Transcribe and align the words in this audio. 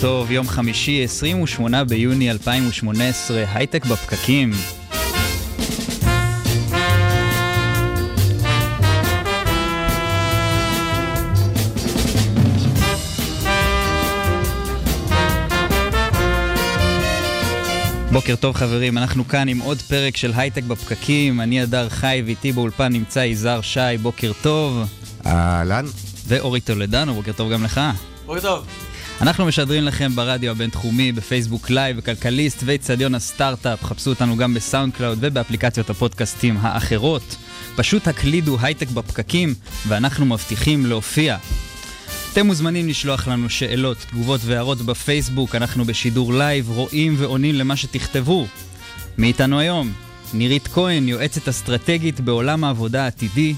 טוב, 0.00 0.30
יום 0.30 0.48
חמישי, 0.48 1.04
28 1.04 1.84
ביוני 1.84 2.30
2018, 2.30 3.44
הייטק 3.54 3.86
בפקקים. 3.86 4.50
בוקר 18.12 18.36
טוב 18.36 18.54
חברים, 18.54 18.98
אנחנו 18.98 19.28
כאן 19.28 19.48
עם 19.48 19.58
עוד 19.58 19.78
פרק 19.78 20.16
של 20.16 20.32
הייטק 20.36 20.62
בפקקים, 20.62 21.40
אני 21.40 21.60
הדר 21.60 21.88
חי 21.88 22.22
ואיתי 22.26 22.52
באולפן 22.52 22.92
נמצא 22.92 23.20
יזהר 23.20 23.60
שי, 23.60 23.80
בוקר 24.02 24.32
טוב. 24.42 24.82
אהלן. 25.26 25.84
ואורי 26.26 26.60
טולדנו, 26.60 27.14
בוקר 27.14 27.32
טוב 27.32 27.52
גם 27.52 27.64
לך. 27.64 27.80
בוקר 28.26 28.40
טוב. 28.40 28.85
אנחנו 29.20 29.46
משדרים 29.46 29.84
לכם 29.84 30.12
ברדיו 30.14 30.50
הבינתחומי, 30.50 31.12
בפייסבוק 31.12 31.70
live, 31.70 31.96
בכלכליסט 31.96 32.62
ואיצטדיון 32.64 33.14
הסטארט-אפ. 33.14 33.84
חפשו 33.84 34.10
אותנו 34.10 34.36
גם 34.36 34.54
ב 34.54 34.94
SoundCloud 34.94 35.18
ובאפליקציות 35.20 35.90
הפודקאסטים 35.90 36.56
האחרות. 36.60 37.36
פשוט 37.76 38.08
הקלידו 38.08 38.56
הייטק 38.60 38.88
בפקקים, 38.88 39.54
ואנחנו 39.88 40.26
מבטיחים 40.26 40.86
להופיע. 40.86 41.36
אתם 42.32 42.46
מוזמנים 42.46 42.88
לשלוח 42.88 43.28
לנו 43.28 43.50
שאלות, 43.50 43.96
תגובות 44.10 44.40
והערות 44.44 44.82
בפייסבוק, 44.82 45.54
אנחנו 45.54 45.84
בשידור 45.84 46.34
live, 46.34 46.70
רואים 46.70 47.14
ועונים 47.18 47.54
למה 47.54 47.76
שתכתבו. 47.76 48.46
מי 49.18 49.26
איתנו 49.26 49.58
היום? 49.58 49.92
נירית 50.34 50.68
כהן, 50.68 51.08
יועצת 51.08 51.48
אסטרטגית 51.48 52.20
בעולם 52.20 52.64
העבודה 52.64 53.04
העתידי. 53.04 53.54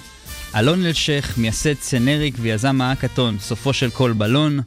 אלון 0.56 0.86
אלשך, 0.86 1.34
מייסד 1.36 1.74
צנריק 1.74 2.34
ויזם 2.40 2.80
האקתון, 2.80 3.36
סופו 3.40 3.72
של 3.72 3.90
כל 3.90 4.12
בלון. 4.12 4.60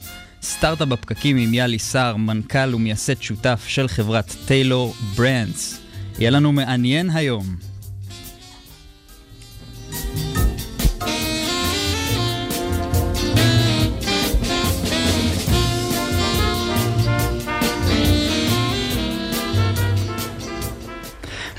סטארט-אפ 0.43 0.87
בפקקים 0.87 1.37
עם 1.37 1.53
יאלי 1.53 1.79
סער, 1.79 2.15
מנכ"ל 2.15 2.75
ומייסד 2.75 3.21
שותף 3.21 3.63
של 3.67 3.87
חברת 3.87 4.35
טיילור 4.45 4.95
ברנדס. 5.15 5.79
יהיה 6.19 6.29
לנו 6.29 6.51
מעניין 6.51 7.09
היום. 7.09 7.55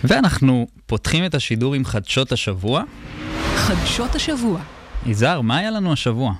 ואנחנו 0.05 0.67
פותחים 0.87 1.25
את 1.25 1.35
השידור 1.35 1.75
עם 1.75 1.85
חדשות 1.85 2.33
השבוע. 2.33 2.83
חדשות 3.57 4.15
השבוע. 4.15 4.61
יזהר, 5.07 5.41
מה 5.41 5.57
היה 5.57 5.71
לנו 5.71 5.93
השבוע? 5.93 6.33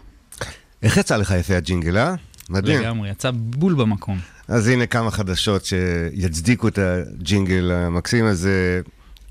איך 0.83 0.97
יצא 0.97 1.17
לך 1.17 1.35
יפה 1.41 1.57
הג'ינגל, 1.57 1.99
אה? 1.99 2.15
מדהים. 2.51 2.81
לגמרי, 2.81 3.11
יצא 3.11 3.31
בול 3.35 3.75
במקום. 3.75 4.19
אז 4.49 4.69
הנה 4.69 4.87
כמה 4.87 5.11
חדשות 5.11 5.65
שיצדיקו 5.65 6.69
את 6.69 6.79
הג'ינגל 6.79 7.71
המקסים 7.71 8.25
הזה. 8.25 8.81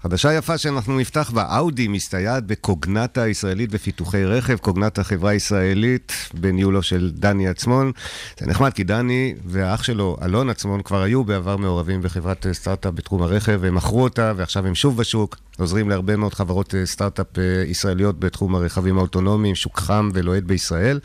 חדשה 0.04 0.34
יפה 0.34 0.58
שאנחנו 0.58 1.00
נפתח 1.00 1.32
בה, 1.34 1.58
אאודי 1.58 1.88
מסתייעת 1.88 2.46
בקוגנטה 2.46 3.22
הישראלית 3.22 3.72
בפיתוחי 3.72 4.26
רכב, 4.26 4.58
קוגנטה 4.58 5.04
חברה 5.04 5.34
ישראלית 5.34 6.14
בניהולו 6.34 6.84
של 6.84 7.12
דני 7.14 7.48
עצמון. 7.48 7.92
זה 8.40 8.48
נחמד 8.48 8.74
כי 8.74 8.84
דני 8.84 9.36
והאח 9.46 9.84
שלו, 9.84 10.18
אלון 10.26 10.50
עצמון, 10.50 10.82
כבר 10.82 11.02
היו 11.02 11.24
בעבר 11.24 11.58
מעורבים 11.58 12.02
בחברת 12.02 12.46
סטארט-אפ 12.52 12.94
בתחום 12.94 13.22
הרכב, 13.22 13.58
והם 13.62 13.76
מכרו 13.76 14.04
אותה 14.04 14.34
ועכשיו 14.36 14.68
הם 14.68 14.76
שוב 14.76 14.98
בשוק, 14.98 15.38
עוזרים 15.60 15.90
להרבה 15.90 16.16
מאוד 16.16 16.34
חברות 16.34 16.74
סטארט-אפ 16.86 17.28
ישראליות 17.68 18.20
בתחום 18.20 18.56
הרכבים 18.56 18.98
האוטונומיים, 18.98 19.56
שוק 19.56 19.80
חם 19.80 20.10
ולוהט 20.14 20.44
בישראל. 20.44 21.00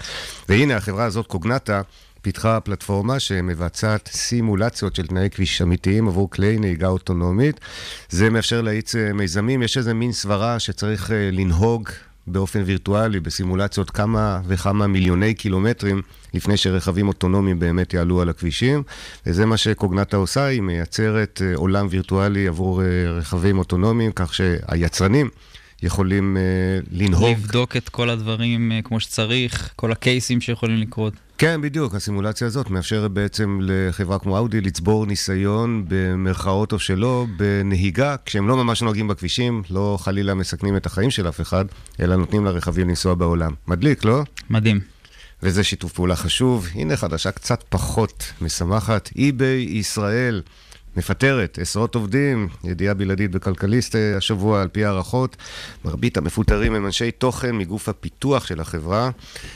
והנה 0.48 0.76
החברה 0.76 1.04
הזאת, 1.04 1.26
קוגנטה, 1.26 1.82
פיתחה 2.26 2.60
פלטפורמה 2.60 3.20
שמבצעת 3.20 4.08
סימולציות 4.12 4.96
של 4.96 5.06
תנאי 5.06 5.28
כביש 5.30 5.62
אמיתיים 5.62 6.08
עבור 6.08 6.30
כלי 6.30 6.58
נהיגה 6.58 6.88
אוטונומית. 6.88 7.60
זה 8.08 8.30
מאפשר 8.30 8.62
להאיץ 8.62 8.94
מיזמים, 9.14 9.62
יש 9.62 9.76
איזה 9.76 9.94
מין 9.94 10.12
סברה 10.12 10.58
שצריך 10.58 11.10
לנהוג 11.32 11.88
באופן 12.26 12.62
וירטואלי, 12.66 13.20
בסימולציות 13.20 13.90
כמה 13.90 14.40
וכמה 14.46 14.86
מיליוני 14.86 15.34
קילומטרים 15.34 16.02
לפני 16.34 16.56
שרכבים 16.56 17.08
אוטונומיים 17.08 17.58
באמת 17.58 17.94
יעלו 17.94 18.20
על 18.20 18.28
הכבישים. 18.28 18.82
וזה 19.26 19.46
מה 19.46 19.56
שקוגנטה 19.56 20.16
עושה, 20.16 20.44
היא 20.44 20.62
מייצרת 20.62 21.42
עולם 21.54 21.86
וירטואלי 21.90 22.48
עבור 22.48 22.82
רכבים 23.18 23.58
אוטונומיים, 23.58 24.12
כך 24.14 24.34
שהיצרנים... 24.34 25.30
יכולים 25.82 26.36
uh, 26.36 26.88
לנהוג. 26.90 27.30
לבדוק 27.30 27.76
את 27.76 27.88
כל 27.88 28.10
הדברים 28.10 28.72
uh, 28.72 28.88
כמו 28.88 29.00
שצריך, 29.00 29.70
כל 29.76 29.92
הקייסים 29.92 30.40
שיכולים 30.40 30.76
לקרות. 30.76 31.14
כן, 31.38 31.60
בדיוק. 31.60 31.94
הסימולציה 31.94 32.46
הזאת 32.46 32.70
מאפשרת 32.70 33.10
בעצם 33.10 33.58
לחברה 33.62 34.18
כמו 34.18 34.38
אאודי 34.38 34.60
לצבור 34.60 35.06
ניסיון 35.06 35.84
במרכאות 35.88 36.72
או 36.72 36.78
שלא 36.78 37.26
בנהיגה, 37.36 38.16
כשהם 38.24 38.48
לא 38.48 38.56
ממש 38.56 38.82
נוהגים 38.82 39.08
בכבישים, 39.08 39.62
לא 39.70 39.98
חלילה 40.00 40.34
מסכנים 40.34 40.76
את 40.76 40.86
החיים 40.86 41.10
של 41.10 41.28
אף 41.28 41.40
אחד, 41.40 41.64
אלא 42.00 42.16
נותנים 42.16 42.44
לרכבים 42.44 42.88
לנסוע 42.88 43.14
בעולם. 43.14 43.52
מדליק, 43.68 44.04
לא? 44.04 44.22
מדהים. 44.50 44.80
וזה 45.42 45.64
שיתוף 45.64 45.92
פעולה 45.92 46.16
חשוב. 46.16 46.68
הנה 46.74 46.96
חדשה 46.96 47.30
קצת 47.30 47.64
פחות 47.68 48.32
משמחת. 48.40 49.08
eBay 49.08 49.68
ישראל. 49.68 50.42
מפטרת 50.96 51.58
עשרות 51.62 51.94
עובדים, 51.94 52.48
ידיעה 52.64 52.94
בלעדית 52.94 53.30
בכלכליסט 53.30 53.96
השבוע, 54.16 54.62
על 54.62 54.68
פי 54.68 54.84
הערכות. 54.84 55.36
מרבית 55.84 56.16
המפוטרים 56.16 56.74
הם 56.74 56.86
אנשי 56.86 57.10
תוכן 57.10 57.56
מגוף 57.56 57.88
הפיתוח 57.88 58.46
של 58.46 58.60
החברה. 58.60 59.10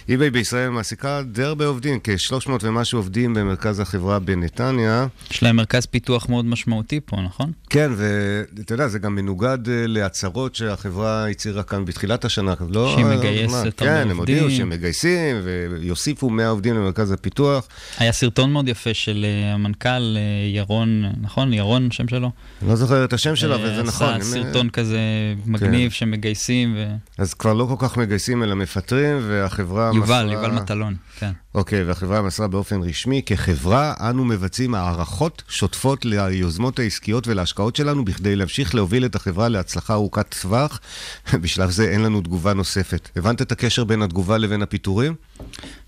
eBay 0.09 0.31
בישראל 0.33 0.69
מעסיקה 0.69 1.23
די 1.33 1.43
הרבה 1.43 1.67
עובדים, 1.67 1.99
כ-300 2.05 2.51
ומשהו 2.63 2.99
עובדים 2.99 3.35
במרכז 3.35 3.81
החברה 3.81 4.19
בנתניה. 4.19 5.07
יש 5.31 5.43
להם 5.43 5.57
מרכז 5.57 5.87
פיתוח 5.87 6.29
מאוד 6.29 6.45
משמעותי 6.45 7.01
פה, 7.05 7.17
נכון? 7.17 7.53
כן, 7.71 7.91
ואתה 7.97 8.75
יודע, 8.75 8.89
זה 8.89 8.99
גם 8.99 9.15
מנוגד 9.15 9.59
להצהרות 9.67 10.55
שהחברה 10.55 11.29
הצהירה 11.29 11.63
כאן 11.63 11.85
בתחילת 11.85 12.25
השנה. 12.25 12.55
לא, 12.69 12.93
שהיא 12.95 13.05
מגייסת 13.05 13.55
הרבה 13.55 13.71
כן, 13.77 13.95
עובדים. 13.95 14.11
הם 14.11 14.17
הודיעו 14.17 14.51
שהם 14.51 14.69
מגייסים 14.71 15.37
ויוסיפו 15.45 16.31
100 16.31 16.49
עובדים 16.49 16.75
למרכז 16.75 17.13
הפיתוח. 17.13 17.69
היה 17.99 18.13
סרטון 18.13 18.53
מאוד 18.53 18.69
יפה 18.69 18.95
של 18.95 19.27
המנכ"ל 19.55 20.17
ירון, 20.55 21.05
נכון? 21.31 21.53
ירון, 21.53 21.91
שם 21.91 22.09
שלו? 22.09 22.31
לא 22.63 22.77
זוכר 22.77 23.05
את 23.05 23.13
השם 23.13 23.37
שלו, 23.37 23.55
אבל 23.55 23.75
זה 23.75 23.83
נכון. 23.83 24.15
עשה 24.15 24.25
סרטון 24.25 24.71
כזה 24.71 24.99
מגניב 25.47 25.91
שמגייסים. 25.91 26.75
ו... 26.77 26.95
אז 27.19 27.35
כבר 27.35 27.53
לא 27.53 27.67
כל 27.77 27.87
כך 27.87 27.97
מגייסים, 27.97 28.43
אלא 28.43 28.55
מפטרים, 28.55 29.19
והחברה 29.29 29.91
יובל, 29.95 30.25
מסרה... 30.25 30.33
יובל 30.33 30.51
מטלון, 30.51 30.97
כן. 31.19 31.31
אוקיי, 31.55 31.85
והחברה 31.85 32.23
מסרה 32.23 32.49
באופן 32.49 32.83
רשמי, 32.83 33.23
כחברה 33.27 33.95
אנו 34.01 34.25
מבצעים 34.25 34.75
הערכות 34.75 35.43
שוטפות 35.49 36.05
ליוזמות 36.05 36.79
העסקיות 36.79 37.29
ולהשקעות 37.29 37.77
שלנו, 37.77 38.05
בכדי 38.05 38.37
להמשיך 38.37 38.75
להוביל 38.75 39.05
את 39.05 39.15
החברה 39.15 39.49
להצלחה 39.49 39.95
ארוכת 39.95 40.35
טווח. 40.41 40.81
בשלב 41.43 41.71
זה 41.71 41.89
אין 41.91 42.03
לנו 42.03 42.21
תגובה 42.21 42.55
נוספת. 42.55 43.09
הבנת 43.17 43.43
את 43.43 43.53
הקשר 43.53 43.85
בין 43.85 44.03
התגובה 44.03 44.39
לבין 44.39 44.63
הפיטורים? 44.63 45.15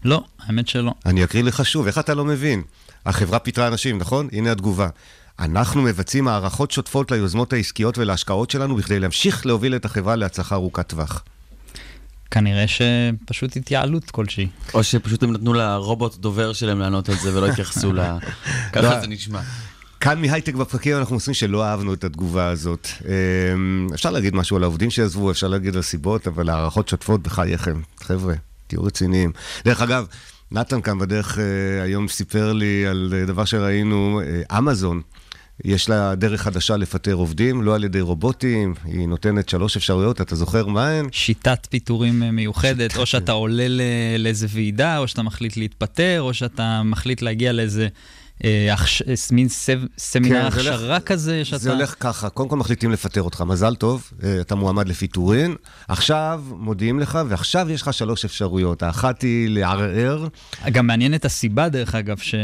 לא, 0.04 0.24
האמת 0.46 0.68
שלא. 0.68 0.92
אני 1.06 1.24
אקריא 1.24 1.42
לך 1.42 1.66
שוב, 1.66 1.86
איך 1.86 1.98
אתה 1.98 2.14
לא 2.14 2.24
מבין? 2.24 2.62
החברה 3.06 3.38
פיטרה 3.38 3.68
אנשים, 3.68 3.98
נכון? 3.98 4.28
הנה 4.32 4.52
התגובה. 4.52 4.88
אנחנו 5.38 5.82
מבצעים 5.82 6.28
הערכות 6.28 6.70
שוטפות 6.70 7.10
ליוזמות 7.10 7.52
העסקיות 7.52 7.98
ולהשקעות 7.98 8.50
שלנו 8.50 8.76
בכדי 8.76 9.00
להמשיך 9.00 9.46
להוביל 9.46 9.76
את 9.76 9.84
החברה 9.84 10.16
להצלחה 10.16 10.54
ארוכת 10.54 10.88
טווח. 10.88 11.24
כנראה 12.30 12.64
שפשוט 12.68 13.56
התייעלות 13.56 14.10
כלשהי. 14.10 14.48
או 14.74 14.84
שפשוט 14.84 15.22
הם 15.22 15.32
נתנו 15.32 15.52
לרובוט 15.52 16.16
דובר 16.16 16.52
שלהם 16.52 16.78
לענות 16.78 17.08
על 17.08 17.14
זה 17.14 17.36
ולא 17.36 17.46
התייחסו 17.46 17.92
ל... 17.92 18.00
ככה 18.72 19.00
זה 19.00 19.06
נשמע. 19.06 19.40
כאן 20.00 20.20
מהייטק 20.20 20.54
בפרקים 20.54 20.96
אנחנו 20.96 21.16
עושים 21.16 21.34
שלא 21.34 21.64
אהבנו 21.64 21.94
את 21.94 22.04
התגובה 22.04 22.48
הזאת. 22.48 22.88
אפשר 23.94 24.10
להגיד 24.10 24.34
משהו 24.34 24.56
על 24.56 24.62
העובדים 24.62 24.90
שעזבו, 24.90 25.30
אפשר 25.30 25.48
להגיד 25.48 25.76
על 25.76 25.82
סיבות, 25.82 26.26
אבל 26.26 26.48
הערכות 26.48 26.88
שוטפות 26.88 27.22
בחייכם. 27.22 27.80
חבר'ה, 28.00 28.34
תהיו 28.66 28.84
רציניים. 28.84 29.32
דרך 29.64 29.82
אגב, 29.82 30.06
נתן 30.50 30.80
כאן 30.80 30.98
בדרך 30.98 31.38
היום 31.82 32.08
סיפר 32.08 32.52
לי 32.52 32.86
על 32.86 33.14
דבר 33.26 33.44
שראינו, 33.44 34.20
אמזון. 34.58 35.00
יש 35.64 35.88
לה 35.88 36.14
דרך 36.14 36.42
חדשה 36.42 36.76
לפטר 36.76 37.12
עובדים, 37.12 37.62
לא 37.62 37.74
על 37.74 37.84
ידי 37.84 38.00
רובוטים, 38.00 38.74
היא 38.84 39.08
נותנת 39.08 39.48
שלוש 39.48 39.76
אפשרויות, 39.76 40.20
אתה 40.20 40.36
זוכר 40.36 40.66
מה 40.66 40.88
הן? 40.88 41.08
שיטת 41.12 41.66
פיטורים 41.70 42.20
מיוחדת, 42.20 42.90
שיטת... 42.90 43.00
או 43.00 43.06
שאתה 43.06 43.32
עולה 43.32 43.66
לאיזה 44.18 44.46
ועידה, 44.50 44.98
או 44.98 45.08
שאתה 45.08 45.22
מחליט 45.22 45.56
להתפטר, 45.56 46.22
או 46.22 46.34
שאתה 46.34 46.82
מחליט 46.82 47.22
להגיע 47.22 47.52
לאיזה 47.52 47.82
אה, 47.82 47.86
אה, 47.86 48.21
מין 49.32 49.48
סב- 49.48 49.86
סמינר 49.98 50.50
כן, 50.50 50.60
זה 50.62 50.68
הולך- 50.70 50.74
הכשרה 50.74 51.00
כזה 51.00 51.44
שאתה... 51.44 51.58
זה 51.58 51.72
הולך 51.72 51.94
ככה, 52.00 52.28
קודם 52.28 52.48
כל 52.48 52.56
מחליטים 52.56 52.90
לפטר 52.92 53.22
אותך, 53.22 53.40
מזל 53.40 53.74
טוב, 53.74 54.10
אה, 54.22 54.40
אתה 54.40 54.54
מועמד 54.54 54.88
לפיטורין, 54.88 55.54
עכשיו 55.88 56.42
מודיעים 56.58 57.00
לך, 57.00 57.18
ועכשיו 57.28 57.70
יש 57.70 57.82
לך 57.82 57.92
שלוש 57.92 58.24
אפשרויות. 58.24 58.82
האחת 58.82 59.22
היא 59.22 59.48
לערער, 59.50 60.26
גם 60.72 60.86
מעניין 60.86 61.14
את 61.14 61.24
הסיבה, 61.24 61.68
דרך 61.68 61.94
אגב, 61.94 62.18
ש... 62.18 62.34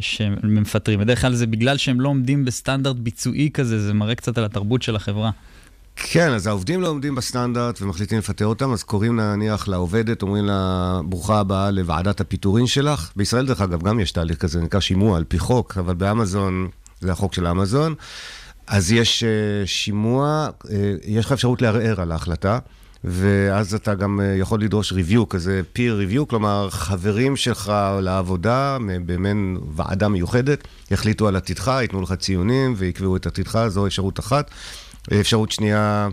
שמפטרים. 0.00 1.00
בדרך 1.00 1.20
כלל 1.20 1.34
זה 1.34 1.46
בגלל 1.46 1.76
שהם 1.76 2.00
לא 2.00 2.08
עומדים 2.08 2.44
בסטנדרט 2.44 2.96
ביצועי 2.96 3.50
כזה, 3.54 3.86
זה 3.86 3.94
מראה 3.94 4.14
קצת 4.14 4.38
על 4.38 4.44
התרבות 4.44 4.82
של 4.82 4.96
החברה. 4.96 5.30
כן, 5.96 6.32
אז 6.32 6.46
העובדים 6.46 6.80
לא 6.80 6.88
עומדים 6.88 7.14
בסטנדרט 7.14 7.82
ומחליטים 7.82 8.18
לפטר 8.18 8.46
אותם, 8.46 8.72
אז 8.72 8.82
קוראים 8.82 9.20
נניח 9.20 9.68
לעובדת, 9.68 10.22
אומרים 10.22 10.44
לה, 10.44 11.00
ברוכה 11.04 11.40
הבאה 11.40 11.70
לוועדת 11.70 12.20
הפיטורין 12.20 12.66
שלך. 12.66 13.10
בישראל, 13.16 13.46
דרך 13.46 13.60
אגב, 13.60 13.82
גם 13.82 14.00
יש 14.00 14.12
תהליך 14.12 14.38
כזה, 14.38 14.60
נקרא 14.60 14.80
שימוע 14.80 15.16
על 15.16 15.24
פי 15.28 15.38
חוק, 15.38 15.78
אבל 15.78 15.94
באמזון, 15.94 16.68
זה 17.00 17.12
החוק 17.12 17.34
של 17.34 17.46
אמזון. 17.46 17.94
אז 18.66 18.92
יש 18.92 19.24
uh, 19.24 19.66
שימוע, 19.66 20.48
uh, 20.62 20.66
יש 21.04 21.26
לך 21.26 21.32
אפשרות 21.32 21.62
לערער 21.62 22.00
על 22.00 22.12
ההחלטה, 22.12 22.58
ואז 23.04 23.74
אתה 23.74 23.94
גם 23.94 24.20
uh, 24.20 24.40
יכול 24.40 24.62
לדרוש 24.62 24.92
review, 24.92 25.26
כזה 25.30 25.62
peer 25.76 26.12
review, 26.12 26.26
כלומר, 26.26 26.70
חברים 26.70 27.36
שלך 27.36 27.72
לעבודה, 28.00 28.78
במעין 29.06 29.58
ועדה 29.76 30.08
מיוחדת, 30.08 30.68
יחליטו 30.90 31.28
על 31.28 31.36
עתידך, 31.36 31.72
ייתנו 31.80 32.02
לך 32.02 32.12
ציונים 32.12 32.74
ויקבעו 32.76 33.16
את 33.16 33.26
עתידך, 33.26 33.68
זו 33.68 33.86
אפשרות 33.86 34.20
אחת. 34.20 34.50
אפשרות 35.20 35.52
שנייה 35.52 36.08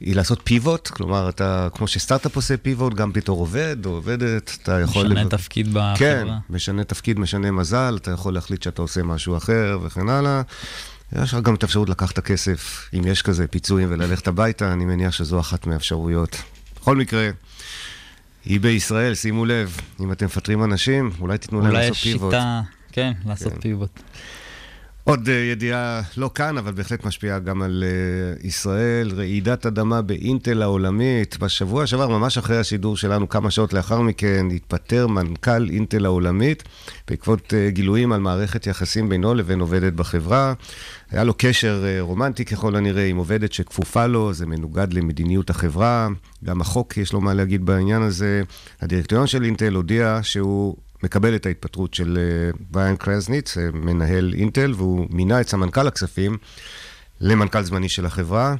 היא 0.00 0.14
לעשות 0.16 0.40
פיבוט, 0.44 0.88
כלומר, 0.88 1.28
אתה, 1.28 1.68
כמו 1.74 1.88
שסטארט-אפ 1.88 2.36
עושה 2.36 2.56
פיבוט, 2.56 2.94
גם 2.94 3.12
בתור 3.12 3.38
עובד 3.40 3.76
או 3.86 3.90
עובדת, 3.90 4.56
אתה 4.62 4.80
יכול... 4.80 5.06
משנה 5.06 5.22
לב- 5.22 5.28
תפקיד 5.28 5.68
בחברה. 5.68 5.94
כן, 5.96 6.26
משנה 6.50 6.84
תפקיד, 6.84 7.18
משנה 7.18 7.50
מזל, 7.50 7.98
אתה 8.02 8.10
יכול 8.10 8.34
להחליט 8.34 8.62
שאתה 8.62 8.82
עושה 8.82 9.02
משהו 9.02 9.36
אחר 9.36 9.78
וכן 9.82 10.08
הלאה. 10.08 10.42
יש 11.22 11.34
לך 11.34 11.40
גם 11.42 11.54
את 11.54 11.62
האפשרות 11.62 11.88
לקחת 11.88 12.12
את 12.12 12.18
הכסף, 12.18 12.88
אם 12.98 13.02
יש 13.06 13.22
כזה 13.22 13.46
פיצויים, 13.46 13.88
וללכת 13.92 14.28
הביתה, 14.28 14.72
אני 14.72 14.84
מניח 14.84 15.12
שזו 15.12 15.40
אחת 15.40 15.66
מהאפשרויות. 15.66 16.42
בכל 16.80 16.96
מקרה, 16.96 17.30
היא 18.44 18.60
בישראל, 18.60 19.14
שימו 19.14 19.44
לב, 19.44 19.76
אם 20.00 20.12
אתם 20.12 20.26
מפטרים 20.26 20.64
אנשים, 20.64 21.10
אולי 21.20 21.38
תיתנו 21.38 21.60
להם 21.60 21.70
אולי 21.70 21.78
לעשות 21.88 21.96
יש 21.96 22.02
פיבוט. 22.12 22.32
שיטה, 22.32 22.60
כן, 22.92 23.12
לעשות 23.26 23.52
כן. 23.52 23.60
פיבוט. 23.60 24.00
עוד 25.08 25.26
uh, 25.26 25.30
ידיעה 25.30 26.02
לא 26.16 26.30
כאן, 26.34 26.58
אבל 26.58 26.72
בהחלט 26.72 27.06
משפיעה 27.06 27.38
גם 27.38 27.62
על 27.62 27.84
uh, 28.42 28.46
ישראל. 28.46 29.12
רעידת 29.16 29.66
אדמה 29.66 30.02
באינטל 30.02 30.62
העולמית. 30.62 31.38
בשבוע 31.38 31.86
שעבר, 31.86 32.08
ממש 32.08 32.38
אחרי 32.38 32.58
השידור 32.58 32.96
שלנו, 32.96 33.28
כמה 33.28 33.50
שעות 33.50 33.72
לאחר 33.72 34.00
מכן, 34.00 34.46
התפטר 34.54 35.06
מנכ"ל 35.06 35.70
אינטל 35.70 36.04
העולמית, 36.04 36.62
בעקבות 37.08 37.40
uh, 37.52 37.70
גילויים 37.70 38.12
על 38.12 38.20
מערכת 38.20 38.66
יחסים 38.66 39.08
בינו 39.08 39.34
לבין 39.34 39.60
עובדת 39.60 39.92
בחברה. 39.92 40.52
היה 41.10 41.24
לו 41.24 41.34
קשר 41.36 41.84
רומנטי 42.00 42.44
ככל 42.44 42.76
הנראה 42.76 43.04
עם 43.04 43.16
עובדת 43.16 43.52
שכפופה 43.52 44.06
לו, 44.06 44.32
זה 44.32 44.46
מנוגד 44.46 44.92
למדיניות 44.92 45.50
החברה. 45.50 46.08
גם 46.44 46.60
החוק 46.60 46.96
יש 46.96 47.12
לו 47.12 47.20
מה 47.20 47.34
להגיד 47.34 47.66
בעניין 47.66 48.02
הזה. 48.02 48.42
הדירקטוריון 48.80 49.26
של 49.26 49.44
אינטל 49.44 49.74
הודיע 49.74 50.20
שהוא... 50.22 50.76
מקבל 51.02 51.34
את 51.36 51.46
ההתפטרות 51.46 51.94
של 51.94 52.18
אה, 52.18 52.50
בריאן 52.70 52.96
קרזניץ, 52.96 53.58
אה, 53.58 53.68
מנהל 53.72 54.34
אינטל, 54.36 54.72
והוא 54.76 55.06
מינה 55.10 55.40
את 55.40 55.48
סמנכ"ל 55.48 55.86
הכספים 55.88 56.36
למנכ"ל 57.20 57.62
זמני 57.62 57.88
של 57.88 58.06
החברה. 58.06 58.54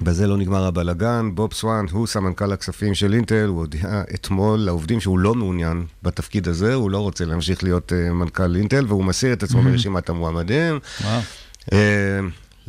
בזה 0.00 0.26
לא 0.26 0.36
נגמר 0.36 0.64
הבלגן. 0.64 1.30
בוב 1.34 1.52
סואן 1.52 1.86
הוא 1.90 2.06
סמנכ"ל 2.06 2.52
הכספים 2.52 2.94
של 2.94 3.14
אינטל, 3.14 3.46
הוא 3.46 3.58
הודיע 3.58 4.02
אתמול 4.14 4.58
לעובדים 4.58 5.00
שהוא 5.00 5.18
לא 5.18 5.34
מעוניין 5.34 5.86
בתפקיד 6.02 6.48
הזה, 6.48 6.74
הוא 6.74 6.90
לא 6.90 6.98
רוצה 6.98 7.24
להמשיך 7.24 7.64
להיות 7.64 7.92
uh, 7.92 8.12
מנכ"ל 8.12 8.56
אינטל, 8.56 8.84
והוא 8.88 9.04
מסיר 9.04 9.32
את 9.32 9.42
עצמו 9.42 9.62
מרשימת 9.62 10.08
המועמדים. 10.08 10.78
Uh, 11.68 11.74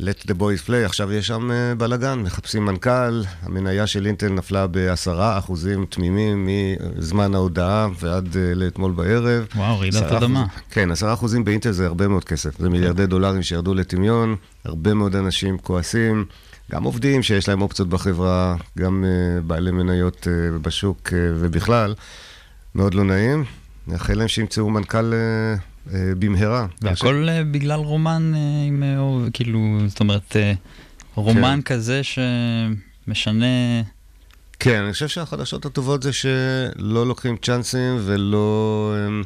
let 0.00 0.26
the 0.26 0.34
boys 0.34 0.68
play, 0.68 0.84
עכשיו 0.84 1.12
יש 1.12 1.26
שם 1.26 1.50
uh, 1.50 1.78
בלאגן, 1.78 2.18
מחפשים 2.18 2.64
מנכ"ל, 2.64 3.22
המניה 3.42 3.86
של 3.86 4.06
אינטל 4.06 4.28
נפלה 4.28 4.66
בעשרה 4.66 5.38
אחוזים 5.38 5.86
תמימים 5.86 6.48
מזמן 6.96 7.34
ההודעה 7.34 7.88
ועד 8.00 8.26
uh, 8.26 8.36
לאתמול 8.54 8.92
בערב. 8.92 9.46
וואו, 9.56 9.78
רעידת 9.78 10.12
אדמה. 10.12 10.46
כן, 10.70 10.90
עשרה 10.90 11.12
אחוזים 11.12 11.44
באינטל 11.44 11.70
זה 11.70 11.86
הרבה 11.86 12.08
מאוד 12.08 12.24
כסף, 12.24 12.58
זה 12.58 12.68
מיליארדי 12.68 13.06
דולרים 13.06 13.42
שירדו 13.42 13.74
לטמיון, 13.74 14.36
הרבה 14.64 14.94
מאוד 14.94 15.16
אנשים 15.16 15.58
כועסים, 15.58 16.24
גם 16.72 16.84
עובדים 16.84 17.22
שיש 17.22 17.48
להם 17.48 17.62
אופציות 17.62 17.88
בחברה, 17.88 18.56
גם 18.78 19.04
uh, 19.04 19.42
בעלי 19.46 19.70
מניות 19.70 20.26
בשוק 20.62 21.12
ובכלל, 21.14 21.94
מאוד 22.74 22.94
לא 22.94 23.04
נעים. 23.04 23.44
נאחל 23.86 24.14
להם 24.14 24.28
שימצאו 24.28 24.70
מנכ"ל 24.70 25.12
במהרה. 25.92 26.66
והכל 26.82 27.28
אה, 27.28 27.44
בגלל 27.44 27.80
רומן 27.80 28.32
אה, 28.34 28.40
עם, 28.66 28.82
אה, 28.82 28.98
או- 28.98 29.24
כאילו, 29.32 29.78
זאת 29.86 30.00
אומרת, 30.00 30.36
אה, 30.36 30.52
רומן 31.14 31.60
כזה 31.64 32.00
שמשנה... 32.02 33.46
כן, 34.60 34.82
אני 34.82 34.92
חושב 34.92 35.08
שהחדשות 35.08 35.66
הטובות 35.66 36.02
זה 36.02 36.12
שלא 36.12 37.06
לוקחים 37.06 37.36
צ'אנסים 37.42 37.96
ולא... 38.04 38.94
אמ, 39.06 39.22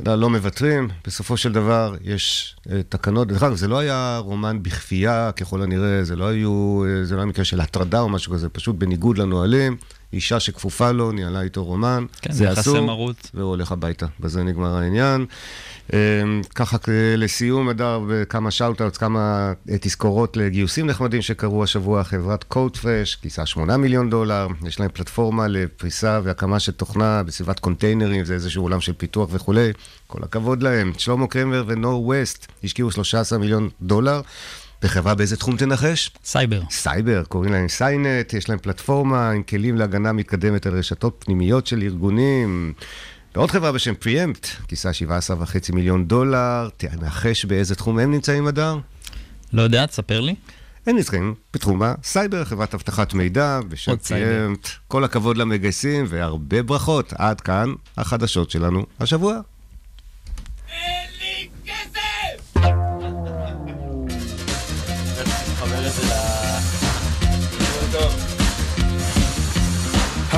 יודע, 0.00 0.16
לא 0.16 0.30
מוותרים. 0.30 0.88
בסופו 1.06 1.36
של 1.36 1.52
דבר 1.52 1.94
יש 2.04 2.56
אה, 2.70 2.80
תקנות. 2.88 3.28
דרך 3.28 3.42
אגב, 3.42 3.56
זה 3.56 3.68
לא 3.68 3.78
היה 3.78 4.18
רומן 4.24 4.62
בכפייה, 4.62 5.30
ככל 5.36 5.62
הנראה, 5.62 6.04
זה 6.04 6.16
לא, 6.16 6.24
היו, 6.28 6.84
אה, 6.86 7.04
זה 7.04 7.14
לא 7.14 7.20
היה 7.20 7.26
מקרה 7.26 7.44
של 7.44 7.60
הטרדה 7.60 8.00
או 8.00 8.08
משהו 8.08 8.32
כזה, 8.32 8.48
פשוט 8.48 8.76
בניגוד 8.76 9.18
לנהלים. 9.18 9.76
אישה 10.12 10.40
שכפופה 10.40 10.90
לו, 10.90 11.12
ניהלה 11.12 11.40
איתו 11.40 11.64
רומן. 11.64 12.04
כן, 12.22 12.32
זה 12.32 12.52
אסור, 12.52 12.80
מרות. 12.80 13.30
והוא 13.34 13.48
הולך 13.50 13.72
הביתה. 13.72 14.06
בזה 14.20 14.42
נגמר 14.42 14.76
העניין. 14.76 15.26
אמ, 15.92 15.96
ככה 16.54 16.78
כ- 16.78 16.88
לסיום, 17.16 17.68
אדר, 17.68 18.00
בכמה 18.08 18.50
shout-outs, 18.50 18.96
כמה 18.96 19.52
אה, 19.70 19.76
תזכורות 19.80 20.36
לגיוסים 20.36 20.86
נחמדים 20.86 21.22
שקרו 21.22 21.64
השבוע. 21.64 22.04
חברת 22.04 22.44
Codefresh 22.44 23.18
גייסה 23.22 23.46
8 23.46 23.76
מיליון 23.76 24.10
דולר, 24.10 24.46
יש 24.66 24.80
להם 24.80 24.88
פלטפורמה 24.92 25.46
לפריסה 25.48 26.20
והקמה 26.24 26.60
של 26.60 26.72
תוכנה 26.72 27.22
בסביבת 27.22 27.58
קונטיינרים, 27.58 28.24
זה 28.24 28.34
איזשהו 28.34 28.62
עולם 28.62 28.80
של 28.80 28.92
פיתוח 28.92 29.28
וכולי. 29.32 29.70
כל 30.06 30.18
הכבוד 30.22 30.62
להם. 30.62 30.92
שלמה 30.98 31.26
קרמר 31.26 31.64
ו 31.66 32.06
Norwest 32.06 32.46
השקיעו 32.64 32.90
13 32.90 33.38
מיליון 33.38 33.68
דולר. 33.82 34.20
בחברה 34.82 35.14
באיזה 35.14 35.36
תחום 35.36 35.56
תנחש? 35.56 36.10
סייבר. 36.24 36.62
סייבר, 36.70 37.24
קוראים 37.28 37.52
להם 37.52 37.68
Cynet, 37.68 38.32
יש 38.32 38.48
להם 38.48 38.58
פלטפורמה 38.58 39.30
עם 39.30 39.42
כלים 39.42 39.76
להגנה 39.76 40.12
מתקדמת 40.12 40.66
על 40.66 40.78
רשתות 40.78 41.16
פנימיות 41.24 41.66
של 41.66 41.82
ארגונים. 41.82 42.72
ועוד 43.34 43.50
חברה 43.50 43.72
בשם 43.72 43.94
Preempt, 43.94 44.46
גייסה 44.68 44.90
17.5 44.90 45.72
מיליון 45.72 46.06
דולר, 46.06 46.68
תנחש 46.76 47.44
באיזה 47.44 47.74
תחום 47.74 47.98
הם 47.98 48.10
נמצאים, 48.10 48.48
אדר? 48.48 48.78
לא 49.52 49.62
יודע, 49.62 49.86
תספר 49.86 50.20
לי. 50.20 50.34
הם 50.86 50.96
נמצאים 50.96 51.34
בתחום 51.54 51.82
הסייבר, 51.82 52.44
חברת 52.44 52.74
אבטחת 52.74 53.14
מידע 53.14 53.60
בשם. 53.68 53.96
Preempt. 53.96 54.68
כל 54.88 55.04
הכבוד 55.04 55.36
למגייסים 55.36 56.04
והרבה 56.08 56.62
ברכות. 56.62 57.12
עד 57.12 57.40
כאן 57.40 57.72
החדשות 57.96 58.50
שלנו 58.50 58.86
השבוע. 59.00 59.40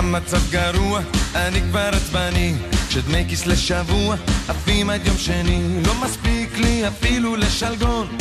המצב 0.09 0.51
גרוע, 0.51 1.01
אני 1.35 1.61
כבר 1.61 1.91
עצבני. 1.93 2.55
כשדמי 2.89 3.25
כיס 3.29 3.47
לשבוע 3.47 4.17
עפים 4.49 4.91
עד 4.91 5.07
יום 5.07 5.19
שני. 5.19 5.83
לא 5.87 5.95
מספיק 5.95 6.59
לי 6.59 6.89
אפילו 6.89 7.37
לשלגון. 7.37 8.17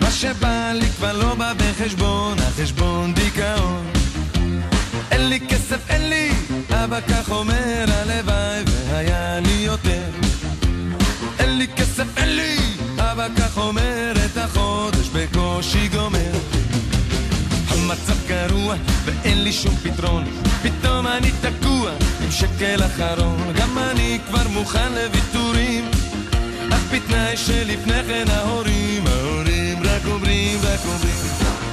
מה 0.00 0.10
שבא 0.10 0.72
לי 0.74 0.86
כבר 0.86 1.12
לא 1.12 1.34
בא 1.34 1.52
בחשבון 1.52 2.38
החשבון 2.38 3.14
דיכאון. 3.14 3.86
אין 5.10 5.28
לי 5.28 5.40
כסף, 5.40 5.90
אין 5.90 6.08
לי 6.08 6.30
אבא 6.70 7.00
כך 7.00 7.30
אומר 7.30 7.84
הלוואי 7.88 8.62
והיה 8.66 9.40
לי 9.40 9.52
יותר. 9.52 10.10
אין 11.38 11.58
לי 11.58 11.66
כסף, 11.76 12.06
אין 12.16 12.36
לי 12.36 12.56
אבא 12.98 13.26
כך 13.36 13.58
אומר 13.58 14.12
את 14.24 14.36
החודש 14.36 15.08
בקושי 15.08 15.88
גומר. 15.88 16.32
המצב 17.68 18.21
גרוע 18.48 18.74
ואין 19.04 19.44
לי 19.44 19.52
שום 19.52 19.76
פתרון 19.76 20.24
פתאום 20.62 21.06
אני 21.06 21.30
תקוע 21.40 21.90
עם 22.24 22.30
שקל 22.30 22.82
אחרון 22.86 23.52
גם 23.60 23.78
אני 23.78 24.18
כבר 24.26 24.48
מוכן 24.48 24.92
לוויתורים 24.92 25.84
אך 26.70 26.92
בתנאי 26.94 27.36
שלפני 27.36 28.02
כן 28.06 28.24
ההורים 28.28 29.06
ההורים 29.06 29.78
רק 29.82 30.02
אומרים 30.06 30.58
רק 30.62 30.80
אומרים 30.86 31.28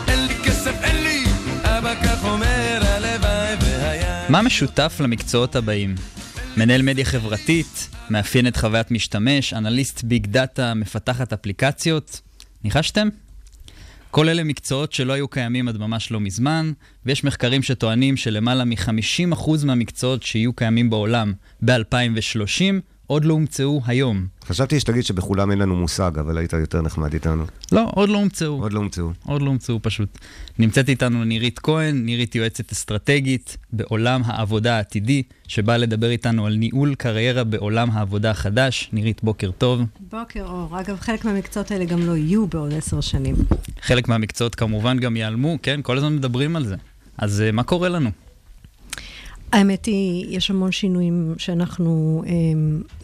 אין 0.07 0.25
לי 0.27 0.35
כסף 0.45 0.73
אין 0.83 1.03
לי 1.03 1.23
אבא 1.63 1.95
כך 2.03 2.23
אומר 2.23 2.81
הלוואי 2.81 3.55
והיה 3.61 4.29
מה 4.29 4.41
משותף 4.41 4.97
למקצועות 4.99 5.55
הבאים? 5.55 5.95
מנהל 6.57 6.81
מדיה 6.81 7.05
חברתית, 7.05 7.89
מאפיינת 8.09 8.57
חוויית 8.57 8.91
משתמש, 8.91 9.53
אנליסט 9.53 10.03
ביג 10.03 10.25
דאטה, 10.25 10.73
מפתחת 10.73 11.33
אפליקציות. 11.33 12.21
ניחשתם? 12.63 13.09
כל 14.11 14.29
אלה 14.29 14.43
מקצועות 14.43 14.93
שלא 14.93 15.13
היו 15.13 15.27
קיימים 15.27 15.67
עד 15.67 15.77
ממש 15.77 16.11
לא 16.11 16.19
מזמן, 16.19 16.71
ויש 17.05 17.23
מחקרים 17.23 17.63
שטוענים 17.63 18.17
שלמעלה 18.17 18.65
מ-50% 18.65 19.49
מהמקצועות 19.65 20.23
שיהיו 20.23 20.53
קיימים 20.53 20.89
בעולם 20.89 21.33
ב-2030 21.65 22.81
עוד 23.09 23.25
לא 23.25 23.33
הומצאו 23.33 23.81
היום. 23.85 24.25
חשבתי 24.45 24.79
שתגיד 24.79 25.03
שבכולם 25.03 25.51
אין 25.51 25.59
לנו 25.59 25.75
מושג, 25.75 26.11
אבל 26.19 26.37
היית 26.37 26.53
יותר 26.53 26.81
נחמד 26.81 27.13
איתנו. 27.13 27.43
לא, 27.71 27.87
עוד 27.93 28.09
לא 28.09 28.17
הומצאו. 28.17 28.61
עוד 28.61 28.73
לא 28.73 28.79
הומצאו. 28.79 29.09
עוד 29.25 29.41
לא 29.41 29.47
הומצאו 29.47 29.79
פשוט. 29.81 30.19
נמצאת 30.59 30.89
איתנו 30.89 31.23
נירית 31.23 31.59
כהן, 31.59 32.05
נירית 32.05 32.35
יועצת 32.35 32.71
אסטרטגית 32.71 33.57
בעולם 33.73 34.21
העבודה 34.25 34.75
העתידי, 34.75 35.23
שבאה 35.47 35.77
לדבר 35.77 36.09
איתנו 36.09 36.45
על 36.45 36.55
ניהול 36.55 36.95
קריירה 36.95 37.43
בעולם 37.43 37.91
העבודה 37.91 38.31
החדש. 38.31 38.89
נירית, 38.93 39.23
בוקר 39.23 39.51
טוב. 39.51 39.81
בוקר 40.11 40.45
אור. 40.45 40.79
אגב, 40.79 40.99
חלק 40.99 41.25
מהמקצועות 41.25 41.71
האלה 41.71 41.85
גם 41.85 41.99
לא 41.99 42.17
יהיו 42.17 42.47
בעוד 42.47 42.73
עשר 42.73 43.01
שנים. 43.01 43.35
חלק 43.81 44.07
מהמקצועות 44.07 44.55
כמובן 44.55 44.99
גם 44.99 45.15
ייעלמו, 45.15 45.57
כן? 45.63 45.79
כל 45.83 45.97
הזמן 45.97 46.15
מדברים 46.15 46.55
על 46.55 46.65
זה. 46.65 46.75
אז 47.17 47.43
uh, 47.49 47.51
מה 47.51 47.63
קורה 47.63 47.89
לנו? 47.89 48.09
האמת 49.51 49.85
היא, 49.85 50.37
יש 50.37 50.49
המון 50.49 50.71
שינויים 50.71 51.35
שאנחנו 51.37 52.23
אה, 52.25 52.31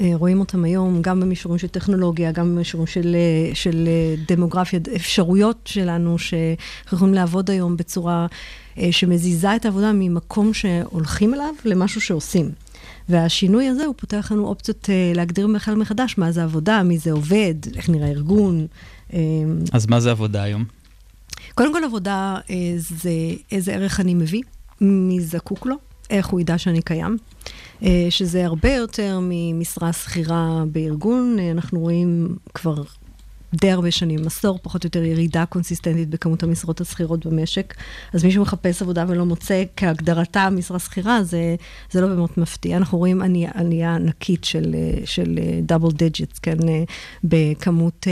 אה, 0.05 0.15
רואים 0.15 0.39
אותם 0.39 0.63
היום, 0.63 1.01
גם 1.01 1.19
במישורים 1.19 1.57
של 1.57 1.67
טכנולוגיה, 1.67 2.31
גם 2.31 2.55
במישורים 2.55 2.87
של, 2.87 3.15
אה, 3.15 3.55
של 3.55 3.87
אה, 3.87 4.15
דמוגרפיה, 4.27 4.79
אפשרויות 4.95 5.59
שלנו 5.65 6.17
שאנחנו 6.17 6.95
יכולים 6.97 7.13
לעבוד 7.13 7.51
היום 7.51 7.77
בצורה 7.77 8.27
אה, 8.77 8.87
שמזיזה 8.91 9.55
את 9.55 9.65
העבודה 9.65 9.91
ממקום 9.93 10.53
שהולכים 10.53 11.33
אליו 11.33 11.53
למשהו 11.65 12.01
שעושים. 12.01 12.51
והשינוי 13.09 13.67
הזה, 13.67 13.85
הוא 13.85 13.95
פותח 13.97 14.31
לנו 14.31 14.47
אופציות 14.47 14.89
אה, 14.89 15.11
להגדיר 15.15 15.47
בכלל 15.55 15.75
מחדש 15.75 16.17
מה 16.17 16.31
זה 16.31 16.43
עבודה, 16.43 16.83
מי 16.83 16.97
זה 16.97 17.11
עובד, 17.11 17.53
איך 17.75 17.89
נראה 17.89 18.07
ארגון. 18.07 18.67
אה, 19.13 19.19
אז 19.71 19.85
מה 19.85 19.99
זה 19.99 20.11
עבודה 20.11 20.43
היום? 20.43 20.65
קודם 21.55 21.73
כל, 21.73 21.83
עבודה 21.83 22.37
אה, 22.49 22.55
זה 22.77 23.11
איזה 23.51 23.73
ערך 23.73 23.99
אני 23.99 24.13
מביא, 24.13 24.41
מי 24.81 25.21
זקוק 25.21 25.65
לו. 25.65 25.75
איך 26.09 26.27
הוא 26.27 26.39
ידע 26.39 26.57
שאני 26.57 26.81
קיים, 26.81 27.17
אה, 27.83 28.07
שזה 28.09 28.45
הרבה 28.45 28.74
יותר 28.74 29.19
ממשרה 29.21 29.93
שכירה 29.93 30.63
בארגון. 30.71 31.38
אה, 31.39 31.51
אנחנו 31.51 31.79
רואים 31.79 32.35
כבר 32.53 32.83
די 33.53 33.71
הרבה 33.71 33.91
שנים, 33.91 34.27
עשור 34.27 34.59
פחות 34.62 34.83
או 34.83 34.88
יותר 34.88 35.03
ירידה 35.03 35.45
קונסיסטנטית 35.45 36.09
בכמות 36.09 36.43
המשרות 36.43 36.81
השכירות 36.81 37.25
במשק. 37.25 37.74
אז 38.13 38.24
מי 38.24 38.31
שמחפש 38.31 38.81
עבודה 38.81 39.05
ולא 39.07 39.25
מוצא 39.25 39.63
כהגדרתה 39.77 40.50
משרה 40.50 40.79
שכירה, 40.79 41.24
זה, 41.24 41.55
זה 41.91 42.01
לא 42.01 42.07
באמת 42.07 42.38
מפתיע. 42.38 42.77
אנחנו 42.77 42.97
רואים 42.97 43.21
עלייה, 43.21 43.51
עלייה 43.53 43.95
ענקית 43.95 44.43
של, 44.43 44.75
אה, 44.75 45.05
של 45.05 45.39
double 45.62 45.91
digits, 45.91 46.39
כן, 46.39 46.57
בכמות 47.24 48.07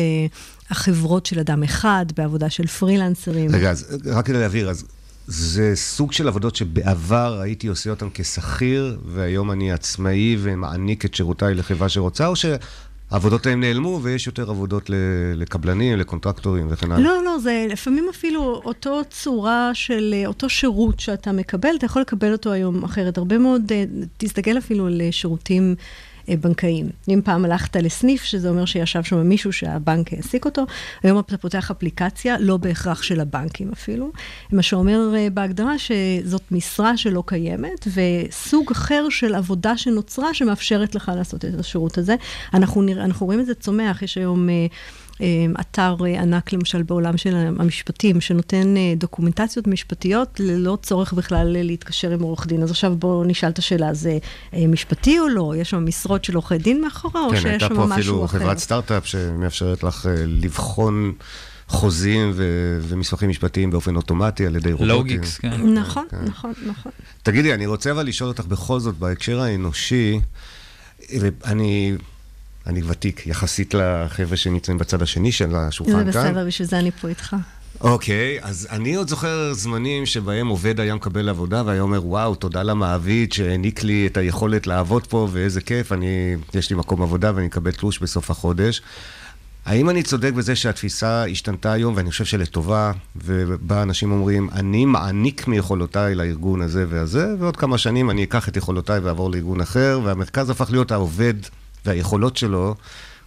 החברות 0.69 1.25
של 1.25 1.39
אדם 1.39 1.63
אחד, 1.63 2.05
בעבודה 2.17 2.50
של 2.50 2.67
פרילנסרים. 2.67 3.55
רגע, 3.55 3.71
אז 3.71 3.97
רק 4.05 4.25
כדי 4.25 4.39
להבהיר, 4.39 4.69
אז 4.69 4.85
זה 5.27 5.72
סוג 5.75 6.12
של 6.12 6.27
עבודות 6.27 6.56
שבעבר 6.56 7.39
הייתי 7.42 7.68
עושה 7.68 7.89
אותן 7.89 8.08
כשכיר, 8.13 9.00
והיום 9.06 9.51
אני 9.51 9.72
עצמאי 9.72 10.38
ומעניק 10.39 11.06
את 11.06 11.13
שירותיי 11.13 11.56
לחברה 11.56 11.89
שרוצה, 11.89 12.27
או 12.27 12.34
שהעבודות 12.36 13.46
האלה 13.46 13.56
נעלמו 13.56 14.00
ויש 14.03 14.27
יותר 14.27 14.50
עבודות 14.50 14.89
לקבלנים, 15.36 15.98
לקונטרקטורים 15.98 16.68
וכן 16.70 16.92
הלאה? 16.92 17.03
לא, 17.03 17.24
לא, 17.24 17.39
זה 17.39 17.68
לפעמים 17.70 18.06
אפילו 18.10 18.62
אותו 18.65 19.01
צורה 19.10 19.72
של 19.74 20.15
אותו 20.25 20.50
שירות 20.50 21.00
שאתה 21.00 21.32
מקבל, 21.32 21.70
אתה 21.77 21.86
יכול 21.86 22.01
לקבל 22.01 22.32
אותו 22.32 22.51
היום 22.51 22.84
אחרת. 22.84 23.18
הרבה 23.18 23.38
מאוד, 23.38 23.72
אה, 23.72 23.84
תסתכל 24.18 24.58
אפילו 24.58 24.88
על 24.88 25.01
שירותים... 25.12 25.75
אה, 26.30 26.36
בנקאיים. 26.38 26.89
אם 27.10 27.22
פעם 27.24 27.46
הלכת 27.46 27.75
לסניף, 27.75 28.24
שזה 28.24 28.50
אומר 28.50 28.65
שישב 28.65 29.03
שם 29.03 29.27
מישהו 29.27 29.53
שהבנק 29.53 30.13
העסיק 30.13 30.46
אותו, 30.46 30.65
היום 31.03 31.20
אתה 31.20 31.38
פותח 31.38 31.72
אפליקציה, 31.72 32.36
לא 32.39 32.58
בהכרח 32.58 33.03
של 33.03 33.20
הבנקים 33.20 33.72
אפילו, 33.72 34.12
מה 34.51 34.62
שאומר 34.62 35.13
אה, 35.15 35.27
בהגדרה 35.30 35.74
שזאת 35.77 36.51
משרה 36.51 36.98
שלא 36.98 37.24
קיימת, 37.25 37.88
וסוג 37.88 38.72
אחר 38.72 39.08
של 39.10 39.36
עבודה 39.36 39.77
שנוצרה 39.77 40.34
שמאפשרת 40.34 40.96
לך 40.96 41.12
לעשות 41.15 41.46
את 41.46 41.60
השירות 41.60 41.98
הזה. 41.98 42.15
אנחנו, 42.53 42.82
נרא, 42.82 43.03
אנחנו 43.03 43.25
רואים 43.25 43.39
את 43.39 43.46
זה 43.46 43.53
צומח, 43.53 44.01
יש 44.01 44.18
היום... 44.18 44.50
אה, 45.22 45.46
אתר 45.62 45.96
ענק 46.20 46.53
למשל 46.53 46.84
בעולם 46.84 47.17
של 47.17 47.36
המשפטים, 47.36 48.22
שנותן 48.22 48.74
דוקומנטציות 48.98 49.67
משפטיות 49.67 50.39
ללא 50.39 50.77
צורך 50.82 51.13
בכלל 51.13 51.48
להתקשר 51.63 52.12
עם 52.12 52.22
עורך 52.22 52.48
דין. 52.48 52.63
אז 52.63 52.72
עכשיו 52.72 52.96
בואו 52.96 53.24
נשאל 53.24 53.50
את 53.50 53.60
השאלה, 53.60 53.93
זה 53.93 54.17
משפטי 54.67 55.20
או 55.20 55.27
לא? 55.27 55.53
יש 55.58 55.70
שם 55.70 55.86
משרות 55.86 56.25
של 56.25 56.36
עורכי 56.36 56.58
דין 56.58 56.82
מאחורה, 56.82 57.25
או 57.25 57.29
כן, 57.29 57.41
שיש 57.41 57.63
שם 57.63 57.79
משהו 57.79 57.79
אחר? 57.79 57.79
כן, 57.79 57.84
הייתה 57.84 57.89
פה 57.89 57.96
אפילו 57.96 58.27
חברת 58.27 58.58
סטארט-אפ 58.58 59.08
שמאפשרת 59.08 59.84
לך 59.84 60.08
לבחון... 60.27 61.13
חוזים 61.67 62.32
ו- 62.34 62.79
ומסמכים 62.82 63.29
משפטיים 63.29 63.72
באופן 63.72 63.96
אוטומטי 63.96 64.46
על 64.46 64.55
ידי 64.55 64.72
רובוטים. 64.72 64.96
לוגיקס, 64.96 65.38
כן. 65.38 65.74
נכון, 65.74 66.05
כן. 66.10 66.17
נכון, 66.25 66.53
נכון. 66.65 66.91
תגידי, 67.24 67.53
אני 67.53 67.65
רוצה 67.65 67.91
אבל 67.91 68.08
לשאול 68.08 68.29
אותך 68.29 68.46
בכל 68.46 68.79
זאת, 68.79 68.98
בהקשר 68.98 69.39
האנושי, 69.41 70.20
ואני 71.20 71.96
אני 72.67 72.82
ותיק 72.88 73.27
יחסית 73.27 73.74
לחבר'ה 73.74 74.38
שנמצאים 74.38 74.77
בצד 74.77 75.01
השני 75.01 75.32
של 75.32 75.55
השולחן 75.55 75.91
כאן. 75.91 76.12
זה 76.12 76.20
בסדר, 76.20 76.46
בשביל 76.48 76.67
זה 76.67 76.79
אני 76.79 76.91
פה 76.91 77.08
איתך. 77.08 77.36
אוקיי, 77.82 78.39
okay, 78.39 78.46
אז 78.46 78.67
אני 78.72 78.96
עוד 78.96 79.08
זוכר 79.08 79.53
זמנים 79.53 80.05
שבהם 80.05 80.48
עובד 80.48 80.79
היה 80.79 80.96
מקבל 80.96 81.29
עבודה 81.29 81.63
והיה 81.65 81.82
אומר, 81.82 82.08
וואו, 82.08 82.36
תודה 82.36 82.63
למעביד 82.63 83.34
שהעניק 83.34 83.84
לי 83.84 84.08
את 84.08 84.17
היכולת 84.17 84.67
לעבוד 84.67 85.08
פה 85.08 85.27
ואיזה 85.32 85.62
כיף, 85.62 85.91
אני, 85.91 86.36
יש 86.53 86.70
לי 86.70 86.75
מקום 86.75 87.01
עבודה 87.01 87.32
ואני 87.36 87.48
אקבל 87.48 87.72
תלוש 87.72 88.00
בסוף 88.00 88.32
החודש. 88.32 88.82
האם 89.65 89.89
אני 89.89 90.03
צודק 90.03 90.34
בזה 90.34 90.55
שהתפיסה 90.55 91.25
השתנתה 91.25 91.72
היום, 91.72 91.93
ואני 91.98 92.10
חושב 92.10 92.25
שלטובה, 92.25 92.91
ובה 93.15 93.84
אנשים 93.84 94.12
אומרים, 94.12 94.50
אני 94.53 94.86
מעניק 94.86 95.48
מיכולותיי 95.48 96.15
לארגון 96.15 96.62
הזה 96.62 96.86
והזה, 96.89 97.36
ועוד 97.39 97.58
כמה 97.58 97.77
שנים 97.77 98.10
אני 98.10 98.24
אקח 98.24 98.50
את 98.50 98.58
יכולותיי 98.58 99.00
ואעבור 99.00 99.32
לארגון 99.32 99.62
אחר, 99.62 100.00
והמרכז 100.03 100.50
הפך 100.50 100.72
להיות 100.72 100.91
העובד 100.91 101.34
והיכולות 101.85 102.37
שלו, 102.37 102.75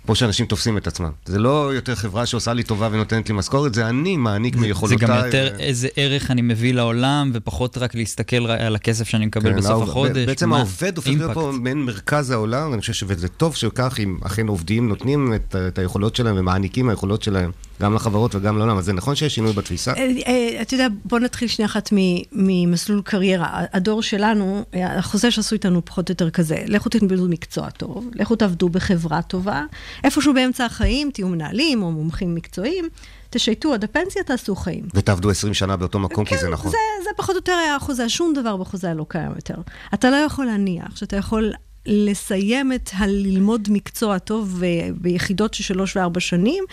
כמו 0.06 0.14
שאנשים 0.14 0.46
תופסים 0.46 0.76
את 0.76 0.86
עצמם. 0.86 1.10
זה 1.26 1.38
לא 1.38 1.74
יותר 1.74 1.94
חברה 1.94 2.26
שעושה 2.26 2.52
לי 2.52 2.62
טובה 2.62 2.88
ונותנת 2.92 3.28
לי 3.28 3.34
משכורת, 3.34 3.74
זה 3.74 3.88
אני 3.88 4.16
מעניק 4.16 4.56
מיכולותיי. 4.56 4.98
זה 4.98 5.06
גם 5.06 5.26
יותר 5.26 5.54
ו... 5.56 5.60
איזה 5.60 5.88
ערך 5.96 6.30
אני 6.30 6.42
מביא 6.42 6.74
לעולם, 6.74 7.30
ופחות 7.34 7.78
רק 7.78 7.94
להסתכל 7.94 8.46
על 8.46 8.74
הכסף 8.74 9.08
שאני 9.08 9.26
מקבל 9.26 9.50
כן, 9.50 9.56
בסוף 9.56 9.70
העובד, 9.70 9.88
החודש. 9.88 10.26
בעצם 10.26 10.48
מה? 10.48 10.56
העובד 10.56 10.96
הופך 10.96 11.08
להיות 11.08 11.34
פה 11.34 11.52
מעין 11.60 11.82
מרכז 11.82 12.30
העולם, 12.30 12.70
ואני 12.70 12.80
חושב 12.80 12.92
שזה 12.92 13.28
טוב 13.28 13.56
שכך, 13.56 13.96
אם 14.02 14.18
אכן 14.22 14.46
עובדים 14.46 14.88
נותנים 14.88 15.34
את, 15.34 15.56
את 15.68 15.78
היכולות 15.78 16.16
שלהם 16.16 16.34
ומעניקים 16.38 16.88
היכולות 16.88 17.22
שלהם. 17.22 17.50
גם 17.82 17.94
לחברות 17.94 18.34
וגם 18.34 18.58
לעולם. 18.58 18.78
אז 18.78 18.84
זה 18.84 18.92
נכון 18.92 19.14
שיש 19.14 19.34
שינוי 19.34 19.52
בתפיסה? 19.52 19.92
אה, 19.92 20.10
אה, 20.26 20.62
אתה 20.62 20.74
יודע, 20.74 20.86
בוא 21.04 21.18
נתחיל 21.18 21.48
שנייה 21.48 21.66
אחת 21.66 21.92
ממסלול 22.32 23.02
קריירה. 23.04 23.48
הדור 23.72 24.02
שלנו, 24.02 24.64
החוזה 24.72 25.30
שעשו 25.30 25.54
איתנו 25.54 25.84
פחות 25.84 26.08
או 26.08 26.12
יותר 26.12 26.30
כזה, 26.30 26.62
לכו 26.66 26.88
תלמדו 26.88 27.28
מקצוע 27.28 27.70
טוב, 27.70 28.10
לכו 28.14 28.36
תעבדו 28.36 28.68
בחברה 28.68 29.22
טובה, 29.22 29.62
איפשהו 30.04 30.34
באמצע 30.34 30.64
החיים, 30.64 31.10
תהיו 31.10 31.28
מנהלים 31.28 31.82
או 31.82 31.92
מומחים 31.92 32.34
מקצועיים. 32.34 32.88
תשייטו 33.30 33.74
עד 33.74 33.84
הפנסיה, 33.84 34.22
תעשו 34.22 34.56
חיים. 34.56 34.84
ותעבדו 34.94 35.30
20 35.30 35.54
שנה 35.54 35.76
באותו 35.76 35.98
מקום, 35.98 36.24
כן, 36.24 36.36
כי 36.36 36.42
זה 36.42 36.48
נכון. 36.48 36.70
זה, 36.70 36.76
זה 37.04 37.10
פחות 37.16 37.34
או 37.34 37.38
יותר 37.38 37.52
היה 37.52 37.76
החוזה, 37.76 38.08
שום 38.08 38.34
דבר 38.34 38.56
בחוזה 38.56 38.94
לא 38.94 39.06
קיים 39.08 39.32
יותר. 39.36 39.54
אתה 39.94 40.10
לא 40.10 40.16
יכול 40.16 40.46
להניח 40.46 40.96
שאתה 40.96 41.16
יכול 41.16 41.52
לסיים 41.86 42.72
את 42.72 42.90
הללמוד 42.94 43.68
מקצוע 43.70 44.18
טוב 44.18 44.62
ביחידות 44.94 45.54
של 45.54 45.62
שלוש 45.62 45.96
וארבע 45.96 46.20
שנים, 46.20 46.64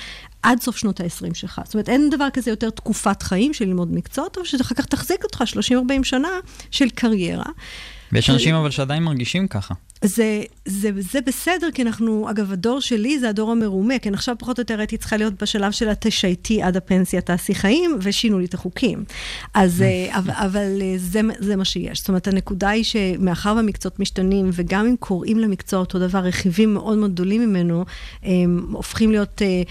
עד 0.44 0.62
סוף 0.62 0.77
שנות 0.77 1.00
ה-20 1.00 1.34
שלך. 1.34 1.62
זאת 1.65 1.74
אומרת, 1.74 1.89
אין 1.89 2.10
דבר 2.10 2.27
כזה 2.34 2.51
יותר 2.51 2.70
תקופת 2.70 3.24
חיים 3.24 3.53
של 3.53 3.65
ללמוד 3.65 3.94
מקצוע 3.94 4.30
טוב, 4.30 4.46
שאחר 4.46 4.75
כך 4.75 4.86
תחזיק 4.86 5.24
אותך 5.24 5.44
30-40 5.72 6.03
שנה 6.03 6.30
של 6.72 6.89
קריירה. 6.89 7.46
ויש 8.12 8.30
אנשים 8.30 8.56
אבל 8.56 8.72
שעדיין 8.72 9.03
מרגישים 9.03 9.48
ככה. 9.48 9.74
זה, 10.03 10.43
זה, 10.65 10.89
זה 10.95 11.22
בסדר, 11.22 11.72
כי 11.74 11.81
אנחנו, 11.81 12.29
אגב, 12.29 12.51
הדור 12.51 12.81
שלי 12.81 13.19
זה 13.19 13.29
הדור 13.29 13.51
המרומה, 13.51 14.00
כי 14.00 14.10
עכשיו 14.10 14.36
פחות 14.39 14.60
או 14.60 14.62
יותר 14.62 14.79
הייתי 14.79 14.98
צריכה 14.98 15.17
להיות 15.17 15.43
בשלב 15.43 15.72
של 15.72 15.89
התשייטי 15.89 16.62
עד 16.62 16.77
הפנסיה 16.77 17.22
תעשי 17.22 17.55
חיים, 17.55 17.98
ושינו 18.01 18.39
לי 18.39 18.45
את 18.45 18.53
החוקים. 18.53 19.03
אז, 19.53 19.81
אה, 19.81 20.07
אבל, 20.19 20.33
אבל 20.33 20.81
אה, 20.81 20.93
זה, 20.98 21.22
זה 21.39 21.55
מה 21.55 21.65
שיש. 21.65 22.00
זאת 22.00 22.07
אומרת, 22.07 22.27
הנקודה 22.27 22.69
היא 22.69 22.83
שמאחר 22.83 23.53
והמקצועות 23.55 24.00
משתנים, 24.00 24.50
וגם 24.53 24.86
אם 24.86 24.95
קוראים 25.00 25.39
למקצוע 25.39 25.79
אותו 25.79 26.00
דבר, 26.00 26.19
רכיבים 26.19 26.74
מאוד 26.74 26.98
מאוד 26.98 27.12
גדולים 27.12 27.41
ממנו, 27.41 27.86
הם 28.24 28.65
הופכים 28.72 29.12
להיות... 29.12 29.41
אה, 29.41 29.63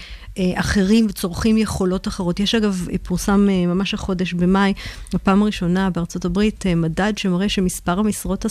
אחרים 0.55 1.05
וצורכים 1.09 1.57
יכולות 1.57 2.07
אחרות. 2.07 2.39
יש 2.39 2.55
אגב, 2.55 2.87
פורסם 3.03 3.47
ממש 3.47 3.93
החודש 3.93 4.33
במאי, 4.33 4.73
בפעם 5.13 5.41
הראשונה 5.41 5.89
בארצות 5.89 6.25
הברית, 6.25 6.65
מדד 6.75 7.13
שמראה 7.17 7.49
שמספר 7.49 7.99
המשרות 7.99 8.45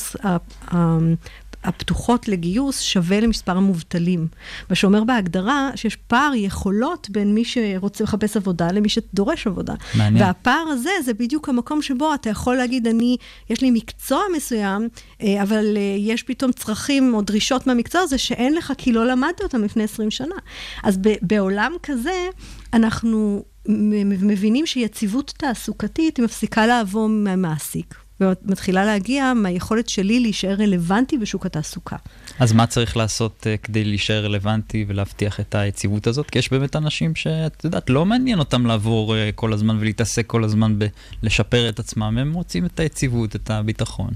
הפתוחות 1.65 2.29
לגיוס 2.29 2.81
שווה 2.81 3.21
למספר 3.21 3.57
המובטלים. 3.57 4.29
מה 4.71 4.77
שאומר 4.77 5.05
בהגדרה 5.05 5.71
שיש 5.75 5.97
פער 5.97 6.33
יכולות 6.35 7.11
בין 7.11 7.35
מי 7.35 7.45
שרוצה 7.45 8.05
לחפש 8.05 8.37
עבודה 8.37 8.73
למי 8.73 8.89
שדורש 8.89 9.47
עבודה. 9.47 9.75
מעניין. 9.95 10.25
והפער 10.25 10.65
הזה 10.69 10.91
זה 11.05 11.15
בדיוק 11.15 11.49
המקום 11.49 11.83
שבו 11.83 12.15
אתה 12.15 12.31
יכול 12.31 12.57
להגיד, 12.57 12.87
אני, 12.87 13.17
יש 13.51 13.61
לי 13.61 13.71
מקצוע 13.71 14.21
מסוים, 14.37 14.89
אה, 15.23 15.43
אבל 15.43 15.77
אה, 15.77 15.97
יש 15.99 16.23
פתאום 16.23 16.53
צרכים 16.53 17.15
או 17.15 17.23
דרישות 17.23 17.67
מהמקצוע 17.67 18.01
הזה 18.01 18.19
שאין 18.19 18.55
לך 18.55 18.73
כי 18.79 18.93
לא 18.93 19.07
למדת 19.07 19.41
אותם 19.43 19.65
לפני 19.65 19.85
20 19.85 20.11
שנה. 20.11 20.35
אז 20.83 20.99
בעולם 21.23 21.73
כזה, 21.83 22.27
אנחנו 22.73 23.45
מבינים 23.69 24.67
שיציבות 24.67 25.35
תעסוקתית 25.37 26.19
מפסיקה 26.19 26.67
לעבור 26.67 27.09
מהמעסיק. 27.09 28.02
ומתחילה 28.23 28.85
להגיע 28.85 29.33
מהיכולת 29.35 29.89
שלי 29.89 30.21
להישאר 30.21 30.55
רלוונטי 30.59 31.19
בשוק 31.19 31.47
התעסוקה. 31.47 31.97
אז 32.39 32.53
מה 32.53 32.67
צריך 32.67 32.97
לעשות 32.97 33.47
uh, 33.47 33.67
כדי 33.67 33.85
להישאר 33.85 34.25
רלוונטי 34.25 34.85
ולהבטיח 34.89 35.41
את 35.41 35.55
היציבות 35.55 36.07
הזאת? 36.07 36.31
כי 36.31 36.39
יש 36.39 36.51
באמת 36.51 36.77
אנשים 36.77 37.15
שאת 37.15 37.65
יודעת, 37.65 37.91
לא 37.91 38.07
מעניין 38.07 38.39
אותם 38.39 38.67
לעבור 38.67 39.15
uh, 39.15 39.19
כל 39.35 39.53
הזמן 39.53 39.77
ולהתעסק 39.81 40.27
כל 40.27 40.45
הזמן 40.45 40.79
בלשפר 41.23 41.69
את 41.69 41.79
עצמם, 41.79 42.19
הם 42.19 42.33
רוצים 42.33 42.67
את 42.67 42.81
היציבות, 42.81 43.37
את 43.37 43.51
הביטחון. 43.51 44.11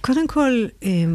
קודם 0.00 0.26
כל, 0.26 0.66
אמ, 0.82 1.14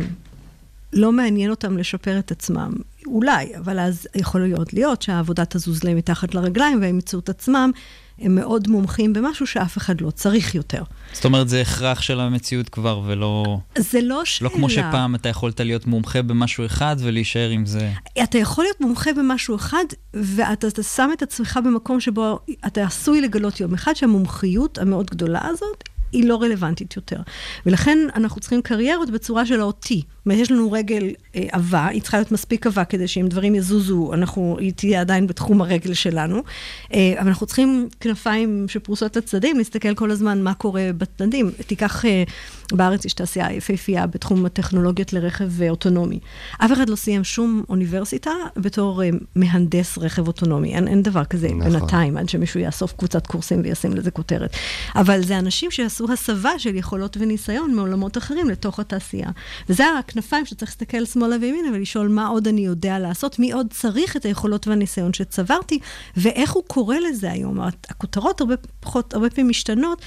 לא 0.94 1.12
מעניין 1.12 1.50
אותם 1.50 1.78
לשפר 1.78 2.20
את 2.20 2.32
עצמם. 2.32 2.72
אולי, 3.08 3.58
אבל 3.58 3.80
אז 3.80 4.08
יכול 4.16 4.42
להיות 4.42 4.74
להיות 4.74 5.02
שהעבודה 5.02 5.46
תזוז 5.46 5.84
להם 5.84 5.98
מתחת 5.98 6.36
לרגליים 6.36 6.82
והם 6.82 6.90
ימצאו 6.90 7.20
את 7.20 7.30
עצמם, 7.30 7.72
הם 8.20 8.36
מאוד 8.36 8.68
מומחים 8.68 9.14
במשהו 9.14 9.48
שאף 9.48 9.78
אחד 9.78 10.02
לא 10.02 10.12
צריך 10.12 10.56
יותר. 10.56 10.84
זאת 11.14 11.26
אומרת, 11.26 11.50
זה 11.50 11.62
הכרח 11.62 12.02
של 12.02 12.20
המציאות 12.20 12.70
כבר, 12.70 13.02
ולא... 13.06 13.58
זה 13.78 14.02
לא 14.02 14.26
שאלה. 14.26 14.50
לא 14.50 14.56
כמו 14.56 14.70
שפעם 14.70 15.16
אתה 15.16 15.30
יכולת 15.30 15.60
להיות 15.60 15.88
מומחה 15.88 16.22
במשהו 16.22 16.66
אחד 16.66 16.96
ולהישאר 17.00 17.50
עם 17.50 17.66
זה. 17.66 17.92
אתה 18.24 18.38
יכול 18.38 18.64
להיות 18.64 18.82
מומחה 18.82 19.14
במשהו 19.14 19.56
אחד, 19.56 19.86
ואתה 20.14 20.68
אתה 20.68 20.84
שם 20.84 21.10
את 21.14 21.22
עצמך 21.22 21.60
במקום 21.66 22.00
שבו 22.00 22.40
אתה 22.68 22.84
עשוי 22.84 23.22
לגלות 23.22 23.60
יום 23.60 23.74
אחד 23.74 23.94
שהמומחיות 23.96 24.78
המאוד 24.78 25.10
גדולה 25.10 25.48
הזאת 25.48 25.84
היא 26.12 26.28
לא 26.28 26.42
רלוונטית 26.42 26.96
יותר. 26.96 27.22
ולכן 27.66 27.98
אנחנו 28.16 28.42
צריכים 28.42 28.62
קריירות 28.62 29.10
בצורה 29.10 29.46
של 29.46 29.60
האותי. 29.60 30.02
יש 30.34 30.52
לנו 30.52 30.72
רגל 30.72 31.14
אה, 31.36 31.44
עבה, 31.52 31.88
היא 31.88 32.02
צריכה 32.02 32.18
להיות 32.18 32.32
מספיק 32.32 32.68
עבה 32.68 32.86
כדי 32.86 33.08
שאם 33.08 33.28
דברים 33.28 33.56
יזוזו, 33.56 34.14
אנחנו, 34.14 34.58
היא 34.60 34.74
תהיה 34.74 35.02
עדיין 35.02 35.28
בתחום 35.28 35.62
הרגל 35.62 35.94
שלנו. 35.94 36.44
אה, 36.94 37.14
אבל 37.20 37.28
אנחנו 37.28 37.46
צריכים 37.46 37.90
כנפיים 38.00 38.66
שפרוסות 38.68 39.16
לצדדים, 39.16 39.58
להסתכל 39.58 39.96
כל 39.96 40.12
הזמן 40.12 40.42
מה 40.42 40.54
קורה 40.54 40.90
בצדדים. 40.98 41.52
תיקח, 41.68 42.06
אה, 42.06 42.24
בארץ 42.72 43.06
יש 43.06 43.14
תעשייה 43.14 43.54
יפהפייה 43.54 44.08
בתחום 44.08 44.46
הטכנולוגיות 44.46 45.14
לרכב 45.14 45.62
אה, 45.62 45.70
אוטונומי. 45.70 46.20
אף 46.58 46.72
אחד 46.72 46.90
לא 46.90 46.96
סיים 46.96 47.24
שום 47.24 47.64
אוניברסיטה 47.70 48.32
בתור 48.58 49.04
אה, 49.04 49.10
מהנדס 49.36 49.98
רכב 49.98 50.28
אוטונומי. 50.28 50.76
אין, 50.76 50.88
אין 50.88 51.02
דבר 51.02 51.26
כזה 51.26 51.48
נכון. 51.48 51.72
בינתיים, 51.72 52.18
עד 52.18 52.30
שמישהו 52.30 52.60
יאסוף 52.60 52.94
קבוצת 52.94 53.28
קורסים 53.28 53.62
וישים 53.64 53.94
לזה 53.94 54.12
כותרת. 54.12 54.56
אבל 54.96 55.24
זה 55.24 55.40
אנשים 55.40 55.72
שעשו 55.72 56.12
הסבה 56.14 56.60
של 56.60 56.76
יכולות 56.76 57.18
וניסיון 57.20 57.76
מעולמות 57.76 58.18
אחרים 58.18 58.50
לתוך 58.50 58.80
התעשייה. 58.80 59.30
וזה 59.70 59.84
הכנפיים 60.18 60.46
שצריך 60.46 60.72
להסתכל 60.72 61.06
שמאלה 61.06 61.36
וימינה 61.42 61.68
ולשאול 61.74 62.08
מה 62.08 62.28
עוד 62.28 62.48
אני 62.48 62.66
יודע 62.66 63.00
לעשות, 63.00 63.40
מי 63.40 63.52
עוד 63.52 63.68
צריך 63.70 64.18
את 64.18 64.26
היכולות 64.26 64.68
והניסיון 64.68 65.14
שצברתי, 65.14 65.80
ואיך 66.18 66.52
הוא 66.52 66.64
קורא 66.68 66.98
לזה 66.98 67.32
היום. 67.32 67.60
הכותרות 67.90 68.42
הרבה 68.42 68.56
פחות, 68.80 69.14
הרבה 69.14 69.30
פעמים 69.30 69.50
משתנות. 69.50 70.02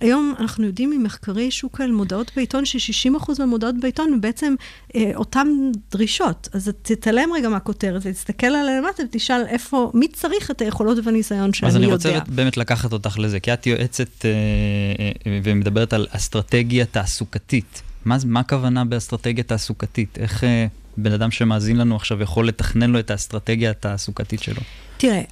היום 0.00 0.34
אנחנו 0.40 0.66
יודעים 0.66 0.90
ממחקרי 0.90 1.50
שוק 1.50 1.80
על 1.80 1.92
מודעות 1.92 2.30
בעיתון, 2.36 2.64
ש-60% 2.64 3.32
מהמודעות 3.38 3.74
בעיתון 3.80 4.12
הם 4.12 4.20
בעצם 4.20 4.54
אה, 4.96 5.10
אותן 5.14 5.48
דרישות. 5.92 6.48
אז 6.52 6.72
תתעלם 6.82 7.28
רגע 7.34 7.48
מהכותרת 7.48 8.02
ותסתכל 8.04 8.46
עליה 8.46 8.80
למטה 8.80 9.02
ותשאל 9.02 9.42
איפה, 9.46 9.90
מי 9.94 10.08
צריך 10.08 10.50
את 10.50 10.60
היכולות 10.60 10.98
והניסיון 11.04 11.52
שאני 11.52 11.68
אז 11.68 11.74
יודע. 11.74 11.86
אני 11.86 11.94
רוצה 11.94 12.20
באמת 12.28 12.56
לקחת 12.56 12.92
אותך 12.92 13.18
לזה, 13.18 13.40
כי 13.40 13.52
את 13.52 13.66
יועצת 13.66 14.24
אה, 14.24 14.30
אה, 15.00 15.38
ומדברת 15.44 15.92
על 15.92 16.06
אסטרטגיה 16.10 16.84
תעסוקתית. 16.84 17.82
מה, 18.04 18.16
מה 18.26 18.40
הכוונה 18.40 18.84
באסטרטגיה 18.84 19.44
תעסוקתית? 19.44 20.18
איך 20.18 20.44
אה, 20.44 20.66
בן 20.96 21.12
אדם 21.12 21.30
שמאזין 21.30 21.76
לנו 21.76 21.96
עכשיו 21.96 22.22
יכול 22.22 22.48
לתכנן 22.48 22.90
לו 22.90 22.98
את 22.98 23.10
האסטרטגיה 23.10 23.70
התעסוקתית 23.70 24.42
שלו? 24.42 24.60
תראה, 24.96 25.22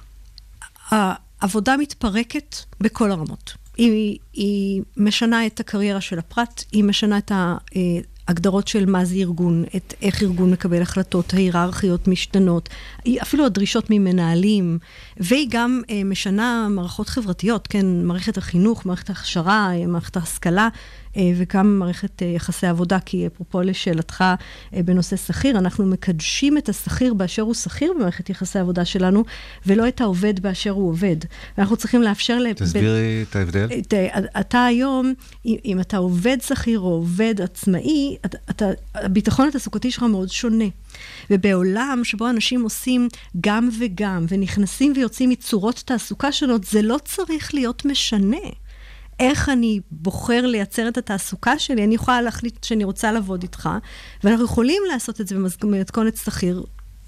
העבודה 0.89 1.77
מתפרקת 1.77 2.55
בכל 2.81 3.11
הרמות. 3.11 3.53
היא, 3.77 4.17
היא 4.33 4.81
משנה 4.97 5.45
את 5.45 5.59
הקריירה 5.59 6.01
של 6.01 6.19
הפרט, 6.19 6.63
היא 6.71 6.83
משנה 6.83 7.17
את 7.17 7.31
ההגדרות 8.27 8.67
של 8.67 8.85
מה 8.85 9.05
זה 9.05 9.15
ארגון, 9.15 9.63
את 9.75 9.93
איך 10.01 10.23
ארגון 10.23 10.51
מקבל 10.51 10.81
החלטות, 10.81 11.33
ההיררכיות 11.33 12.07
משתנות, 12.07 12.69
אפילו 13.21 13.45
הדרישות 13.45 13.89
ממנהלים, 13.89 14.79
והיא 15.17 15.47
גם 15.51 15.81
אה, 15.89 16.03
משנה 16.05 16.67
מערכות 16.69 17.09
חברתיות, 17.09 17.67
כן, 17.67 18.05
מערכת 18.05 18.37
החינוך, 18.37 18.85
מערכת 18.85 19.09
ההכשרה, 19.09 19.71
מערכת 19.87 20.17
ההשכלה. 20.17 20.69
אה, 21.17 21.31
וגם 21.35 21.79
מערכת 21.79 22.21
אה, 22.21 22.27
יחסי 22.27 22.67
עבודה, 22.67 22.99
כי 22.99 23.27
אפרופו 23.27 23.61
לשאלתך 23.61 24.23
אה, 24.73 24.83
בנושא 24.83 25.15
שכיר, 25.15 25.57
אנחנו 25.57 25.85
מקדשים 25.85 26.57
את 26.57 26.69
השכיר 26.69 27.13
באשר 27.13 27.41
הוא 27.41 27.53
שכיר 27.53 27.93
במערכת 27.95 28.29
יחסי 28.29 28.59
העבודה 28.59 28.85
שלנו, 28.85 29.23
ולא 29.65 29.87
את 29.87 30.01
העובד 30.01 30.39
באשר 30.39 30.69
הוא 30.69 30.89
עובד. 30.89 31.17
ואנחנו 31.57 31.77
צריכים 31.77 32.01
לאפשר... 32.01 32.53
תסבירי 32.53 33.25
את 33.29 33.35
ההבדל. 33.35 33.67
אתה 34.39 34.65
היום, 34.65 35.13
אם 35.45 35.79
אתה 35.79 35.97
עובד 35.97 36.37
שכיר 36.41 36.79
או 36.79 36.89
עובד 36.89 37.41
עצמאי, 37.41 38.17
אתה, 38.25 38.65
הביטחון 38.95 39.47
התעסוקתי 39.47 39.91
שלך 39.91 40.03
מאוד 40.03 40.29
שונה. 40.29 40.65
ובעולם 41.29 42.01
שבו 42.03 42.29
אנשים 42.29 42.63
עושים 42.63 43.07
גם 43.41 43.69
וגם, 43.79 44.25
ונכנסים 44.29 44.93
ויוצאים 44.95 45.29
מצורות 45.29 45.83
תעסוקה 45.85 46.31
שונות, 46.31 46.63
זה 46.63 46.81
לא 46.81 46.97
צריך 47.05 47.53
להיות 47.53 47.85
משנה. 47.85 48.37
איך 49.29 49.49
אני 49.49 49.79
בוחר 49.91 50.45
לייצר 50.45 50.87
את 50.87 50.97
התעסוקה 50.97 51.59
שלי, 51.59 51.83
אני 51.83 51.95
יכולה 51.95 52.21
להחליט 52.21 52.63
שאני 52.63 52.83
רוצה 52.83 53.11
לעבוד 53.11 53.41
איתך, 53.43 53.69
ואנחנו 54.23 54.45
יכולים 54.45 54.81
לעשות 54.91 55.21
את 55.21 55.27
זה 55.27 55.35
במתכונת 55.61 56.17
שכיר, 56.17 56.63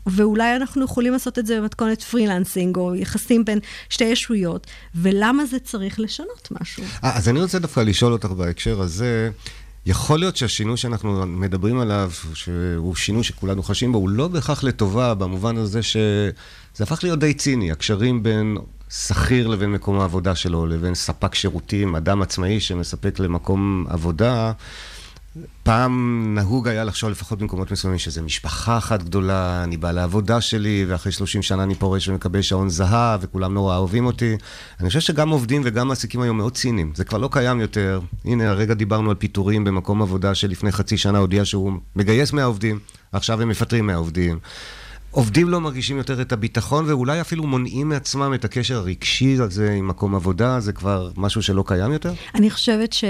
ואולי 0.07 0.55
אנחנו 0.55 0.85
יכולים 0.85 1.13
לעשות 1.13 1.39
את 1.39 1.45
זה 1.45 1.59
במתכונת 1.59 2.01
פרילנסינג, 2.01 2.77
או 2.77 2.95
יחסים 2.95 3.45
בין 3.45 3.59
שתי 3.89 4.03
ישויות, 4.03 4.67
ולמה 4.95 5.45
זה 5.45 5.59
צריך 5.59 5.99
לשנות 5.99 6.47
משהו? 6.51 6.83
아, 6.83 7.07
אז 7.07 7.29
אני 7.29 7.41
רוצה 7.41 7.59
דווקא 7.59 7.79
לשאול 7.79 8.13
אותך 8.13 8.25
בהקשר 8.25 8.81
הזה, 8.81 9.29
יכול 9.85 10.19
להיות 10.19 10.37
שהשינוי 10.37 10.77
שאנחנו 10.77 11.25
מדברים 11.25 11.79
עליו, 11.79 12.11
שהוא 12.33 12.95
שינוי 12.95 13.23
שכולנו 13.23 13.63
חשים 13.63 13.91
בו, 13.91 13.97
הוא 13.97 14.09
לא 14.09 14.27
בהכרח 14.27 14.63
לטובה, 14.63 15.13
במובן 15.13 15.57
הזה 15.57 15.79
שזה 16.75 16.83
הפך 16.83 17.03
להיות 17.03 17.19
די 17.19 17.33
ציני, 17.33 17.71
הקשרים 17.71 18.23
בין 18.23 18.57
שכיר 18.89 19.47
לבין 19.47 19.71
מקום 19.71 19.99
העבודה 19.99 20.35
שלו, 20.35 20.65
לבין 20.65 20.95
ספק 20.95 21.35
שירותים, 21.35 21.95
אדם 21.95 22.21
עצמאי 22.21 22.59
שמספק 22.59 23.19
למקום 23.19 23.85
עבודה. 23.89 24.51
פעם 25.63 26.23
נהוג 26.35 26.67
היה 26.67 26.83
לחשוב 26.83 27.09
לפחות 27.09 27.39
במקומות 27.39 27.71
מסוימים 27.71 27.99
שזה 27.99 28.21
משפחה 28.21 28.77
אחת 28.77 29.03
גדולה, 29.03 29.63
אני 29.63 29.77
בא 29.77 29.91
לעבודה 29.91 30.41
שלי, 30.41 30.85
ואחרי 30.87 31.11
30 31.11 31.41
שנה 31.41 31.63
אני 31.63 31.75
פורש 31.75 32.07
ומקבל 32.07 32.41
שעון 32.41 32.69
זהב, 32.69 33.19
וכולם 33.23 33.53
נורא 33.53 33.77
אוהבים 33.77 34.05
אותי. 34.05 34.35
אני 34.79 34.87
חושב 34.87 34.99
שגם 34.99 35.29
עובדים 35.29 35.61
וגם 35.65 35.87
מעסיקים 35.87 36.21
היום 36.21 36.37
מאוד 36.37 36.53
ציניים. 36.53 36.91
זה 36.95 37.03
כבר 37.03 37.17
לא 37.17 37.29
קיים 37.31 37.59
יותר. 37.59 37.99
הנה, 38.25 38.49
הרגע 38.49 38.73
דיברנו 38.73 39.09
על 39.09 39.15
פיטורים 39.15 39.63
במקום 39.63 40.01
עבודה 40.01 40.35
שלפני 40.35 40.71
חצי 40.71 40.97
שנה 40.97 41.17
הודיע 41.17 41.45
שהוא 41.45 41.73
מגייס 41.95 42.33
מהעובדים, 42.33 42.79
ועכשיו 43.13 43.41
הם 43.41 43.49
מפטרים 43.49 43.87
מהעובדים. 43.87 44.31
עובדים 44.31 44.84
לא 45.45 45.61
מרגישים 45.61 45.97
יותר 45.97 46.21
את 46.21 46.31
הביטחון, 46.31 46.85
ואולי 46.87 47.21
אפילו 47.21 47.43
מונעים 47.43 47.89
מעצמם 47.89 48.33
את 48.33 48.45
הקשר 48.45 48.75
הרגשי 48.75 49.37
הזה 49.39 49.71
עם 49.71 49.87
מקום 49.87 50.15
עבודה, 50.15 50.59
זה 50.59 50.73
כבר 50.73 51.11
משהו 51.17 51.41
שלא 51.41 51.63
קיים 51.67 51.91
יותר? 51.91 52.13
אני 52.35 52.49
חושבת 52.49 52.93
ש... 52.93 53.03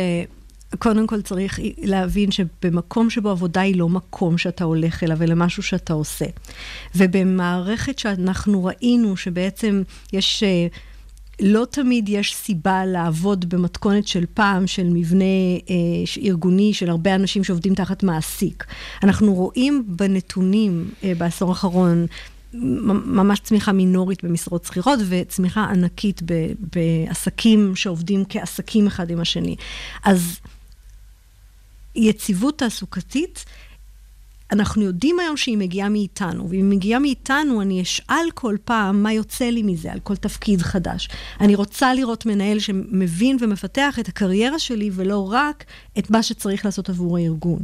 קודם 0.79 1.07
כל 1.07 1.21
צריך 1.21 1.59
להבין 1.81 2.31
שבמקום 2.31 3.09
שבו 3.09 3.29
עבודה 3.29 3.61
היא 3.61 3.79
לא 3.79 3.89
מקום 3.89 4.37
שאתה 4.37 4.63
הולך 4.63 5.03
אליו, 5.03 5.23
אלא 5.23 5.35
משהו 5.35 5.63
שאתה 5.63 5.93
עושה. 5.93 6.25
ובמערכת 6.95 7.99
שאנחנו 7.99 8.65
ראינו 8.65 9.17
שבעצם 9.17 9.81
יש... 10.13 10.43
אה, 10.43 10.67
לא 11.41 11.65
תמיד 11.71 12.09
יש 12.09 12.35
סיבה 12.35 12.85
לעבוד 12.85 13.49
במתכונת 13.49 14.07
של 14.07 14.25
פעם, 14.33 14.67
של 14.67 14.83
מבנה 14.83 15.23
אה, 15.69 16.23
ארגוני, 16.23 16.73
של 16.73 16.89
הרבה 16.89 17.15
אנשים 17.15 17.43
שעובדים 17.43 17.75
תחת 17.75 18.03
מעסיק. 18.03 18.65
אנחנו 19.03 19.33
רואים 19.33 19.83
בנתונים 19.87 20.89
אה, 21.03 21.13
בעשור 21.17 21.49
האחרון 21.49 22.05
ממש 23.05 23.39
צמיחה 23.39 23.71
מינורית 23.71 24.23
במשרות 24.23 24.65
שכירות 24.65 24.99
וצמיחה 25.09 25.63
ענקית 25.63 26.21
ב, 26.25 26.33
בעסקים 26.75 27.75
שעובדים 27.75 28.23
כעסקים 28.29 28.87
אחד 28.87 29.09
עם 29.09 29.19
השני. 29.19 29.55
אז 30.03 30.39
יציבות 31.95 32.57
תעסוקתית, 32.57 33.45
אנחנו 34.51 34.81
יודעים 34.81 35.19
היום 35.19 35.37
שהיא 35.37 35.57
מגיעה 35.57 35.89
מאיתנו, 35.89 36.49
ואם 36.49 36.59
היא 36.59 36.77
מגיעה 36.77 36.99
מאיתנו, 36.99 37.61
אני 37.61 37.81
אשאל 37.81 38.25
כל 38.33 38.55
פעם 38.65 39.03
מה 39.03 39.13
יוצא 39.13 39.45
לי 39.45 39.63
מזה, 39.63 39.91
על 39.91 39.99
כל 39.99 40.15
תפקיד 40.15 40.61
חדש. 40.61 41.09
אני 41.41 41.55
רוצה 41.55 41.93
לראות 41.93 42.25
מנהל 42.25 42.59
שמבין 42.59 43.37
ומפתח 43.39 43.99
את 43.99 44.07
הקריירה 44.07 44.59
שלי, 44.59 44.89
ולא 44.93 45.31
רק 45.31 45.63
את 45.99 46.09
מה 46.09 46.23
שצריך 46.23 46.65
לעשות 46.65 46.89
עבור 46.89 47.17
הארגון. 47.17 47.59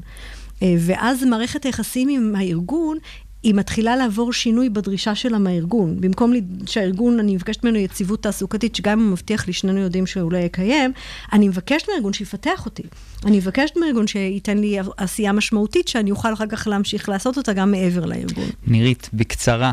אה, 0.63 0.75
ואז 0.79 1.23
מערכת 1.23 1.63
היחסים 1.63 2.09
עם 2.09 2.35
הארגון 2.35 2.97
היא 3.43 3.53
מתחילה 3.53 3.95
לעבור 3.95 4.33
שינוי 4.33 4.69
בדרישה 4.69 5.15
שלה 5.15 5.37
מהארגון. 5.37 6.01
במקום 6.01 6.33
שהארגון, 6.65 7.19
אני 7.19 7.35
מבקשת 7.35 7.63
ממנו 7.63 7.77
יציבות 7.77 8.23
תעסוקתית, 8.23 8.75
שגם 8.75 8.99
אם 8.99 9.05
הוא 9.05 9.11
מבטיח 9.11 9.47
לי, 9.47 9.53
שנינו 9.53 9.79
יודעים 9.79 10.05
שהוא 10.05 10.31
לא 10.31 10.37
יקיים, 10.37 10.91
אני 11.33 11.47
מבקשת 11.47 11.89
מהארגון 11.89 12.13
שיפתח 12.13 12.65
אותי. 12.65 12.83
אני 13.25 13.37
מבקשת 13.37 13.77
מהארגון 13.77 14.07
שייתן 14.07 14.57
לי 14.57 14.77
עשייה 14.97 15.31
משמעותית, 15.31 15.87
שאני 15.87 16.11
אוכל 16.11 16.33
אחר 16.33 16.47
כך 16.47 16.67
להמשיך 16.67 17.09
לעשות 17.09 17.37
אותה 17.37 17.53
גם 17.53 17.71
מעבר 17.71 18.05
לארגון. 18.05 18.49
נירית, 18.67 19.09
בקצרה, 19.13 19.71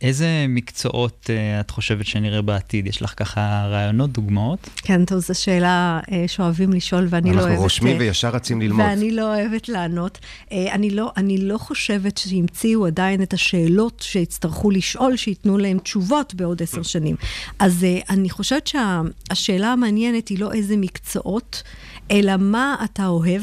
איזה 0.00 0.46
מקצועות 0.48 1.30
אה, 1.30 1.60
את 1.60 1.70
חושבת 1.70 2.06
שנראה 2.06 2.42
בעתיד? 2.42 2.86
יש 2.86 3.02
לך 3.02 3.14
ככה 3.16 3.66
רעיונות, 3.70 4.12
דוגמאות? 4.12 4.70
כן, 4.76 5.04
טוב, 5.04 5.18
זו 5.18 5.34
שאלה 5.34 6.00
אה, 6.12 6.24
שאוהבים 6.26 6.72
לשאול, 6.72 7.06
ואני 7.10 7.30
לא 7.30 7.34
אוהבת... 7.34 7.48
אנחנו 7.48 7.62
רושמים 7.62 7.92
אה, 7.96 8.00
וישר 8.00 8.28
רצים 8.28 8.60
ללמוד. 8.60 8.86
ואני 8.86 9.10
לא 9.10 9.34
אוהבת 9.34 9.68
לענות. 9.68 10.18
אה, 10.52 10.74
אני 10.74 10.90
לא, 10.90 11.12
אני 11.16 11.38
לא 11.38 11.58
חושבת 11.58 12.18
שהמציאו 12.18 12.86
עדיין 12.86 13.22
את 13.22 13.32
השאלות 13.32 14.04
שיצטרכו 14.06 14.70
לשאול, 14.70 15.16
שייתנו 15.16 15.58
להם 15.58 15.78
תשובות 15.78 16.34
בעוד 16.34 16.62
עשר 16.62 16.82
שנים. 16.82 17.16
אז 17.58 17.84
אה, 17.84 17.98
אני 18.10 18.30
חושבת 18.30 18.66
שהשאלה 18.66 19.72
המעניינת 19.72 20.28
היא 20.28 20.38
לא 20.38 20.52
איזה 20.52 20.76
מקצועות, 20.76 21.62
אלא 22.10 22.32
מה 22.36 22.76
אתה 22.84 23.06
אוהב. 23.06 23.42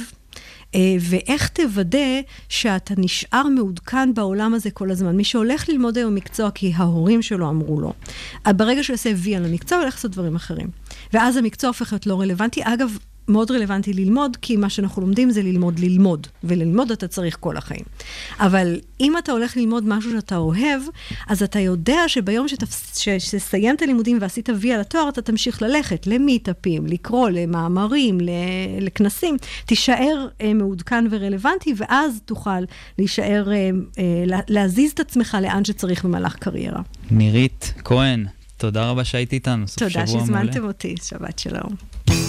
אה, 0.76 0.96
ואיך 1.00 1.48
תוודא 1.48 2.22
שאתה 2.50 2.94
נשאר 2.98 3.48
מעודכן 3.48 4.14
בעולם 4.14 4.54
הזה 4.54 4.72
כל 4.72 4.92
הזמן. 4.92 5.16
מי 5.16 5.24
שהולך 5.24 5.70
ללמוד 5.70 5.98
היום 5.98 6.16
מקצוע 6.16 6.52
כי 6.52 6.74
ההורים 6.76 7.22
שלו 7.22 7.50
אמרו 7.50 7.82
לו, 7.82 7.94
ברגע 8.48 8.84
שהוא 8.84 8.94
יעשה 8.94 9.12
וי 9.16 9.36
על 9.36 9.46
המקצוע, 9.46 9.78
הוא 9.78 9.84
הולך 9.84 9.96
לעשות 9.96 10.12
דברים 10.12 10.36
אחרים. 10.36 10.68
ואז 11.14 11.38
המקצוע 11.38 11.68
הופך 11.68 11.94
להיות 11.94 12.08
לא 12.08 12.22
רלוונטי. 12.22 12.62
אגב, 12.64 12.98
מאוד 13.28 13.52
רלוונטי 13.52 13.94
ללמוד, 13.94 14.38
כי 14.42 14.56
מה 14.58 14.70
שאנחנו 14.70 15.02
לומדים 15.02 15.32
זה 15.32 15.42
ללמוד 15.44 15.80
ללמוד, 15.80 16.28
וללמוד 16.44 16.92
אתה 16.92 17.08
צריך 17.08 17.38
כל 17.40 17.58
החיים. 17.58 17.82
אבל 18.40 18.80
אם 19.00 19.18
אתה 19.18 19.32
הולך 19.32 19.58
ללמוד 19.58 19.84
משהו 19.88 20.12
שאתה 20.12 20.38
אוהב, 20.38 20.82
אז 21.28 21.44
אתה 21.44 21.60
יודע 21.60 21.98
שביום 22.08 22.48
שתפס- 22.48 22.98
ש- 22.98 23.10
שתסיים 23.10 23.76
את 23.76 23.82
הלימודים 23.82 24.18
ועשית 24.22 24.50
וי 24.60 24.74
על 24.74 24.82
התואר, 24.82 25.10
אתה 25.10 25.22
תמשיך 25.22 25.62
ללכת 25.62 26.08
למיטאפים, 26.08 26.86
לקרוא 26.86 27.30
למאמרים, 27.30 28.18
לכנסים, 28.82 29.38
תישאר 29.66 30.28
אה, 30.42 30.54
מעודכן 30.54 31.06
ורלוונטי, 31.12 31.74
ואז 31.78 32.20
תוכל 32.26 32.60
להישאר, 32.98 33.52
אה, 33.52 33.56
אה, 33.56 33.70
לה- 34.26 34.40
להזיז 34.48 34.92
את 34.92 35.00
עצמך 35.00 35.38
לאן 35.42 35.66
שצריך 35.66 36.06
במהלך 36.06 36.36
קריירה. 36.36 36.82
נירית 37.12 37.74
כהן, 37.84 38.26
תודה 38.58 38.90
רבה 38.90 39.04
שהיית 39.04 39.34
איתנו. 39.34 39.68
סוף 39.68 39.80
תודה 39.80 39.90
שבוע 40.08 40.20
שהזמנתם 40.20 40.52
מעולה. 40.60 40.68
אותי, 40.68 40.96
שבת 41.04 41.40
שלום. 41.40 42.21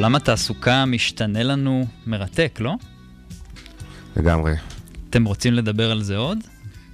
עולם 0.00 0.14
התעסוקה 0.14 0.84
משתנה 0.84 1.42
לנו 1.42 1.86
מרתק, 2.06 2.58
לא? 2.60 2.74
לגמרי. 4.16 4.54
אתם 5.10 5.24
רוצים 5.24 5.52
לדבר 5.52 5.90
על 5.90 6.02
זה 6.02 6.16
עוד? 6.16 6.38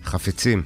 חפצים. 0.04 0.62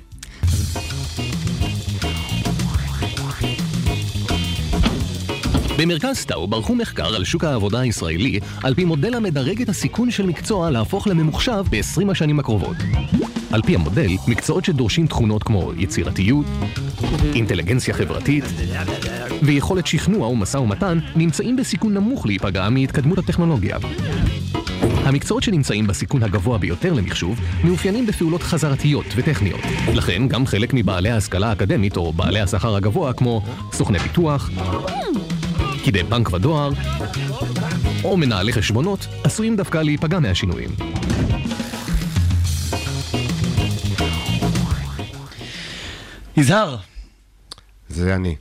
במרכז 5.80 6.24
טאו 6.24 6.46
ברחו 6.46 6.74
מחקר 6.74 7.14
על 7.14 7.24
שוק 7.24 7.44
העבודה 7.44 7.80
הישראלי 7.80 8.40
על 8.62 8.74
פי 8.74 8.84
מודל 8.84 9.14
המדרג 9.14 9.62
את 9.62 9.68
הסיכון 9.68 10.10
של 10.10 10.26
מקצוע 10.26 10.70
להפוך 10.70 11.06
לממוחשב 11.06 11.64
ב-20 11.70 12.10
השנים 12.10 12.38
הקרובות. 12.38 12.76
על 13.52 13.62
פי 13.62 13.74
המודל, 13.74 14.10
מקצועות 14.28 14.64
שדורשים 14.64 15.06
תכונות 15.06 15.42
כמו 15.42 15.72
יצירתיות, 15.76 16.46
אינטליגנציה 17.34 17.94
חברתית 17.94 18.44
ויכולת 19.42 19.86
שכנוע 19.86 20.28
ומשא 20.28 20.56
ומתן 20.56 20.98
נמצאים 21.16 21.56
בסיכון 21.56 21.94
נמוך 21.94 22.26
להיפגע 22.26 22.68
מהתקדמות 22.68 23.18
הטכנולוגיה. 23.18 23.76
המקצועות 25.04 25.42
שנמצאים 25.42 25.86
בסיכון 25.86 26.22
הגבוה 26.22 26.58
ביותר 26.58 26.92
למחשוב 26.92 27.40
מאופיינים 27.64 28.06
בפעולות 28.06 28.42
חזרתיות 28.42 29.06
וטכניות. 29.16 29.60
לכן 29.94 30.28
גם 30.28 30.46
חלק 30.46 30.70
מבעלי 30.74 31.10
ההשכלה 31.10 31.48
האקדמית 31.48 31.96
או 31.96 32.12
בעלי 32.12 32.40
השכר 32.40 32.76
הגבוה 32.76 33.12
כמו 33.12 33.42
סוכני 33.72 33.98
ביטוח, 33.98 34.50
פקידי 35.80 36.02
בנק 36.02 36.32
ודואר 36.32 36.70
או 38.04 38.16
מנהלי 38.16 38.52
חשבונות 38.52 39.06
עשויים 39.24 39.56
דווקא 39.56 39.78
להיפגע 39.78 40.18
מהשינויים. 40.18 40.70
יזהר, 46.36 46.76
זה 47.88 48.14
אני. 48.14 48.36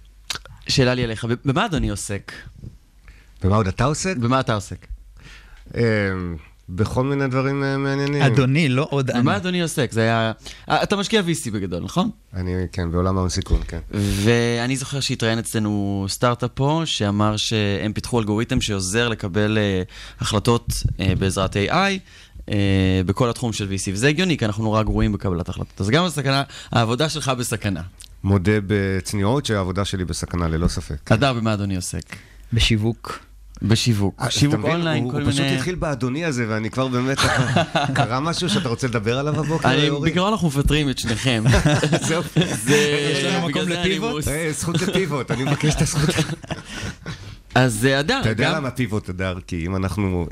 שאלה 0.68 0.94
לי 0.94 1.04
אליך, 1.04 1.26
במה 1.46 1.66
אדוני 1.66 1.90
עוסק? 1.90 2.32
ומה 3.44 3.56
עוד 3.56 3.68
אתה 3.68 3.84
עוסק? 3.84 4.18
במה 4.18 4.40
אתה 4.40 4.54
עוסק? 4.54 4.88
בכל 6.70 7.04
מיני 7.04 7.28
דברים 7.28 7.64
אה, 7.64 7.78
מעניינים. 7.78 8.22
אדוני, 8.22 8.70
לא 8.70 8.88
עוד 8.90 9.12
אני. 9.12 9.20
במה 9.20 9.38
אדוני 9.38 9.62
עוסק? 9.62 9.92
זה 9.92 10.02
היה... 10.02 10.32
אה, 10.70 10.84
אתה 10.84 10.96
משקיע 10.96 11.22
VC 11.22 11.52
בגדול, 11.52 11.84
נכון? 11.84 12.10
אני, 12.34 12.52
כן, 12.72 12.92
בעולם 12.92 13.18
ההון 13.18 13.30
סיכון, 13.30 13.62
כן. 13.68 13.80
ואני 13.92 14.76
זוכר 14.76 15.00
שהתראיין 15.00 15.40
אצלנו 15.40 16.06
סטארט-אפ 16.10 16.52
פה, 16.54 16.82
שאמר 16.86 17.38
שהם 17.38 17.94
פיתחו 17.94 18.20
אלגוריתם 18.20 18.62
שעוזר 18.62 19.10
לקבל 19.10 19.58
אה, 19.58 19.82
החלטות 20.20 20.68
בעזרת 21.20 21.56
AI. 21.56 22.00
בכל 23.06 23.30
התחום 23.30 23.54
של 23.54 23.68
VC, 23.68 23.92
וזה 23.94 24.08
הגיוני, 24.08 24.38
כי 24.38 24.46
אנחנו 24.46 24.64
נורא 24.64 24.84
גרועים 24.84 25.12
בקבלת 25.12 25.50
החלטות. 25.50 25.82
אז 25.82 25.90
גם 25.90 26.06
הסכנה, 26.06 26.44
העבודה 26.72 27.10
שלך 27.10 27.30
בסכנה. 27.30 27.82
מודה 28.24 28.52
בצניעות 28.68 29.46
שהעבודה 29.46 29.86
שלי 29.86 30.06
בסכנה, 30.06 30.48
ללא 30.48 30.68
ספק. 30.68 31.12
אדר, 31.12 31.34
במה 31.34 31.54
אדוני 31.54 31.76
עוסק? 31.76 32.16
בשיווק. 32.54 33.29
בשיווק. 33.62 34.22
אה, 34.22 34.32
שיווק? 34.32 34.60
אונליין, 34.64 35.12
כל 35.12 35.22
הוא 35.22 35.32
פשוט 35.32 35.42
מיני... 35.42 35.56
התחיל 35.56 35.76
באדוני 35.76 36.26
הזה, 36.26 36.46
ואני 36.50 36.70
כבר 36.70 36.88
באמת... 36.88 37.18
קרה 37.96 38.20
משהו 38.20 38.50
שאתה 38.50 38.70
רוצה 38.70 38.88
לדבר 38.88 39.20
עליו 39.20 39.40
הבוקר, 39.40 39.72
אני, 39.72 39.90
אורי? 39.90 40.02
בעיקרון 40.02 40.32
אנחנו 40.32 40.48
מפטרים 40.48 40.90
את 40.90 41.00
שניכם. 41.00 41.44
זהו. 42.08 42.24
זה... 42.66 42.76
יש 43.14 43.24
לנו 43.24 43.48
בגלל 43.48 43.64
מקום 43.64 43.74
זה 43.74 43.80
לפיבוט? 43.80 44.28
אה, 44.28 44.50
זכות 44.52 44.82
לפיבוט, 44.82 45.32
אני 45.32 45.44
מבקש 45.44 45.76
את 45.76 45.82
הזכות. 45.82 46.16
אז 47.56 47.86
אה, 47.86 48.00
אדר, 48.00 48.20
אתה 48.22 48.30
יודע. 48.30 48.58
למה 48.58 48.72
פיבוט, 48.72 49.10
אדר? 49.10 49.38
כי 49.48 49.66
אם 49.66 49.76
אנחנו, 49.76 50.28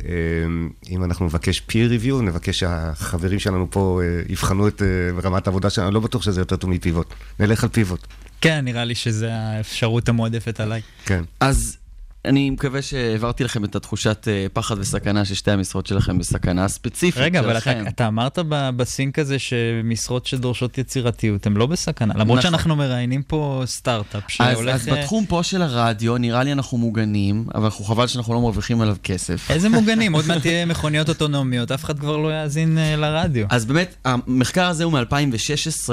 אם 0.89 1.03
אנחנו 1.03 1.25
נבקש 1.25 1.61
peer 1.69 2.01
review, 2.01 2.21
נבקש 2.21 2.59
שהחברים 2.59 3.39
שלנו 3.39 3.67
פה 3.71 4.01
יבחנו 4.29 4.67
את 4.67 4.81
רמת 5.23 5.47
העבודה 5.47 5.69
שלנו, 5.69 5.87
אני 5.87 5.93
לא 5.93 5.99
בטוח 5.99 6.21
שזה 6.21 6.41
יותר 6.41 6.55
טוב 6.55 6.69
מפיבוט. 6.69 7.13
נלך 7.39 7.63
על 7.63 7.69
פיבוט. 7.69 8.07
כן, 8.41 8.65
נראה 8.65 8.85
לי 8.85 8.95
שזו 8.95 9.25
האפשרות 9.25 10.09
המועדפת 10.09 10.59
עליי. 10.59 10.81
כן. 11.05 11.23
אז 11.39 11.77
אני 12.25 12.49
מקווה 12.49 12.81
שהעברתי 12.81 13.43
לכם 13.43 13.63
את 13.63 13.75
התחושת 13.75 14.27
אה, 14.27 14.45
פחד 14.53 14.75
וסכנה 14.79 15.25
ששתי 15.25 15.51
המשרות 15.51 15.87
שלכם 15.87 16.17
בסכנה 16.17 16.67
ספציפית 16.67 17.21
רגע, 17.21 17.39
אבל 17.39 17.53
שלכם. 17.53 17.81
אתה, 17.81 17.89
אתה 17.89 18.07
אמרת 18.07 18.39
בסינק 18.49 19.19
הזה 19.19 19.39
שמשרות 19.39 20.25
שדורשות 20.25 20.77
יצירתיות 20.77 21.45
הן 21.45 21.53
לא 21.53 21.65
בסכנה, 21.65 22.13
למרות 22.17 22.39
נכון. 22.39 22.41
שאנחנו 22.41 22.75
מראיינים 22.75 23.23
פה 23.23 23.63
סטארט-אפ 23.65 24.23
אז, 24.39 24.53
שהולך... 24.55 24.75
אז 24.75 24.89
אה, 24.89 24.95
בתחום 24.95 25.25
פה 25.25 25.43
של 25.43 25.61
הרדיו, 25.61 26.17
נראה 26.17 26.43
לי 26.43 26.51
אנחנו 26.51 26.77
מוגנים, 26.77 27.45
אבל 27.55 27.65
אנחנו 27.65 27.85
חבל 27.85 28.07
שאנחנו 28.07 28.33
לא 28.33 28.41
מרוויחים 28.41 28.81
עליו 28.81 28.95
כסף. 29.03 29.51
איזה 29.51 29.69
מוגנים, 29.79 30.13
עוד 30.13 30.27
מעט 30.27 30.41
תהיה 30.41 30.65
מכוניות 30.65 31.09
אוטונומיות, 31.09 31.71
אף 31.71 31.83
אחד 31.83 31.99
כבר 31.99 32.17
לא 32.17 32.33
יאזין 32.33 32.77
אה, 32.77 32.95
לרדיו. 32.95 33.45
אז 33.49 33.65
באמת, 33.65 33.95
המחקר 34.05 34.65
הזה 34.65 34.83
הוא 34.83 34.93
מ-2016, 34.93 35.89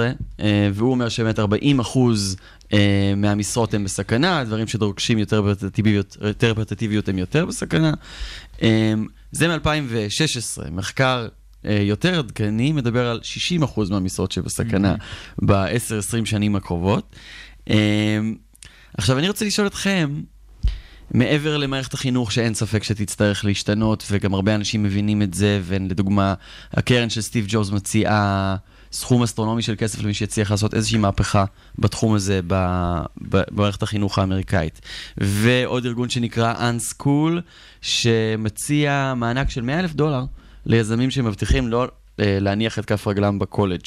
והוא 0.74 0.90
אומר 0.90 1.08
שבאמת 1.08 1.38
40 1.38 1.80
אחוז 1.80 2.37
מהמשרות 3.16 3.74
הן 3.74 3.85
בסכנה, 3.85 4.44
דברים 4.44 4.66
שדורשים 4.66 5.18
יותר 5.18 5.40
רפטטיביות, 5.40 6.16
יותר 6.20 6.50
רפטטיביות 6.50 7.09
הם 7.09 7.18
יותר 7.18 7.46
בסכנה. 7.46 7.92
אה, 8.62 8.94
זה 9.33 9.48
מ-2016, 9.48 10.70
מחקר 10.70 11.29
אה, 11.66 11.79
יותר 11.83 12.18
עדכני 12.18 12.72
מדבר 12.72 13.07
על 13.07 13.20
60 13.22 13.62
אחוז 13.62 13.90
מהמשרות 13.90 14.33
שבסכנה 14.33 14.94
ב-10-20 15.42 16.24
שנים 16.24 16.57
הקרובות. 16.57 17.16
אה, 17.70 18.20
עכשיו, 18.98 19.18
אני 19.18 19.29
רוצה 19.29 19.44
לשאול 19.44 19.66
אתכם, 19.66 20.20
מעבר 21.11 21.57
למערכת 21.57 21.94
החינוך 21.94 22.33
שאין 22.33 22.55
ספק 22.55 22.83
שתצטרך 22.83 23.44
להשתנות, 23.44 24.05
וגם 24.11 24.35
הרבה 24.35 24.55
אנשים 24.55 24.83
מבינים 24.83 25.22
את 25.22 25.35
זה, 25.35 25.61
ולדוגמה, 25.64 26.35
הקרן 26.72 27.11
של 27.11 27.20
סטיב 27.20 27.46
ג'ובס 27.48 27.70
מציעה 27.70 28.57
סכום 28.94 29.22
אסטרונומי 29.22 29.62
של 29.62 29.74
כסף 29.78 30.02
למי 30.02 30.14
שיצליח 30.14 30.50
לעשות 30.50 30.74
איזושהי 30.74 30.98
מהפכה 30.98 31.44
בתחום 31.78 32.14
הזה 32.14 32.40
במערכת 33.16 33.83
החינוך 33.83 34.18
האמריקאית. 34.18 34.80
ועוד 35.16 35.87
ארגון 35.87 36.11
שנקרא 36.11 36.54
Unschool, 36.54 37.40
שמציע 37.80 39.14
מענק 39.16 39.50
של 39.50 39.61
100 39.61 39.80
אלף 39.80 39.94
דולר 39.94 40.24
ליזמים 40.66 41.11
שמבטיחים 41.11 41.68
לא 41.68 41.88
להניח 42.18 42.79
את 42.79 42.85
כף 42.85 43.07
רגלם 43.07 43.38
בקולג'. 43.38 43.81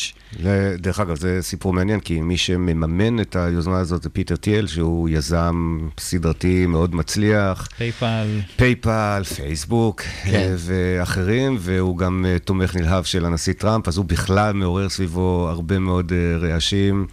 דרך 0.77 0.99
אגב, 0.99 1.15
זה 1.15 1.37
סיפור 1.41 1.73
מעניין, 1.73 1.99
כי 1.99 2.21
מי 2.21 2.37
שמממן 2.37 3.19
את 3.19 3.35
היוזמה 3.35 3.79
הזאת 3.79 4.03
זה 4.03 4.09
פיטר 4.09 4.35
טיאל, 4.35 4.67
שהוא 4.67 5.09
יזם 5.09 5.77
סדרתי 5.99 6.65
מאוד 6.65 6.95
מצליח. 6.95 7.67
פייפל. 7.77 8.39
פייפל, 8.55 9.21
פייסבוק 9.35 10.01
כן. 10.01 10.33
אה, 10.33 10.55
ואחרים, 10.57 11.57
והוא 11.59 11.97
גם 11.97 12.25
אה, 12.27 12.39
תומך 12.39 12.75
נלהב 12.75 13.03
של 13.03 13.25
הנשיא 13.25 13.53
טראמפ, 13.53 13.87
אז 13.87 13.97
הוא 13.97 14.05
בכלל 14.05 14.53
מעורר 14.53 14.89
סביבו 14.89 15.47
הרבה 15.49 15.79
מאוד 15.79 16.13
אה, 16.15 16.37
רעשים 16.37 17.07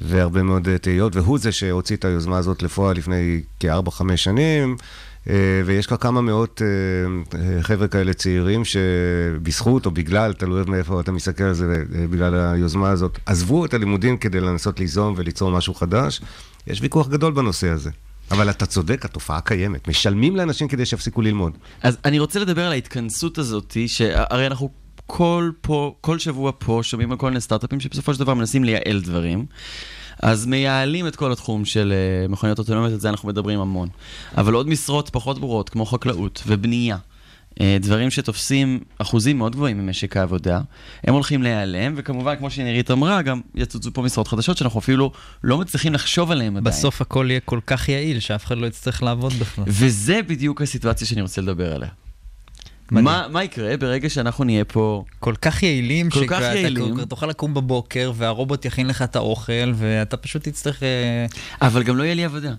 והרבה 0.00 0.42
מאוד 0.42 0.68
אה, 0.68 0.78
תהיות, 0.78 1.16
והוא 1.16 1.38
זה 1.38 1.52
שהוציא 1.52 1.96
את 1.96 2.04
היוזמה 2.04 2.38
הזאת 2.38 2.62
לפועל 2.62 2.96
לפני 2.96 3.40
כארבע-חמש 3.60 4.24
שנים. 4.24 4.76
אה, 5.30 5.34
ויש 5.64 5.86
כבר 5.86 5.96
כמה 5.96 6.20
מאות 6.20 6.62
אה, 7.34 7.62
חבר'ה 7.62 7.88
כאלה 7.88 8.12
צעירים 8.12 8.62
שבזכות 8.64 9.86
או 9.86 9.90
בגלל, 9.90 10.32
תלוי 10.32 10.62
מאיפה 10.66 11.00
אתה 11.00 11.12
מסתכל 11.12 11.44
על 11.44 11.54
זה, 11.54 11.84
אה, 11.94 12.06
בגלל 12.06 12.34
היוזמה 12.34 12.90
הזאת, 12.90 13.18
עזבו 13.26 13.64
את 13.64 13.74
הלימודים 13.74 14.16
כדי 14.16 14.40
לנסות 14.40 14.80
ליזום 14.80 15.14
וליצור 15.16 15.50
משהו 15.50 15.74
חדש. 15.74 16.20
יש 16.66 16.82
ויכוח 16.82 17.08
גדול 17.08 17.32
בנושא 17.32 17.68
הזה. 17.68 17.90
אבל 18.30 18.50
אתה 18.50 18.66
צודק, 18.66 19.04
התופעה 19.04 19.40
קיימת. 19.40 19.88
משלמים 19.88 20.36
לאנשים 20.36 20.68
כדי 20.68 20.86
שיפסיקו 20.86 21.22
ללמוד. 21.22 21.52
אז 21.82 21.96
אני 22.04 22.18
רוצה 22.18 22.40
לדבר 22.40 22.66
על 22.66 22.72
ההתכנסות 22.72 23.38
הזאת, 23.38 23.76
שהרי 23.86 24.46
אנחנו 24.46 24.70
כל, 25.06 25.50
פה, 25.60 25.94
כל 26.00 26.18
שבוע 26.18 26.52
פה 26.58 26.80
שומעים 26.82 27.12
על 27.12 27.18
כל 27.18 27.28
מיני 27.28 27.40
סטארט-אפים 27.40 27.80
שבסופו 27.80 28.14
של 28.14 28.20
דבר 28.20 28.34
מנסים 28.34 28.64
לייעל 28.64 29.00
דברים. 29.00 29.46
אז 30.22 30.46
מייעלים 30.46 31.06
את 31.06 31.16
כל 31.16 31.32
התחום 31.32 31.64
של 31.64 31.92
אה, 31.92 32.28
מכוניות 32.28 32.58
אוטונומיות, 32.58 32.92
על 32.92 33.00
זה 33.00 33.08
אנחנו 33.08 33.28
מדברים 33.28 33.60
המון. 33.60 33.88
אבל 34.36 34.54
עוד 34.54 34.68
משרות 34.68 35.08
פחות 35.08 35.38
ברורות, 35.38 35.68
כמו 35.68 35.86
חקלאות 35.86 36.42
ובנייה, 36.46 36.96
אה, 37.60 37.76
דברים 37.80 38.10
שתופסים 38.10 38.80
אחוזים 38.98 39.38
מאוד 39.38 39.56
גבוהים 39.56 39.86
ממשק 39.86 40.16
העבודה, 40.16 40.60
הם 41.04 41.14
הולכים 41.14 41.42
להיעלם, 41.42 41.94
וכמובן, 41.96 42.36
כמו 42.36 42.50
שנירית 42.50 42.90
אמרה, 42.90 43.22
גם 43.22 43.40
יצוצו 43.54 43.92
פה 43.92 44.02
משרות 44.02 44.28
חדשות 44.28 44.56
שאנחנו 44.56 44.80
אפילו 44.80 45.12
לא 45.44 45.58
מצליחים 45.58 45.94
לחשוב 45.94 46.30
עליהן 46.30 46.56
עדיין. 46.56 46.64
בסוף 46.64 47.00
הכל 47.00 47.26
יהיה 47.30 47.40
כל 47.40 47.60
כך 47.66 47.88
יעיל, 47.88 48.20
שאף 48.20 48.44
אחד 48.44 48.58
לא 48.58 48.66
יצטרך 48.66 49.02
לעבוד 49.02 49.32
בכלל. 49.32 49.64
וזה 49.66 50.20
בדיוק 50.26 50.62
הסיטואציה 50.62 51.06
שאני 51.06 51.22
רוצה 51.22 51.40
לדבר 51.40 51.74
עליה. 51.74 51.88
מה, 52.90 53.26
מה 53.30 53.44
יקרה 53.44 53.76
ברגע 53.76 54.10
שאנחנו 54.10 54.44
נהיה 54.44 54.64
פה... 54.64 55.04
כל 55.20 55.34
כך 55.34 55.62
יעילים, 55.62 56.10
כל 56.10 56.26
כך 56.26 56.40
יעילים. 56.40 56.94
כבר 56.94 57.04
תוכל 57.04 57.26
לקום 57.26 57.54
בבוקר, 57.54 58.12
והרובוט 58.16 58.64
יכין 58.64 58.86
לך 58.86 59.02
את 59.02 59.16
האוכל, 59.16 59.72
ואתה 59.74 60.16
פשוט 60.16 60.48
תצטרך... 60.48 60.82
אה, 60.82 61.26
אבל 61.62 61.82
גם 61.82 61.96
לא 61.96 62.02
יהיה 62.02 62.14
לי 62.14 62.24
עבודה. 62.24 62.54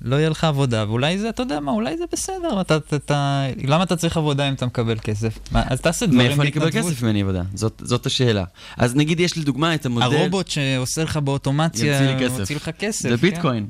לא 0.00 0.16
יהיה 0.16 0.28
לך 0.28 0.44
עבודה, 0.44 0.84
ואולי 0.88 1.18
זה, 1.18 1.28
אתה 1.28 1.42
יודע 1.42 1.60
מה, 1.60 1.72
אולי 1.72 1.98
זה 1.98 2.04
בסדר. 2.12 2.60
אתה, 2.60 2.76
אתה, 2.76 2.96
אתה, 2.96 3.46
למה 3.64 3.84
אתה 3.84 3.96
צריך 3.96 4.16
עבודה 4.16 4.48
אם 4.48 4.54
אתה 4.54 4.66
מקבל 4.66 4.98
כסף? 4.98 5.38
מה, 5.52 5.62
אז 5.66 5.80
תעשה 5.80 6.06
דברים 6.06 6.26
מאיפה 6.26 6.42
אני 6.42 6.50
אקבל 6.50 6.64
בהתנדבות. 6.64 6.92
כסף 6.92 7.02
אם 7.02 7.08
אין 7.08 7.16
לי 7.16 7.22
עבודה? 7.22 7.42
זאת, 7.54 7.82
זאת 7.84 8.06
השאלה. 8.06 8.44
אז 8.76 8.96
נגיד 8.96 9.20
יש 9.20 9.38
לדוגמה 9.38 9.74
את 9.74 9.86
המודל... 9.86 10.04
הרובוט 10.04 10.48
שעושה 10.48 11.04
לך 11.04 11.16
באוטומציה, 11.16 11.96
ימציא 11.96 12.14
לי 12.14 12.24
כסף. 12.24 12.38
מוציא 12.38 12.56
לך 12.56 12.70
כסף. 12.78 13.08
זה 13.08 13.16
כן. 13.42 13.64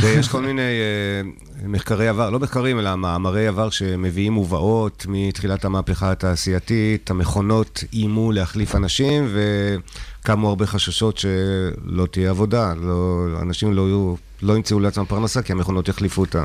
ויש 0.00 0.28
כל 0.28 0.42
מיני 0.42 0.62
אה, 0.62 1.68
מחקרי 1.68 2.08
עבר, 2.08 2.30
לא 2.30 2.38
מחקרים, 2.40 2.78
אלא 2.78 2.96
מאמרי 2.96 3.46
עבר 3.46 3.70
שמביאים 3.70 4.32
מובאות 4.32 5.06
מתחילת 5.08 5.64
המהפכה 5.64 6.12
התעשייתית. 6.12 7.10
המכונות 7.10 7.84
איימו 7.92 8.32
להחליף 8.32 8.74
אנשים, 8.74 9.28
וקמו 9.34 10.48
הרבה 10.48 10.66
חששות 10.66 11.18
שלא 11.18 12.06
תהיה 12.10 12.30
עבודה. 12.30 12.74
לא, 12.74 13.26
אנשים 13.42 13.72
לא, 13.72 13.82
יהיו, 13.82 14.14
לא 14.42 14.56
ימצאו 14.56 14.80
לעצמם 14.80 15.04
פרנסה, 15.04 15.42
כי 15.42 15.52
המכונות 15.52 15.88
יחליפו 15.88 16.20
אותם. 16.20 16.44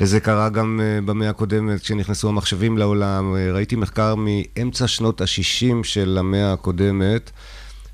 וזה 0.00 0.20
קרה 0.20 0.48
גם 0.48 0.80
אה, 0.82 1.00
במאה 1.00 1.30
הקודמת, 1.30 1.80
כשנכנסו 1.80 2.28
המחשבים 2.28 2.78
לעולם. 2.78 3.34
ראיתי 3.52 3.76
מחקר 3.76 4.14
מאמצע 4.14 4.88
שנות 4.88 5.20
ה-60 5.20 5.74
של 5.82 6.16
המאה 6.20 6.52
הקודמת. 6.52 7.30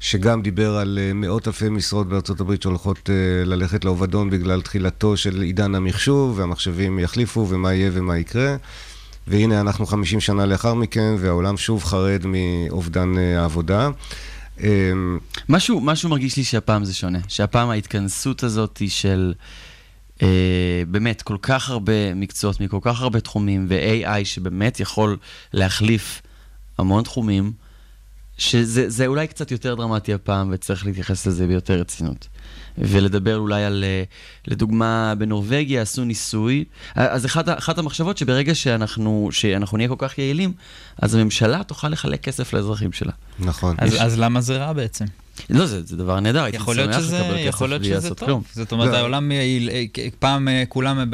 שגם 0.02 0.42
דיבר 0.42 0.76
על 0.76 0.98
אה, 1.02 1.12
מאות 1.12 1.48
אלפי 1.48 1.68
משרות 1.68 2.08
בארצות 2.08 2.40
הברית 2.40 2.62
שהולכות 2.62 3.10
אה, 3.10 3.44
ללכת 3.44 3.84
לאובדון 3.84 4.30
בגלל 4.30 4.60
תחילתו 4.60 5.16
של 5.16 5.42
עידן 5.42 5.74
המחשוב, 5.74 6.38
והמחשבים 6.38 6.98
יחליפו, 6.98 7.46
ומה 7.48 7.74
יהיה 7.74 7.90
ומה 7.92 8.18
יקרה. 8.18 8.56
והנה 9.26 9.60
אנחנו 9.60 9.86
50 9.86 10.20
שנה 10.20 10.46
לאחר 10.46 10.74
מכן, 10.74 11.14
והעולם 11.18 11.56
שוב 11.56 11.84
חרד 11.84 12.22
מאובדן 12.26 13.18
אה, 13.18 13.40
העבודה. 13.40 13.90
אה, 14.62 14.92
משהו, 15.48 15.80
משהו 15.80 16.08
מרגיש 16.08 16.36
לי 16.36 16.44
שהפעם 16.44 16.84
זה 16.84 16.94
שונה. 16.94 17.18
שהפעם 17.28 17.70
ההתכנסות 17.70 18.42
הזאת 18.42 18.78
היא 18.78 18.90
של 18.90 19.34
אה, 20.22 20.82
באמת 20.88 21.22
כל 21.22 21.36
כך 21.42 21.70
הרבה 21.70 22.14
מקצועות 22.14 22.60
מכל 22.60 22.78
כך 22.82 23.00
הרבה 23.00 23.20
תחומים, 23.20 23.66
ו-AI 23.68 24.24
שבאמת 24.24 24.80
יכול 24.80 25.16
להחליף 25.52 26.22
המון 26.78 27.04
תחומים, 27.04 27.52
שזה 28.38 28.90
זה 28.90 29.06
אולי 29.06 29.26
קצת 29.26 29.50
יותר 29.50 29.74
דרמטי 29.74 30.14
הפעם, 30.14 30.50
וצריך 30.52 30.86
להתייחס 30.86 31.26
לזה 31.26 31.46
ביותר 31.46 31.74
רצינות. 31.74 32.28
ולדבר 32.78 33.36
אולי 33.36 33.64
על, 33.64 33.84
אה, 33.86 34.02
לדוגמה, 34.46 35.14
בנורבגיה 35.18 35.82
עשו 35.82 36.04
ניסוי. 36.04 36.64
אז 36.94 37.26
אחת, 37.26 37.48
אחת 37.48 37.78
המחשבות 37.78 38.18
שברגע 38.18 38.54
שאנחנו, 38.54 39.28
שאנחנו 39.32 39.76
נהיה 39.76 39.88
כל 39.88 39.94
כך 39.98 40.18
יעילים, 40.18 40.52
אז 41.02 41.14
הממשלה 41.14 41.62
תוכל 41.64 41.88
לחלק 41.88 42.20
כסף 42.20 42.52
לאזרחים 42.52 42.92
שלה. 42.92 43.12
נכון. 43.38 43.76
אז, 43.78 43.96
אז 44.00 44.18
למה 44.18 44.40
זה 44.40 44.56
רע 44.56 44.72
בעצם? 44.72 45.04
לא, 45.50 45.66
זה, 45.66 45.82
זה 45.82 45.96
דבר 45.96 46.20
נהדר, 46.20 46.42
הייתי 46.42 46.58
שמח 46.58 46.68
לקבל 46.68 46.92
כסף 46.92 47.24
יכול 47.36 47.68
להיות 47.68 47.82
בלי 47.82 47.90
שזה 47.90 47.94
לעשות 47.94 48.18
טוב. 48.18 48.28
כלום. 48.28 48.42
זאת 48.52 48.72
אומרת, 48.72 48.88
לא. 48.88 48.96
העולם 48.96 49.32
פעם 50.18 50.48
כולם 50.68 51.10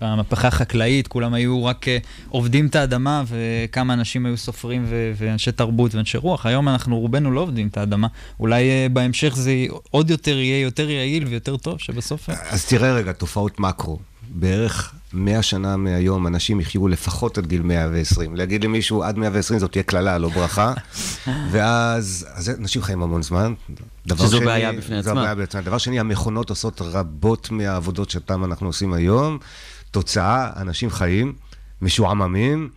במהפכה 0.00 0.48
החקלאית, 0.48 1.08
כולם 1.08 1.34
היו 1.34 1.64
רק 1.64 1.88
אה, 1.88 1.98
עובדים 2.28 2.66
את 2.66 2.76
האדמה, 2.76 3.22
וכמה 3.26 3.92
אנשים 3.92 4.26
היו 4.26 4.36
סופרים 4.36 4.84
ו- 4.88 5.12
ואנשי 5.16 5.52
תרבות 5.52 5.94
ואנשי 5.94 6.18
רוח. 6.18 6.46
היום 6.46 6.68
אנחנו 6.68 6.98
רובנו 6.98 7.30
לא 7.30 7.40
עובדים 7.40 7.68
את 7.68 7.76
האדמה. 7.76 8.06
אולי 8.40 8.70
אה, 8.70 8.86
בהמשך 8.92 9.34
זה 9.36 9.52
עוד 9.90 10.10
יותר 10.10 10.38
יהיה 10.38 10.60
יותר 10.60 10.90
יעיל 10.90 11.26
ויותר 11.26 11.56
טוב, 11.56 11.78
שבסוף... 11.78 12.30
אז 12.50 12.64
תראה 12.64 12.92
רגע, 12.92 13.12
תופעות 13.12 13.60
מקרו. 13.60 13.98
בערך 14.34 14.94
100 15.12 15.42
שנה 15.42 15.76
מהיום 15.76 16.26
אנשים 16.26 16.60
יחיו 16.60 16.88
לפחות 16.88 17.38
עד 17.38 17.46
גיל 17.46 17.62
120. 17.62 18.36
להגיד 18.36 18.64
למישהו 18.64 19.02
עד 19.02 19.18
120 19.18 19.60
זאת 19.60 19.72
תהיה 19.72 19.82
קללה, 19.82 20.18
לא 20.18 20.28
ברכה. 20.28 20.72
ואז 21.52 22.26
אז 22.34 22.50
אנשים 22.60 22.82
חיים 22.82 23.02
המון 23.02 23.22
זמן. 23.22 23.54
דבר 24.06 24.24
שזו 24.24 24.36
שני- 24.36 24.46
בעיה 24.46 24.72
בפני 24.72 25.02
זו 25.02 25.10
עצמה. 25.10 25.22
בעיה 25.22 25.34
בעצמה. 25.34 25.60
דבר 25.60 25.78
שני, 25.78 26.00
המכונות 26.00 26.50
עושות 26.50 26.80
רבות 26.82 27.50
מהעבודות 27.50 28.10
שאותן 28.10 28.42
אנחנו 28.44 28.66
עושים 28.66 28.92
היום. 28.92 29.38
תוצאה, 29.90 30.50
אנשים 30.56 30.90
חיים, 30.90 31.32
משועממים. 31.82 32.68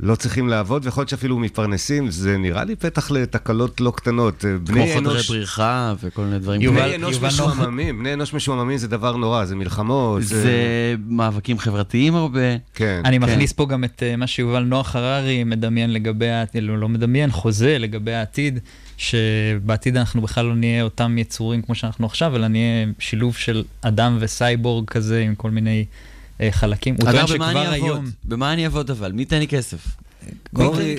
לא 0.00 0.14
צריכים 0.14 0.48
לעבוד, 0.48 0.84
ויכול 0.84 1.00
להיות 1.00 1.08
שאפילו 1.08 1.38
מתפרנסים, 1.38 2.10
זה 2.10 2.36
נראה 2.36 2.64
לי 2.64 2.76
פתח 2.76 3.10
לתקלות 3.10 3.80
לא 3.80 3.92
קטנות. 3.96 4.40
כמו 4.40 4.58
בני 4.58 4.94
חדרי 4.94 4.98
אנוש, 4.98 5.30
בריחה 5.30 5.94
וכל 6.02 6.22
מיני 6.22 6.38
דברים 6.38 6.60
יובל-. 6.60 6.80
בני 6.80 6.96
אנוש 6.96 7.14
יובל 7.14 7.28
משועממים, 7.28 7.98
בני 7.98 8.12
אנוש 8.14 8.34
משועממים 8.34 8.78
זה 8.78 8.88
דבר 8.88 9.16
נורא, 9.16 9.44
זה 9.44 9.56
מלחמות. 9.56 10.22
זה 10.22 10.94
מאבקים 11.08 11.58
חברתיים 11.58 12.14
הרבה. 12.14 12.56
כן. 12.74 13.00
אני 13.04 13.18
כן. 13.18 13.24
מכניס 13.24 13.52
פה 13.52 13.66
גם 13.66 13.84
את 13.84 14.02
אה, 14.02 14.16
מה 14.16 14.26
שיובל 14.26 14.62
נוח 14.62 14.96
הררי 14.96 15.44
מדמיין 15.44 15.92
לגבי 15.92 16.28
העתיד, 16.28 16.62
לא 16.62 16.78
לא 16.78 16.88
מדמיין, 16.88 17.30
חוזה 17.30 17.78
לגבי 17.78 18.14
העתיד, 18.14 18.58
שבעתיד 18.96 19.96
אנחנו 19.96 20.22
בכלל 20.22 20.46
לא 20.46 20.54
נהיה 20.54 20.82
אותם 20.82 21.18
יצורים 21.18 21.62
כמו 21.62 21.74
שאנחנו 21.74 22.06
עכשיו, 22.06 22.36
אלא 22.36 22.48
נהיה 22.48 22.86
שילוב 22.98 23.36
של 23.36 23.64
אדם 23.80 24.16
וסייבורג 24.20 24.88
כזה 24.88 25.20
עם 25.20 25.34
כל 25.34 25.50
מיני 25.50 25.84
אה, 25.90 26.13
חלקים. 26.50 26.94
הוא 26.94 27.04
טוען 27.04 27.16
אגב, 27.16 27.26
שכבר 27.26 27.50
אני 27.50 27.66
היום... 27.66 27.90
אעבוד? 27.90 28.10
במה 28.24 28.52
אני 28.52 28.64
אעבוד 28.64 28.90
אבל? 28.90 29.12
מי 29.12 29.22
ייתן 29.22 29.38
לי 29.38 29.48
כסף? 29.48 29.96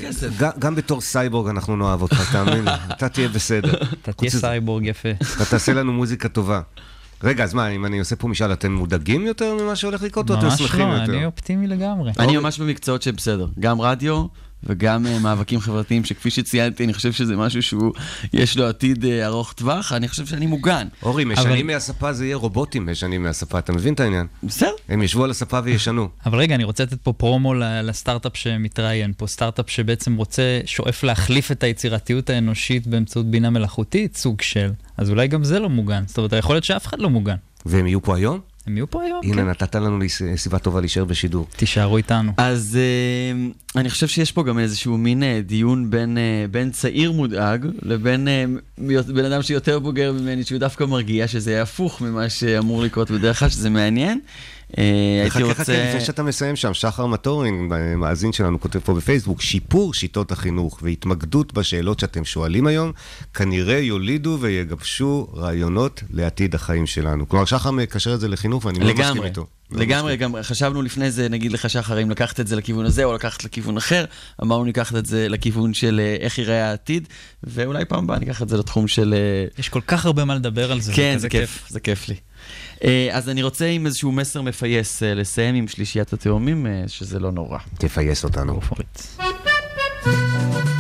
כסף? 0.03 0.29
גם- 0.59 0.75
בתור 0.75 1.01
סייבורג 1.01 1.49
אנחנו 1.49 1.75
נאהב 1.75 2.01
אותך, 2.01 2.21
תאמין 2.33 2.65
לי. 2.65 2.71
אתה 2.91 3.09
תהיה 3.09 3.27
בסדר. 3.27 3.73
אתה 4.01 4.13
תהיה 4.13 4.31
סייבורג 4.31 4.85
יפה. 4.85 5.09
אתה 5.35 5.45
תעשה 5.45 5.73
לנו 5.73 5.93
מוזיקה 5.93 6.29
טובה. 6.29 6.61
רגע, 7.23 7.43
אז 7.43 7.53
מה, 7.53 7.67
אם 7.67 7.85
אני 7.85 7.99
עושה 7.99 8.15
פה 8.15 8.27
משאל, 8.27 8.53
אתם 8.53 8.71
מודאגים 8.73 9.25
יותר 9.25 9.53
ממה 9.61 9.75
שהולך 9.75 10.01
לקרות, 10.01 10.29
או 10.29 10.35
אתם 10.35 10.45
ממש 10.45 10.59
שמחים 10.61 10.87
לא, 10.87 10.93
יותר? 10.93 11.13
אני 11.13 11.25
אופטימי 11.25 11.67
לגמרי. 11.67 12.11
אני 12.19 12.37
ממש 12.37 12.59
במקצועות 12.59 13.01
שבסדר. 13.01 13.47
גם 13.59 13.81
רדיו 13.81 14.25
וגם 14.63 15.07
אה, 15.07 15.19
מאבקים 15.19 15.59
חברתיים, 15.59 16.05
שכפי 16.05 16.29
שציינתי, 16.29 16.83
אני 16.85 16.93
חושב 16.93 17.11
שזה 17.11 17.35
משהו 17.35 17.61
שהוא, 17.61 17.93
יש 18.33 18.57
לו 18.57 18.67
עתיד 18.67 19.05
אה, 19.05 19.25
ארוך 19.25 19.53
טווח, 19.53 19.91
אני 19.93 20.07
חושב 20.07 20.25
שאני 20.25 20.45
מוגן. 20.45 20.87
אורי, 21.03 21.25
משנים 21.25 21.47
אבל- 21.51 21.63
מהספה 21.63 22.13
זה 22.13 22.25
יהיה 22.25 22.35
רובוטים 22.35 22.85
משנים 22.91 23.23
מהספה, 23.23 23.59
אתה 23.59 23.73
מבין 23.73 23.93
את 23.93 23.99
העניין? 23.99 24.27
בסדר. 24.43 24.71
הם 24.89 25.01
ישבו 25.03 25.23
על 25.23 25.31
הספה 25.31 25.59
וישנו. 25.63 26.09
אבל 26.25 26.37
רגע, 26.39 26.55
אני 26.55 26.63
רוצה 26.63 26.83
לתת 26.83 27.01
פה 27.01 27.13
פרומו 27.13 27.53
לסטארט-אפ 27.83 28.37
שמתראיין 28.37 29.13
פה. 29.17 29.27
סטארט-אפ 29.27 29.69
שבעצם 29.69 30.15
רוצה, 30.15 30.59
שואף 30.65 31.03
להחליף 31.03 31.51
את 31.51 31.63
היצירתיות 31.63 32.29
האנושית 32.29 32.87
באמצעות 32.87 33.25
בינה 33.25 33.49
מלאכותית, 33.49 34.17
סוג 34.17 34.41
של. 34.41 34.71
אז 34.97 35.09
אולי 35.09 35.27
גם 35.27 35.43
זה 35.43 35.59
לא 35.59 35.69
מוגן. 35.69 36.03
זאת 36.07 36.17
אומרת, 36.17 36.33
יכול 36.33 36.55
להיות 36.55 36.63
שאף 36.63 36.87
אחד 36.87 36.99
לא 36.99 37.09
מוגן. 37.09 37.35
והם 37.65 37.87
יהיו 37.87 38.01
פה 38.03 38.15
היום? 38.15 38.39
הם 38.67 38.77
יהיו 38.77 38.89
פה 38.89 39.03
היום, 39.03 39.19
הנה, 39.23 39.35
כן. 39.41 39.49
נתת 39.49 39.75
לנו 39.75 39.99
סיבה 40.35 40.59
טובה 40.59 40.79
להישאר 40.79 41.05
בשידור. 41.05 41.47
תישארו 41.55 41.97
איתנו. 41.97 42.31
אז 42.37 42.77
אה, 42.81 43.47
אני 43.81 43.89
חושב 43.89 44.07
שיש 44.07 44.31
פה 44.31 44.43
גם 44.43 44.59
איזשהו 44.59 44.97
מין 44.97 45.23
אה, 45.23 45.41
דיון 45.45 45.89
בין, 45.89 46.17
אה, 46.17 46.45
בין 46.51 46.71
צעיר 46.71 47.11
מודאג 47.11 47.65
לבין 47.81 48.27
מ- 48.27 48.57
בן 49.15 49.25
אדם 49.25 49.41
שיותר 49.41 49.79
בוגר 49.79 50.13
ממני, 50.13 50.43
שהוא 50.43 50.59
דווקא 50.59 50.83
מרגיע 50.83 51.27
שזה 51.27 51.51
יהיה 51.51 51.61
הפוך 51.61 52.01
ממה 52.01 52.29
שאמור 52.29 52.83
לקרות 52.83 53.11
בדרך 53.11 53.39
כלל, 53.39 53.49
שזה 53.49 53.69
מעניין. 53.69 54.19
אה, 54.77 54.83
הייתי 55.21 55.29
חכה, 55.29 55.39
חכה, 55.39 55.59
רוצה... 55.59 55.89
לפני 55.89 56.01
שאתה 56.01 56.23
מסיים 56.23 56.55
שם, 56.55 56.73
שחר 56.73 57.05
מטורין, 57.05 57.69
מאזין 57.97 58.33
שלנו, 58.33 58.59
כותב 58.59 58.79
פה 58.79 58.93
בפייסבוק, 58.93 59.41
שיפור 59.41 59.93
שיטות 59.93 60.31
החינוך 60.31 60.79
והתמקדות 60.81 61.53
בשאלות 61.53 61.99
שאתם 61.99 62.25
שואלים 62.25 62.67
היום, 62.67 62.91
כנראה 63.33 63.77
יולידו 63.77 64.37
ויגבשו 64.41 65.27
רעיונות 65.33 66.03
לעתיד 66.09 66.55
החיים 66.55 66.85
שלנו. 66.85 67.29
כלומר, 67.29 67.45
שחר 67.45 67.71
מקשר 67.71 68.13
את 68.13 68.19
זה 68.19 68.27
לחינוך 68.27 68.65
ואני 68.65 68.79
לא 68.79 68.85
מסכים 68.85 69.05
לגמרי, 69.05 69.27
איתו. 69.27 69.45
לא 69.71 69.79
לגמרי, 69.79 70.13
מסכים. 70.13 70.33
גם 70.33 70.43
חשבנו 70.43 70.81
לפני 70.81 71.11
זה, 71.11 71.29
נגיד 71.29 71.51
לך 71.51 71.69
שחר, 71.69 72.01
אם 72.01 72.09
לקחת 72.09 72.39
את 72.39 72.47
זה 72.47 72.55
לכיוון 72.55 72.85
הזה 72.85 73.03
או 73.03 73.13
לקחת 73.13 73.43
לכיוון 73.43 73.77
אחר, 73.77 74.05
אמרנו 74.43 74.63
ניקח 74.63 74.95
את 74.95 75.05
זה 75.05 75.29
לכיוון 75.29 75.73
של 75.73 76.01
אה, 76.03 76.15
איך 76.19 76.37
ייראה 76.37 76.69
העתיד, 76.69 77.07
ואולי 77.43 77.85
פעם 77.85 78.03
הבאה 78.03 78.19
ניקח 78.19 78.41
את 78.41 78.49
זה 78.49 78.57
לתחום 78.57 78.87
של... 78.87 79.13
אה, 79.13 79.45
יש 79.59 79.69
כל 79.69 79.81
כך 79.87 80.05
הרבה 80.05 80.25
מה 80.25 80.35
לדבר 80.35 80.71
על 80.71 80.81
זה, 80.81 80.93
כן, 80.93 81.11
וכזה 81.11 81.21
זה 81.21 81.29
כיף, 81.29 81.65
זה 81.69 81.79
כיף 81.79 82.09
לי. 82.09 82.15
אה, 82.83 83.09
אז 83.11 83.29
אני 83.29 83.43
רוצה 83.43 83.65
עם 83.65 83.85
איזשהו 83.85 84.11
מסר 84.11 84.41
מפייס 84.41 85.03
אה, 85.03 85.13
לסיים 85.13 85.55
עם 85.55 85.67
שלישיית 85.67 86.13
התאומים, 86.13 86.67
אה, 86.67 86.83
שזה 86.87 87.19
לא 87.19 87.31
נורא. 87.31 87.57
תפייס 87.79 88.23
אותנו. 88.23 88.59
Go 90.05 90.74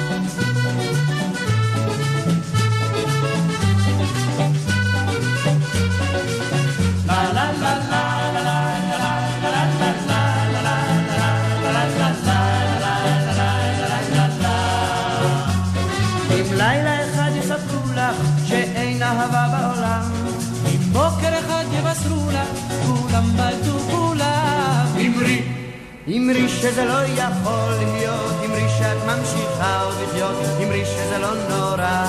שזה 26.75 26.85
לא 26.85 27.05
יכול 27.05 27.73
להיות, 27.79 28.33
אמרי 28.45 28.69
שאת 28.77 28.97
ממשיכה 29.05 29.81
עוד 29.81 29.93
לחיות, 30.03 30.35
אמרי 30.63 30.85
שזה 30.85 31.17
לא 31.17 31.33
נורא. 31.49 32.05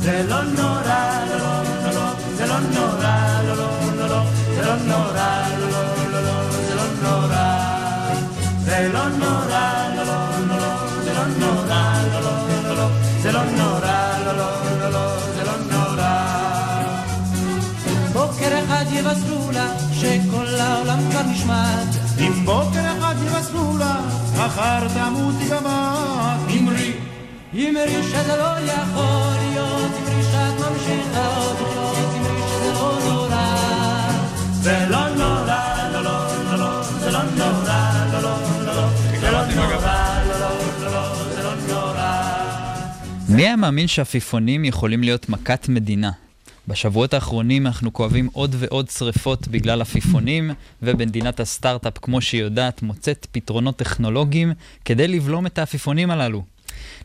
זה 0.00 0.22
לא 0.28 0.42
נורא, 0.42 1.24
לא, 1.30 1.36
לא, 1.36 1.62
לא, 1.84 1.90
לא, 1.94 2.10
זה 2.36 2.46
לא 2.46 2.58
נורא, 2.58 3.16
לא, 3.48 3.56
לא, 3.56 3.68
לא, 3.96 4.08
לא, 4.08 4.22
זה 4.54 4.62
לא 4.66 4.76
נורא, 4.76 5.42
לא, 5.60 5.68
לא, 5.70 5.82
לא, 6.12 6.20
לא, 6.22 6.50
זה 6.68 6.74
לא 6.74 6.82
נורא. 7.02 7.58
זה 8.64 8.88
לא 8.92 9.08
נורא, 9.08 9.88
לא, 9.96 10.04
לא, 10.04 10.18
לא, 10.48 10.56
לא, 10.56 11.02
זה 11.04 11.12
לא 11.14 11.24
נורא, 11.38 11.94
לא, 12.12 12.20
לא, 12.20 12.36
לא, 12.68 12.76
לא, 12.76 12.88
זה 13.22 13.32
לא 13.32 13.44
נורא, 13.44 14.18
לא, 14.24 14.32
לא, 14.32 14.50
לא, 14.80 14.88
לא, 14.90 15.18
זה 15.36 15.44
לא 15.44 15.56
נורא. 15.70 16.12
בוקר 18.12 18.58
אחד 18.64 18.84
יבשרו 18.90 19.50
לה 19.52 19.66
שכל 19.92 20.46
העולם 20.60 20.98
כבר 21.10 21.22
נשמט. 21.22 22.03
בוקר 22.44 22.80
אחד 22.98 23.14
יבשרו 23.26 23.78
לה, 23.78 24.00
מחר 24.34 24.88
תמותי 24.88 25.48
גם 25.50 25.66
את. 25.66 26.50
אמרי, 26.58 26.92
אמרי 27.54 28.02
שזה 28.02 28.36
לא 28.36 28.58
יכול 28.70 29.32
להיות, 29.40 29.92
אמרי 30.00 30.22
שאת 30.22 30.54
ממשיכה 30.60 31.36
עוד 31.36 31.56
לחיות, 31.60 32.14
אמרי 32.16 32.42
שזה 32.48 32.72
לא 32.72 32.98
נורא. 33.08 33.56
זה 34.52 34.86
לא 34.90 35.08
נורא, 35.08 35.60
לא, 35.92 36.02
לא, 36.02 36.26
לא, 36.44 36.56
לא, 36.58 36.82
זה 36.82 37.10
לא 37.10 37.22
נורא, 37.22 38.06
לא, 38.12 38.22
לא, 38.22 38.36
לא, 38.66 38.74
לא, 38.74 38.88
זה 39.20 39.30
לא 39.30 39.46
נורא, 39.46 40.22
לא, 40.28 40.40
לא, 40.40 40.50
לא, 40.82 40.92
לא, 40.92 41.14
זה 41.34 41.42
לא 41.42 41.52
נורא. 41.68 42.22
מי 43.28 43.42
היה 43.42 43.56
מאמין 43.56 43.86
שעפיפונים 43.86 44.64
יכולים 44.64 45.02
להיות 45.02 45.28
מכת 45.28 45.68
מדינה? 45.68 46.10
בשבועות 46.68 47.14
האחרונים 47.14 47.66
אנחנו 47.66 47.92
כואבים 47.92 48.28
עוד 48.32 48.56
ועוד 48.58 48.88
שריפות 48.88 49.48
בגלל 49.48 49.80
עפיפונים, 49.80 50.50
ובמדינת 50.82 51.40
הסטארט-אפ, 51.40 51.98
כמו 51.98 52.20
שהיא 52.20 52.42
יודעת, 52.42 52.82
מוצאת 52.82 53.26
פתרונות 53.32 53.76
טכנולוגיים 53.76 54.52
כדי 54.84 55.08
לבלום 55.08 55.46
את 55.46 55.58
העפיפונים 55.58 56.10
הללו. 56.10 56.42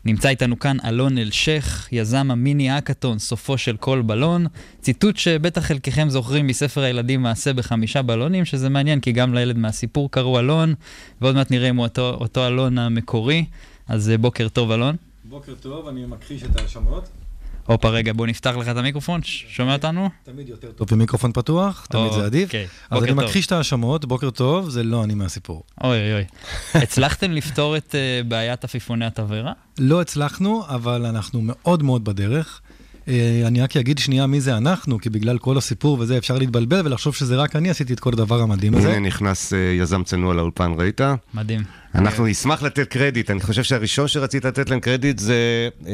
נמצא 0.04 0.28
איתנו 0.28 0.58
כאן 0.58 0.76
אלון 0.84 1.18
אלשיך, 1.18 1.88
יזם 1.92 2.30
המיני 2.30 2.70
האקתון, 2.70 3.18
סופו 3.18 3.58
של 3.58 3.76
כל 3.76 4.02
בלון. 4.02 4.46
ציטוט 4.80 5.16
שבטח 5.16 5.64
חלקכם 5.64 6.08
זוכרים 6.08 6.46
מספר 6.46 6.80
הילדים 6.80 7.22
מעשה 7.22 7.52
בחמישה 7.52 8.02
בלונים, 8.02 8.44
שזה 8.44 8.68
מעניין 8.68 9.00
כי 9.00 9.12
גם 9.12 9.34
לילד 9.34 9.58
מהסיפור 9.58 10.10
קראו 10.10 10.38
אלון, 10.38 10.74
ועוד 11.20 11.34
מעט 11.34 11.50
נראה 11.50 11.70
אם 11.70 11.76
הוא 11.76 11.84
אותו, 11.84 12.10
אותו 12.10 12.46
אלון 12.46 12.78
המקורי. 12.78 13.44
אז 13.88 14.10
אה, 14.10 14.18
בוקר 14.18 14.48
טוב 14.48 14.70
אלון. 14.70 14.96
בוקר 15.24 15.54
טוב, 15.60 15.88
אני 15.88 16.06
מכחיש 16.06 16.42
את 16.42 16.56
ההאשמות. 16.56 17.08
הופה 17.70 17.88
רגע, 17.88 18.12
בוא 18.12 18.26
נפתח 18.26 18.54
לך 18.56 18.68
את 18.68 18.76
המיקרופון, 18.76 19.20
שומע 19.24 19.72
אותנו? 19.72 20.08
תמיד 20.22 20.48
יותר 20.48 20.72
טוב 20.72 20.88
במיקרופון 20.90 21.32
פתוח, 21.32 21.86
תמיד 21.90 22.12
זה 22.12 22.24
עדיף. 22.24 22.48
אוקיי, 22.48 22.66
אז 22.90 23.00
בוקר 23.00 23.12
אני. 23.12 23.24
מכחיש 23.24 23.46
את 23.46 23.52
ההאשמות, 23.52 24.04
בוקר 24.04 24.30
טוב, 24.30 24.70
זה 24.70 24.82
לא 24.82 25.04
אני 25.04 25.14
מהסיפור. 25.14 25.62
אוי 25.84 25.98
אוי 25.98 26.12
אוי. 26.14 26.24
הצלחתם 26.82 27.30
לפתור 27.30 27.76
את 27.76 27.94
אה, 27.94 28.20
בעיית 28.28 28.64
עפיפוני 28.64 29.06
התבערה? 29.06 29.52
לא 29.78 30.00
הצלחנו, 30.00 30.62
אבל 30.68 31.06
אנחנו 31.06 31.40
מאוד 31.42 31.82
מאוד 31.82 32.04
בדרך. 32.04 32.60
אה, 33.10 33.46
אני 33.46 33.62
רק 33.62 33.76
אגיד 33.76 33.98
שנייה 33.98 34.26
מי 34.26 34.40
זה 34.40 34.56
אנחנו, 34.56 34.98
כי 34.98 35.10
בגלל 35.10 35.38
כל 35.38 35.58
הסיפור 35.58 35.96
וזה 36.00 36.18
אפשר 36.18 36.38
להתבלבל 36.38 36.86
ולחשוב 36.86 37.14
שזה 37.14 37.36
רק 37.36 37.56
אני 37.56 37.70
עשיתי 37.70 37.92
את 37.92 38.00
כל 38.00 38.10
הדבר 38.12 38.40
המדהים 38.40 38.74
הזה. 38.74 38.88
הנה 38.88 39.06
נכנס 39.06 39.52
אה, 39.52 39.58
יזם 39.58 40.02
צנוע 40.04 40.34
לאולפן, 40.34 40.72
ראית? 40.78 41.00
מדהים. 41.34 41.60
אנחנו 41.94 42.26
נשמח 42.26 42.62
לתת 42.62 42.88
קרדיט, 42.88 43.30
אני 43.30 43.40
חושב 43.40 43.62
שהראשון 43.62 44.08
שרצית 44.08 44.44
לתת 44.44 44.70
להם 44.70 44.80
קרדיט 44.80 45.18
זה 45.18 45.68
אה, 45.86 45.92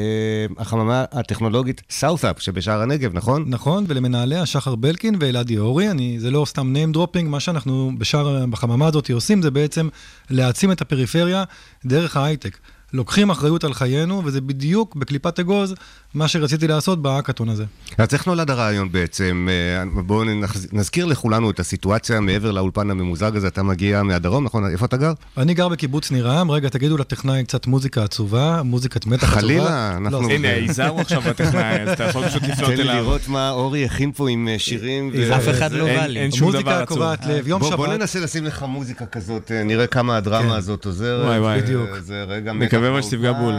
החממה 0.57 1.05
הטכנולוגית 1.11 1.81
סאות'אפ 1.89 2.41
שבשער 2.41 2.81
הנגב, 2.81 3.11
נכון? 3.13 3.45
נכון, 3.47 3.85
ולמנהליה 3.87 4.45
שחר 4.45 4.75
בלקין 4.75 5.15
ואלעדי 5.19 5.57
אורי, 5.57 5.91
אני, 5.91 6.19
זה 6.19 6.31
לא 6.31 6.45
סתם 6.45 6.73
name 6.75 6.95
dropping, 6.95 7.23
מה 7.23 7.39
שאנחנו 7.39 7.91
בשער, 7.97 8.45
בחממה 8.45 8.87
הזאת 8.87 9.09
עושים 9.09 9.41
זה 9.41 9.51
בעצם 9.51 9.89
להעצים 10.29 10.71
את 10.71 10.81
הפריפריה 10.81 11.43
דרך 11.85 12.17
ההייטק. 12.17 12.57
לוקחים 12.93 13.29
אחריות 13.29 13.63
על 13.63 13.73
חיינו, 13.73 14.21
וזה 14.25 14.41
בדיוק 14.41 14.95
בקליפת 14.95 15.39
אגוז 15.39 15.75
מה 16.17 16.27
שרציתי 16.27 16.67
לעשות 16.67 17.01
בהאקתון 17.01 17.49
הזה. 17.49 17.65
אז 17.97 18.07
איך 18.13 18.27
נולד 18.27 18.49
הרעיון 18.51 18.91
בעצם? 18.91 19.47
אה, 19.49 20.01
בואו 20.01 20.23
נז- 20.23 20.67
נזכיר 20.71 21.05
לכולנו 21.05 21.51
את 21.51 21.59
הסיטואציה 21.59 22.19
מעבר 22.19 22.51
לאולפן 22.51 22.91
הממוזג 22.91 23.35
הזה, 23.35 23.47
אתה 23.47 23.63
מגיע 23.63 24.03
מהדרום, 24.03 24.43
נכון? 24.43 24.71
איפה 24.71 24.85
אתה 24.85 24.97
גר? 24.97 25.11
אני 25.37 25.53
גר 25.53 25.67
בקיבוץ 25.69 26.11
נירם, 26.11 26.51
רגע, 26.51 26.69
תגידו 26.69 26.97
לטכנאי 26.97 27.43
קצת 27.43 27.67
מוזיקה 27.67 28.03
עצובה, 28.03 28.61
מוזיקת 28.63 29.05
מתח 29.05 29.23
עצובה. 29.23 29.41
חלילה, 29.41 29.97
אנחנו- 29.97 30.27
לא, 30.27 30.33
הנה, 30.33 30.47
זה- 30.47 30.53
יזהר 30.53 30.87
הוא 30.89 31.01
עכשיו 31.01 31.21
בטכנאי, 31.21 31.81
אז 31.81 31.89
אתה 31.89 32.03
יכול 32.03 32.29
פשוט 32.29 32.43
לפנות 32.43 32.69
תן 32.69 32.75
לי 32.77 32.81
אליו. 32.81 32.95
לראות 32.95 33.27
מה 33.27 33.49
אורי 33.51 33.85
הכין 33.85 34.11
פה 34.11 34.29
עם 34.29 34.47
אה, 34.47 34.59
שירים. 34.59 35.11
אף 35.35 35.49
אחד 35.49 35.71
לא 35.71 35.85
בא 35.85 36.05
לי. 36.05 36.19
אין 36.19 36.31
שום 36.31 36.45
מוזיקה 36.45 36.63
דבר 36.63 36.71
עצוב. 36.83 36.97
קורעת 36.97 37.25
לב, 37.25 37.47
יום 37.47 37.61
בוא- 37.61 37.75
בוא 37.75 37.87
שבת. 37.87 37.99
ננסה 37.99 38.19
לשים 38.19 38.45
לך 38.45 38.63
מוזיקה 38.63 39.05
כזאת, 39.05 39.51
אה, 39.51 39.63
נראה 39.63 39.87
כמה 39.87 40.17
הדרמה 40.17 40.55
הזאת 40.55 40.85
עוזרת. 40.85 41.25
וואי, 41.25 41.39
וואי. 41.39 41.61
בדיוק. 41.61 41.89
זה 41.99 42.23
רגע 42.27 42.53
נקווה 42.53 42.91
מתח 42.97 43.07
שתפגע 43.07 43.31
בול. 43.31 43.53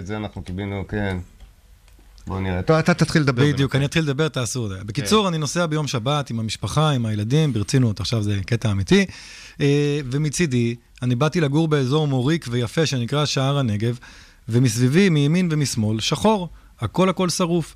את 0.00 0.06
זה 0.06 0.16
אנחנו 0.16 0.42
קיבלנו, 0.42 0.84
כן. 0.88 1.16
בוא 2.26 2.40
נראה. 2.40 2.62
טוב, 2.62 2.76
אתה 2.76 2.94
תתחיל 2.94 3.22
לדבר. 3.22 3.42
בדיוק, 3.42 3.76
אני 3.76 3.84
אתחיל 3.84 4.02
לדבר, 4.02 4.28
תעשו 4.28 4.64
את 4.64 4.70
זה. 4.70 4.84
בקיצור, 4.84 5.28
אני 5.28 5.38
נוסע 5.38 5.66
ביום 5.66 5.86
שבת 5.86 6.30
עם 6.30 6.40
המשפחה, 6.40 6.90
עם 6.90 7.06
הילדים, 7.06 7.52
ברצינות, 7.52 8.00
עכשיו 8.00 8.22
זה 8.22 8.40
קטע 8.46 8.70
אמיתי. 8.70 9.06
אה, 9.60 10.00
ומצידי, 10.10 10.74
אני 11.02 11.14
באתי 11.14 11.40
לגור 11.40 11.68
באזור 11.68 12.06
מוריק 12.06 12.46
ויפה 12.50 12.86
שנקרא 12.86 13.24
שער 13.24 13.58
הנגב, 13.58 13.98
ומסביבי, 14.48 15.08
מימין 15.08 15.48
ומשמאל, 15.52 16.00
שחור, 16.00 16.48
הכל 16.80 17.08
הכל 17.08 17.28
שרוף. 17.28 17.74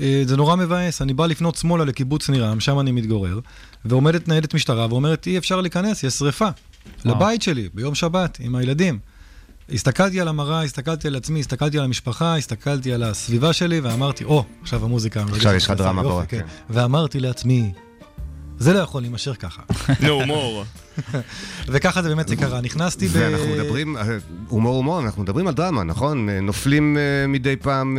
אה, 0.00 0.22
זה 0.26 0.36
נורא 0.36 0.56
מבאס, 0.56 1.02
אני 1.02 1.14
בא 1.14 1.26
לפנות 1.26 1.54
שמאלה 1.54 1.84
לקיבוץ 1.84 2.30
נירם, 2.30 2.60
שם 2.60 2.80
אני 2.80 2.92
מתגורר, 2.92 3.40
ועומדת 3.84 4.28
ניידת 4.28 4.54
משטרה 4.54 4.86
ואומרת, 4.90 5.26
אי 5.26 5.38
אפשר 5.38 5.60
להיכנס, 5.60 6.02
יש 6.02 6.14
שריפה. 6.14 6.48
לבית 7.04 7.42
שלי, 7.42 7.68
ביום 7.74 7.94
שבת, 7.94 8.38
עם 8.40 8.54
הילדים. 8.54 8.98
הסתכלתי 9.72 10.20
על 10.20 10.28
המראה, 10.28 10.62
הסתכלתי 10.62 11.08
על 11.08 11.16
עצמי, 11.16 11.40
הסתכלתי 11.40 11.78
על 11.78 11.84
המשפחה, 11.84 12.36
הסתכלתי 12.36 12.92
על 12.92 13.02
הסביבה 13.02 13.52
שלי, 13.52 13.80
ואמרתי, 13.80 14.24
או, 14.24 14.44
עכשיו 14.62 14.84
המוזיקה. 14.84 15.24
עכשיו 15.32 15.54
יש 15.54 15.64
לך 15.64 15.70
דרמה 15.70 16.02
פה, 16.02 16.22
כן. 16.28 16.38
כן. 16.38 16.44
ואמרתי 16.70 17.20
לעצמי, 17.20 17.72
זה 18.58 18.72
לא 18.72 18.78
יכול 18.78 19.02
להימשך 19.02 19.36
ככה. 19.38 19.62
נו, 20.06 20.08
הומור. 20.08 20.64
וככה 21.72 22.02
זה 22.02 22.08
באמת 22.08 22.28
זה 22.28 22.36
קרה. 22.36 22.60
נכנסתי 22.60 23.08
ב... 23.08 23.10
ואנחנו 23.12 23.46
מדברים, 23.48 23.96
אה, 23.96 24.02
הומור 24.48 24.76
הומור, 24.76 25.00
אנחנו 25.00 25.22
מדברים 25.22 25.46
על 25.46 25.54
דרמה, 25.54 25.82
נכון? 25.82 26.28
אה, 26.28 26.40
נופלים 26.40 26.96
אה, 26.96 27.26
מדי 27.26 27.56
פעם 27.56 27.98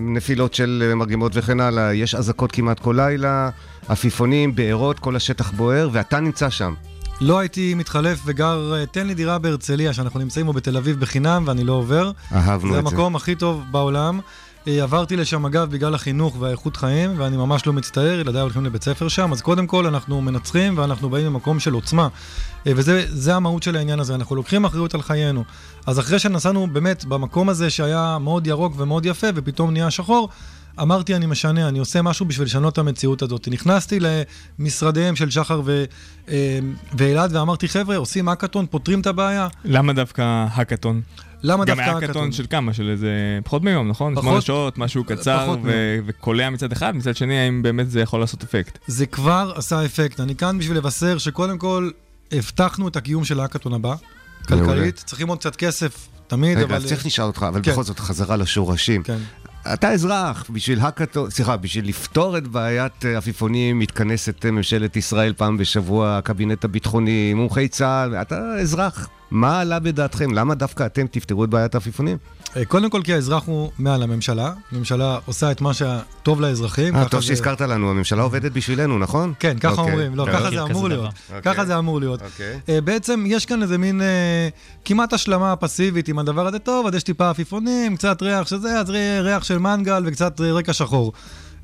נפילות 0.00 0.54
של 0.54 0.92
מרגמות 0.96 1.32
וכן 1.34 1.60
הלאה, 1.60 1.94
יש 1.94 2.14
אזעקות 2.14 2.52
כמעט 2.52 2.80
כל 2.80 2.94
לילה, 2.98 3.50
עפיפונים, 3.88 4.54
בארות, 4.54 4.98
כל 4.98 5.16
השטח 5.16 5.50
בוער, 5.50 5.88
ואתה 5.92 6.20
נמצא 6.20 6.50
שם. 6.50 6.74
לא 7.22 7.38
הייתי 7.38 7.74
מתחלף 7.74 8.22
וגר, 8.24 8.74
אה, 8.74 8.86
תן 8.86 9.06
לי 9.06 9.14
דירה 9.14 9.38
בהרצליה, 9.38 9.92
שאנחנו 9.92 10.20
נמצאים 10.20 10.46
בו 10.46 10.52
בתל 10.52 10.76
אביב 10.76 11.00
בחינם 11.00 11.44
ואני 11.46 11.64
לא 11.64 11.72
עובר. 11.72 12.10
אהבנו 12.32 12.72
זה 12.72 12.78
את 12.78 12.84
זה. 12.84 12.90
המקום 12.90 13.16
הכי 13.16 13.34
טוב 13.34 13.64
בעולם. 13.70 14.20
אה, 14.68 14.82
עברתי 14.82 15.16
לשם 15.16 15.46
אגב 15.46 15.70
בגלל 15.70 15.94
החינוך 15.94 16.36
והאיכות 16.40 16.76
חיים, 16.76 17.14
ואני 17.16 17.36
ממש 17.36 17.66
לא 17.66 17.72
מצטער, 17.72 18.20
ילדיי 18.20 18.42
הולכים 18.42 18.64
לבית 18.64 18.84
ספר 18.84 19.08
שם, 19.08 19.32
אז 19.32 19.42
קודם 19.42 19.66
כל 19.66 19.86
אנחנו 19.86 20.20
מנצחים 20.20 20.78
ואנחנו 20.78 21.10
באים 21.10 21.26
ממקום 21.32 21.60
של 21.60 21.72
עוצמה. 21.72 22.08
אה, 22.66 22.72
וזה 22.76 23.04
זה 23.08 23.34
המהות 23.34 23.62
של 23.62 23.76
העניין 23.76 24.00
הזה, 24.00 24.14
אנחנו 24.14 24.36
לוקחים 24.36 24.64
אחריות 24.64 24.94
על 24.94 25.02
חיינו. 25.02 25.44
אז 25.86 25.98
אחרי 25.98 26.18
שנסענו 26.18 26.66
באמת 26.72 27.04
במקום 27.04 27.48
הזה 27.48 27.70
שהיה 27.70 28.18
מאוד 28.20 28.46
ירוק 28.46 28.74
ומאוד 28.76 29.06
יפה, 29.06 29.26
ופתאום 29.34 29.70
נהיה 29.70 29.90
שחור, 29.90 30.28
אמרתי, 30.80 31.14
אני 31.16 31.26
משנה, 31.26 31.68
אני 31.68 31.78
עושה 31.78 32.02
משהו 32.02 32.26
בשביל 32.26 32.46
לשנות 32.46 32.72
את 32.72 32.78
המציאות 32.78 33.22
הזאת. 33.22 33.48
נכנסתי 33.48 33.98
למשרדיהם 34.58 35.16
של 35.16 35.30
שחר 35.30 35.60
ו- 35.64 35.84
אה, 36.28 36.58
ואלעד 36.98 37.36
ואמרתי, 37.36 37.68
חבר'ה, 37.68 37.96
עושים 37.96 38.28
האקתון, 38.28 38.66
פותרים 38.70 39.00
את 39.00 39.06
הבעיה. 39.06 39.48
למה 39.64 39.92
דווקא 39.92 40.46
האקתון? 40.50 41.00
למה 41.42 41.64
גם 41.64 41.66
דווקא 41.66 41.82
היה 41.82 41.90
האקתון? 41.92 42.08
האקתון 42.08 42.32
של 42.32 42.46
כמה? 42.50 42.72
של 42.74 42.88
איזה 42.90 43.10
פחות 43.44 43.62
מיום, 43.62 43.88
נכון? 43.88 44.12
פחות- 44.14 44.24
שמונה 44.24 44.40
שעות, 44.40 44.78
משהו 44.78 45.04
קצר 45.04 45.56
ו-. 45.64 45.98
וקולע 46.06 46.50
מצד 46.50 46.72
אחד, 46.72 46.96
מצד 46.96 47.16
שני, 47.16 47.38
האם 47.38 47.62
באמת 47.62 47.90
זה 47.90 48.00
יכול 48.00 48.20
לעשות 48.20 48.42
אפקט? 48.42 48.78
זה 48.86 49.06
כבר 49.06 49.52
עשה 49.56 49.84
אפקט. 49.84 50.20
אני 50.20 50.34
כאן 50.36 50.58
בשביל 50.58 50.76
לבשר 50.76 51.18
שקודם 51.18 51.58
כל 51.58 51.90
הבטחנו 52.32 52.88
את 52.88 52.96
הקיום 52.96 53.24
של 53.24 53.40
האקתון 53.40 53.72
הבא. 53.74 53.94
כלכלית. 54.48 55.02
צריכים 55.06 55.28
עוד 55.28 55.38
קצת 55.38 55.56
כסף, 55.56 56.08
תמיד, 56.26 56.56
רגע, 56.58 56.66
אבל... 56.66 56.74
אז 56.76 56.86
צריך 56.86 57.06
לשאול 57.06 57.26
אותך, 57.26 57.46
אבל 57.48 57.60
כן. 57.62 57.72
בכל 57.72 57.82
זאת 57.82 57.98
חזרה 58.00 58.36
לשורשים. 58.36 59.02
כן. 59.02 59.18
אתה 59.74 59.92
אזרח, 59.92 60.50
בשביל 60.50 60.80
האקתון, 60.80 61.30
סליחה, 61.30 61.56
בשביל 61.56 61.88
לפתור 61.88 62.38
את 62.38 62.48
בעיית 62.48 63.04
עפיפונים 63.04 63.78
מתכנסת 63.78 64.46
ממשלת 64.46 64.96
ישראל 64.96 65.32
פעם 65.32 65.56
בשבוע, 65.56 66.16
הקבינט 66.18 66.64
הביטחוני, 66.64 67.34
מומחי 67.34 67.68
צה"ל, 67.68 68.14
אתה 68.14 68.54
אזרח. 68.60 69.08
מה 69.32 69.60
עלה 69.60 69.78
בדעתכם? 69.78 70.32
למה 70.32 70.54
דווקא 70.54 70.86
אתם 70.86 71.06
תפתרו 71.06 71.44
את 71.44 71.50
בעיית 71.50 71.74
העפיפונים? 71.74 72.16
אה, 72.56 72.64
קודם 72.64 72.90
כל 72.90 73.00
כי 73.04 73.14
האזרח 73.14 73.42
הוא 73.46 73.70
מעל 73.78 74.02
הממשלה. 74.02 74.52
הממשלה 74.72 75.18
עושה 75.26 75.50
את 75.50 75.60
מה 75.60 75.70
שטוב 75.74 76.40
לאזרחים. 76.40 76.96
אה, 76.96 77.08
טוב 77.08 77.20
זה- 77.20 77.26
שהזכרת 77.26 77.60
לנו, 77.60 77.90
הממשלה 77.90 78.22
עובדת 78.22 78.52
בשבילנו, 78.52 78.98
נכון? 78.98 79.32
כן, 79.38 79.58
ככה 79.58 79.72
אוקיי. 79.80 79.92
אומרים. 79.92 80.14
לא, 80.16 80.24
טוב. 80.24 80.32
ככה 80.34 80.50
זה 80.50 80.62
אמור 80.62 80.88
להיות. 80.88 81.10
אוקיי. 81.34 81.52
ככה 81.52 81.64
זה 81.64 81.78
אמור 81.78 82.00
להיות. 82.00 82.20
אוקיי. 82.22 82.80
בעצם 82.80 83.24
יש 83.26 83.46
כאן 83.46 83.62
איזה 83.62 83.78
מין 83.78 84.00
אה, 84.02 84.48
כמעט 84.84 85.12
השלמה 85.12 85.56
פסיבית 85.56 86.08
עם 86.08 86.18
הדבר 86.18 86.46
הזה. 86.46 86.58
טוב, 86.58 86.86
אז 86.86 86.94
יש 86.94 87.02
טיפה 87.02 87.30
עפיפונים, 87.30 87.96
קצת 87.96 88.22
ריח 88.22 88.46
של 88.48 88.58
זה, 88.58 88.80
אז 88.80 88.90
רי- 88.90 89.20
ריח 89.20 89.44
של 89.44 89.58
מנגל 89.58 90.02
וקצת 90.06 90.40
רקע 90.40 90.72
שחור. 90.72 91.12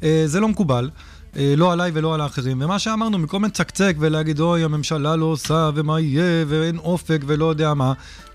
אה, 0.02 0.22
זה 0.26 0.40
לא 0.40 0.48
מקובל. 0.48 0.90
אה, 1.36 1.54
לא 1.56 1.72
עליי 1.72 1.90
ולא 1.94 2.14
על 2.14 2.20
האחרים. 2.20 2.62
ומה 2.62 2.78
שאמרנו, 2.78 3.18
במקום 3.18 3.44
לצקצק 3.44 3.94
ולהגיד, 3.98 4.40
אוי, 4.40 4.64
הממשלה 4.64 5.16
לא 5.16 5.24
עושה, 5.24 5.70
ומה 5.74 6.00
יהיה, 6.00 6.44
ואין 6.48 6.78
אופק 6.78 7.20
ולא 7.26 7.44
יודע 7.46 7.74
מה, 7.74 7.92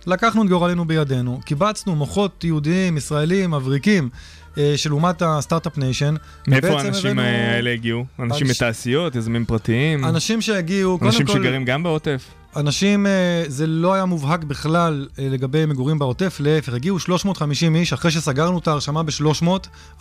לקחנו 0.07 0.43
את 0.43 0.49
גורלנו 0.49 0.85
בידינו, 0.85 1.39
קיבצנו 1.45 1.95
מוחות 1.95 2.43
יהודיים, 2.43 2.97
ישראלים, 2.97 3.51
מבריקים, 3.51 4.09
אה, 4.57 4.73
של 4.75 4.93
אומת 4.93 5.21
ה 5.25 5.31
start-up 5.31 5.77
nation. 5.77 6.15
מאיפה 6.47 6.67
האנשים 6.67 7.11
הבאנו- 7.11 7.21
האלה 7.21 7.69
הגיעו? 7.73 8.05
אנשים 8.19 8.47
אנש- 8.47 8.49
מתעשיות, 8.49 9.15
יזמים 9.15 9.45
פרטיים? 9.45 10.05
אנשים 10.05 10.41
שהגיעו, 10.41 10.97
קודם 10.97 11.07
אנשים 11.11 11.25
כל... 11.25 11.33
שגרים 11.33 11.65
גם 11.65 11.83
בעוטף? 11.83 12.23
אנשים, 12.55 13.07
אה, 13.07 13.43
זה 13.47 13.67
לא 13.67 13.93
היה 13.93 14.05
מובהק 14.05 14.43
בכלל 14.43 15.07
אה, 15.19 15.27
לגבי 15.29 15.65
מגורים 15.65 15.99
בעוטף, 15.99 16.37
להפך, 16.39 16.73
הגיעו 16.73 16.99
350 16.99 17.75
איש, 17.75 17.93
אחרי 17.93 18.11
שסגרנו 18.11 18.59
את 18.59 18.67
ההרשמה 18.67 19.03
ב-300, 19.03 19.47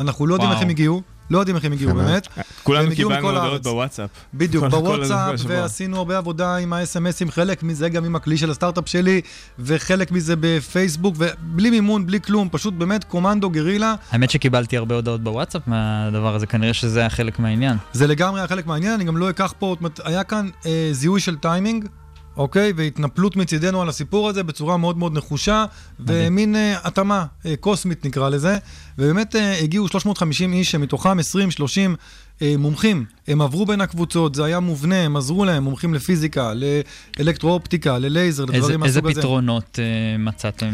אנחנו 0.00 0.26
לא 0.26 0.34
יודעים. 0.34 0.53
איך 0.53 0.62
הם 0.62 0.68
הגיעו, 0.68 1.03
לא 1.30 1.38
יודעים 1.38 1.57
איך 1.57 1.64
הם 1.64 1.72
הגיעו 1.72 1.94
באמת. 1.94 2.28
כולנו 2.62 2.82
והם 2.82 2.92
הגיעו 2.92 3.11
קיבלנו 3.11 3.28
הודעות. 3.28 3.62
בוואטסאפ. 3.62 4.11
בדיוק, 4.34 4.64
בוואטסאפ. 4.64 5.40
ועשינו 5.46 5.96
הרבה 5.96 6.18
עבודה 6.18 6.57
עם 6.57 6.72
ה-SMSים, 6.72 7.30
חלק 7.30 7.62
מזה 7.62 7.88
גם 7.88 8.05
עם 8.05 8.16
הכלי 8.16 8.36
של 8.36 8.50
הסטארט-אפ 8.50 8.88
שלי, 8.88 9.20
וחלק 9.59 10.12
מזה 10.12 10.34
בפייסבוק, 10.40 11.14
ובלי 11.18 11.70
מימון, 11.70 12.07
בלי 12.07 12.20
כלום, 12.20 12.48
פשוט 12.53 12.74
באמת 12.74 13.05
קומנדו 13.05 13.50
גרילה. 13.50 13.94
האמת 14.11 14.30
שקיבלתי 14.30 14.76
הרבה 14.76 14.94
הודעות 14.94 15.24
בוואטסאפ 15.24 15.62
מהדבר 15.66 16.34
הזה, 16.34 16.46
כנראה 16.46 16.74
שזה 16.74 17.00
היה 17.00 17.11
חלק 17.11 17.38
מהעניין. 17.38 17.76
זה 17.92 18.07
לגמרי 18.07 18.40
היה 18.40 18.48
חלק 18.48 18.66
מהעניין, 18.66 18.92
אני 18.92 19.05
גם 19.05 19.16
לא 19.16 19.30
אקח 19.30 19.55
פה, 19.59 19.66
זאת 19.74 19.78
אומרת, 19.78 20.00
היה 20.05 20.24
כאן 20.24 20.48
אה, 20.66 20.88
זיהוי 20.92 21.20
של 21.20 21.36
טיימינג, 21.36 21.88
אוקיי? 22.37 22.72
והתנפלות 22.76 23.37
מצידנו 23.37 23.83
על 23.83 23.89
הסיפור 23.89 24.28
הזה 24.28 24.43
בצורה 24.43 24.76
מאוד 24.76 24.99
מאוד 24.99 25.12
נחושה, 25.16 25.64
ומין 26.01 26.57
אה, 26.57 26.74
התאמה 26.85 27.26
אה, 27.47 27.55
קוסמית 27.61 28.07
נקרא 28.07 28.28
לזה, 28.28 28.59
ובאמת 28.99 29.36
אה, 29.36 29.59
הגיעו 29.59 29.88
350 29.88 30.53
איש, 30.53 30.70
שמתוכם 30.70 31.18
20-30 31.18 31.22
אה, 32.43 32.55
מומחים. 32.59 33.05
הם 33.28 33.40
עברו 33.40 33.66
בין 33.66 33.80
הקבוצות, 33.80 34.34
זה 34.34 34.45
היה 34.45 34.61
מובנה, 34.61 34.97
הם 34.97 35.16
עזרו 35.16 35.45
להם, 35.45 35.62
מומחים 35.62 35.95
לפיזיקה, 35.95 36.53
לאלקטרואופטיקה, 37.18 37.99
ללייזר, 37.99 38.43
איזה, 38.45 38.53
לדברים 38.57 38.84
איזה 38.84 39.01
מהסוג 39.03 39.11
הזה. 39.11 39.20
פתרונות 39.20 39.78
אה, 39.78 40.18
מצאתם? 40.18 40.70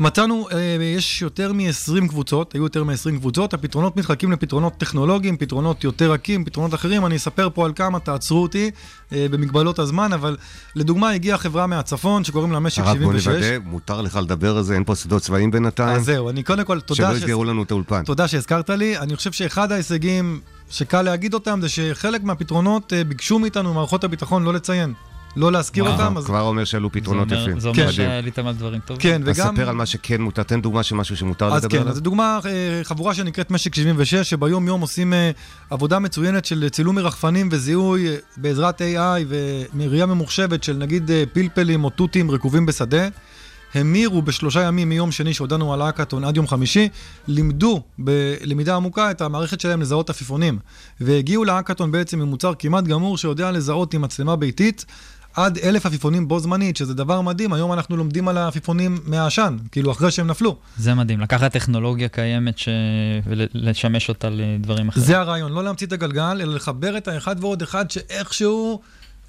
מצאנו, 0.00 0.48
יש 0.96 1.22
יותר 1.22 1.52
מ-20 1.52 2.08
קבוצות, 2.08 2.54
היו 2.54 2.62
יותר 2.62 2.84
מ-20 2.84 3.18
קבוצות, 3.18 3.54
הפתרונות 3.54 3.96
מתחלקים 3.96 4.32
לפתרונות 4.32 4.72
טכנולוגיים, 4.78 5.36
פתרונות 5.36 5.84
יותר 5.84 6.12
רכים, 6.12 6.44
פתרונות 6.44 6.74
אחרים, 6.74 7.06
אני 7.06 7.16
אספר 7.16 7.48
פה 7.54 7.64
על 7.64 7.72
כמה, 7.76 8.00
תעצרו 8.00 8.42
אותי 8.42 8.70
במגבלות 9.12 9.78
הזמן, 9.78 10.12
אבל 10.12 10.36
לדוגמה 10.76 11.10
הגיעה 11.10 11.38
חברה 11.38 11.66
מהצפון 11.66 12.24
שקוראים 12.24 12.52
לה 12.52 12.58
משק 12.58 12.78
הרב, 12.78 12.98
בוא 13.02 13.12
76. 13.12 13.26
נוודא, 13.28 13.58
מותר 13.70 14.00
לך 14.00 14.16
לדבר 14.16 14.56
על 14.56 14.62
זה, 14.62 14.74
אין 14.74 14.84
פה 14.84 14.94
שדות 14.94 15.22
צבאיים 15.22 15.50
בינתיים. 15.50 15.96
אז 15.96 16.04
זהו, 16.04 16.30
אני 16.30 16.42
קודם 16.42 16.64
כל, 16.64 16.80
תודה 16.80 17.08
שלא 17.08 17.14
ש- 17.14 17.18
יסגרו 17.18 17.44
לנו 17.54 17.62
את 17.62 17.70
האולפן. 17.70 18.04
תודה 18.04 18.28
שהזכרת 18.28 18.70
לי. 18.70 18.98
אני 18.98 19.16
חושב 19.16 19.32
שאחד 19.32 19.72
ההישגים 19.72 20.40
שקל 20.70 21.02
להגיד 21.02 21.34
אותם 21.34 21.58
זה 21.62 21.68
שחלק 21.68 22.22
מהפתרונות 22.22 22.92
אה, 22.92 23.04
ביקשו 23.04 23.38
מאיתנו, 23.38 23.74
מערכות 23.74 24.04
הביטחון, 24.04 24.44
לא 24.44 24.54
לציין. 24.54 24.94
לא 25.36 25.52
להזכיר 25.52 25.84
אותם, 25.88 26.16
אז... 26.16 26.24
כבר 26.24 26.40
אומר 26.40 26.64
שעלו 26.64 26.92
פתרונות 26.92 27.28
זה 27.28 27.34
אומר- 27.34 27.48
יפים. 27.48 27.60
זה 27.60 27.68
אומר 27.68 27.86
כן. 27.86 27.92
שעליתם 27.92 28.46
על 28.46 28.54
דברים 28.54 28.80
טובים. 28.80 29.02
כן, 29.02 29.22
אז 29.22 29.38
וגם... 29.38 29.54
ספר 29.54 29.68
על 29.68 29.74
מה 29.74 29.86
שכן 29.86 30.22
מותר, 30.22 30.42
תן 30.42 30.60
דוגמה 30.60 30.82
של 30.82 30.94
משהו 30.94 31.16
שמותר 31.16 31.46
אז 31.46 31.64
לדבר 31.64 31.76
כן, 31.76 31.82
עליו. 31.82 31.92
אז 31.92 32.00
דוגמה, 32.00 32.38
אה, 32.46 32.80
חבורה 32.84 33.14
שנקראת 33.14 33.50
משק 33.50 33.74
76, 33.74 34.14
שביום 34.14 34.66
יום 34.66 34.80
עושים 34.80 35.12
אה, 35.12 35.30
עבודה 35.70 35.98
מצוינת 35.98 36.44
של 36.44 36.68
צילום 36.68 36.94
מרחפנים 36.94 37.48
וזיהוי 37.52 38.06
בעזרת 38.36 38.80
AI 38.80 39.24
ומראייה 39.28 40.06
ממוחשבת 40.06 40.64
של 40.64 40.76
נגיד 40.76 41.10
פלפלים 41.32 41.84
או 41.84 41.90
תותים 41.90 42.30
רקובים 42.30 42.66
בשדה. 42.66 43.08
המירו 43.74 44.22
בשלושה 44.22 44.60
ימים 44.60 44.88
מיום 44.88 45.12
שני 45.12 45.34
שהודענו 45.34 45.74
על 45.74 45.82
האקתון 45.82 46.24
עד 46.24 46.36
יום 46.36 46.48
חמישי, 46.48 46.88
לימדו 47.28 47.82
בלמידה 47.98 48.76
עמוקה 48.76 49.10
את 49.10 49.20
המערכת 49.20 49.60
שלהם 49.60 49.80
לזהות 49.80 50.10
עפיפונים. 50.10 50.58
והגיעו 51.00 51.44
לאקתון 51.44 51.92
בעצם 51.92 52.20
עם 52.20 52.28
מוצר 52.28 52.52
כמעט 52.58 52.84
גמור 52.84 53.18
שיודע 53.18 53.50
לזהות 53.50 53.94
עם 53.94 54.02
מצלמה 54.02 54.36
ביתית 54.36 54.84
עד 55.34 55.58
אלף 55.58 55.86
עפיפונים 55.86 56.28
בו 56.28 56.40
זמנית, 56.40 56.76
שזה 56.76 56.94
דבר 56.94 57.20
מדהים. 57.20 57.52
היום 57.52 57.72
אנחנו 57.72 57.96
לומדים 57.96 58.28
על 58.28 58.38
העפיפונים 58.38 58.98
מהעשן, 59.06 59.56
כאילו 59.72 59.92
אחרי 59.92 60.10
שהם 60.10 60.26
נפלו. 60.26 60.56
זה 60.76 60.94
מדהים, 60.94 61.20
לקחת 61.20 61.52
טכנולוגיה 61.52 62.08
קיימת 62.08 62.58
ש... 62.58 62.68
ולשמש 63.26 64.08
אותה 64.08 64.28
לדברים 64.30 64.88
אחרים. 64.88 65.06
זה 65.06 65.18
הרעיון, 65.18 65.52
לא 65.52 65.64
להמציא 65.64 65.86
את 65.86 65.92
הגלגל, 65.92 66.38
אלא 66.40 66.54
לחבר 66.54 66.96
את 66.96 67.08
האחד 67.08 67.36
ועוד 67.40 67.62
אחד 67.62 67.90
שאיכשהו 67.90 68.80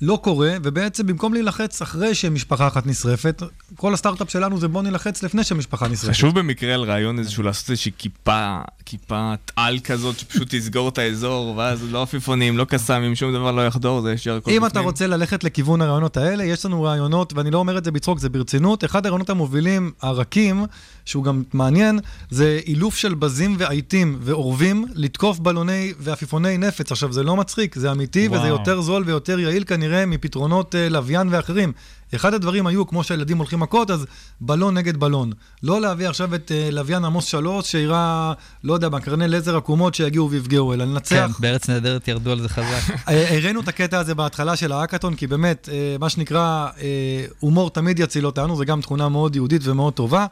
לא 0.05 0.19
קורה, 0.23 0.51
ובעצם 0.63 1.07
במקום 1.07 1.33
להילחץ 1.33 1.81
אחרי 1.81 2.15
שמשפחה 2.15 2.67
אחת 2.67 2.87
נשרפת, 2.87 3.43
כל 3.75 3.93
הסטארט-אפ 3.93 4.29
שלנו 4.29 4.59
זה 4.59 4.67
בוא 4.67 4.83
נילחץ 4.83 5.23
לפני 5.23 5.43
שמשפחה 5.43 5.87
נשרפת. 5.87 6.11
חשוב 6.11 6.39
במקרה 6.39 6.73
על 6.73 6.83
רעיון 6.83 7.19
איזשהו 7.19 7.43
לעשות 7.43 7.69
איזושהי 7.69 7.91
כיפה, 7.97 8.57
כיפת 8.85 9.51
על 9.55 9.79
כזאת 9.79 10.19
שפשוט 10.19 10.47
תסגור 10.55 10.89
את 10.89 10.97
האזור, 10.97 11.53
ואז 11.57 11.91
לא 11.91 12.01
עפיפונים, 12.01 12.57
לא 12.57 12.65
קסאמים, 12.65 13.15
שום 13.15 13.33
דבר 13.33 13.51
לא 13.51 13.67
יחדור, 13.67 14.01
זה 14.01 14.13
ישר 14.13 14.35
הכל 14.35 14.51
אם 14.51 14.65
אתה. 14.65 14.79
רוצה 14.79 15.07
ללכת 15.07 15.43
לכיוון 15.43 15.81
הרעיונות 15.81 16.17
האלה, 16.17 16.43
יש 16.43 16.65
לנו 16.65 16.83
רעיונות, 16.83 17.33
ואני 17.33 17.51
לא 17.51 17.57
אומר 17.57 17.77
את 17.77 17.85
זה 17.85 17.91
בצחוק, 17.91 18.19
זה 18.19 18.29
ברצינות. 18.29 18.83
אחד 18.83 19.05
הרעיונות 19.05 19.29
המובילים, 19.29 19.91
הרכים, 20.01 20.65
שהוא 21.05 21.23
גם 21.23 21.43
מעניין, 21.53 21.99
זה 22.29 22.59
אילוף 22.65 22.95
של 22.95 23.13
בזים 23.13 23.55
ועיתים 23.59 24.17
ועורבים, 24.21 24.85
לתקוף 24.93 25.39
בלוני 25.39 25.93
ועפיפוני 25.99 26.57
נפץ. 26.57 26.91
עכשיו, 26.91 27.13
זה 27.13 27.23
לא 27.23 27.35
מצחיק, 27.35 27.75
זה 27.75 27.91
אמיתי, 27.91 28.27
וזה 28.27 28.37
וואו. 28.37 28.47
יותר 28.47 28.81
זול 28.81 29.03
ויותר 29.05 29.39
יעיל 29.39 29.63
כנראה 29.63 30.05
מפתרונות 30.05 30.75
uh, 30.75 30.93
לוויין 30.93 31.27
ואחרים. 31.31 31.71
אחד 32.15 32.33
הדברים 32.33 32.67
היו, 32.67 32.87
כמו 32.87 33.03
שהילדים 33.03 33.37
הולכים 33.37 33.59
מכות, 33.59 33.91
אז 33.91 34.05
בלון 34.41 34.77
נגד 34.77 34.97
בלון. 34.97 35.31
לא 35.63 35.81
להביא 35.81 36.07
עכשיו 36.07 36.35
את 36.35 36.51
uh, 36.51 36.73
לוויין 36.73 37.05
עמוס 37.05 37.25
שלוש, 37.25 37.71
שיראה, 37.71 38.33
לא 38.63 38.73
יודע, 38.73 38.89
בקרני 38.89 39.27
לייזר 39.27 39.57
עקומות 39.57 39.95
שיגיעו 39.95 40.29
ויפגעו, 40.29 40.73
אלא 40.73 40.85
כן, 40.85 40.91
לנצח. 40.91 41.37
בארץ 41.39 41.69
נהדרת 41.69 42.07
ירדו 42.07 42.31
על 42.31 42.39
זה 42.41 42.49
חזק. 42.49 42.81
אה, 43.09 43.37
הראינו 43.37 43.59
את 43.59 43.67
הקטע 43.67 43.99
הזה 43.99 44.15
בהתחלה 44.15 44.55
של 44.55 44.71
האקתון, 44.71 45.15
כי 45.15 45.27
באמת, 45.27 45.69
אה, 45.71 45.95
מה 45.99 46.09
שנקרא, 46.09 46.67
אה, 46.81 47.25
הומור 47.39 47.69
תמיד 47.69 47.99
יציל 47.99 48.25
אותנו, 48.25 48.55
זו 48.55 48.65
גם 48.65 48.81
תכונה 48.81 49.09
מאוד 49.09 49.35
יהודית 49.35 49.61
ומאוד 49.65 49.93
טובה. 49.93 50.25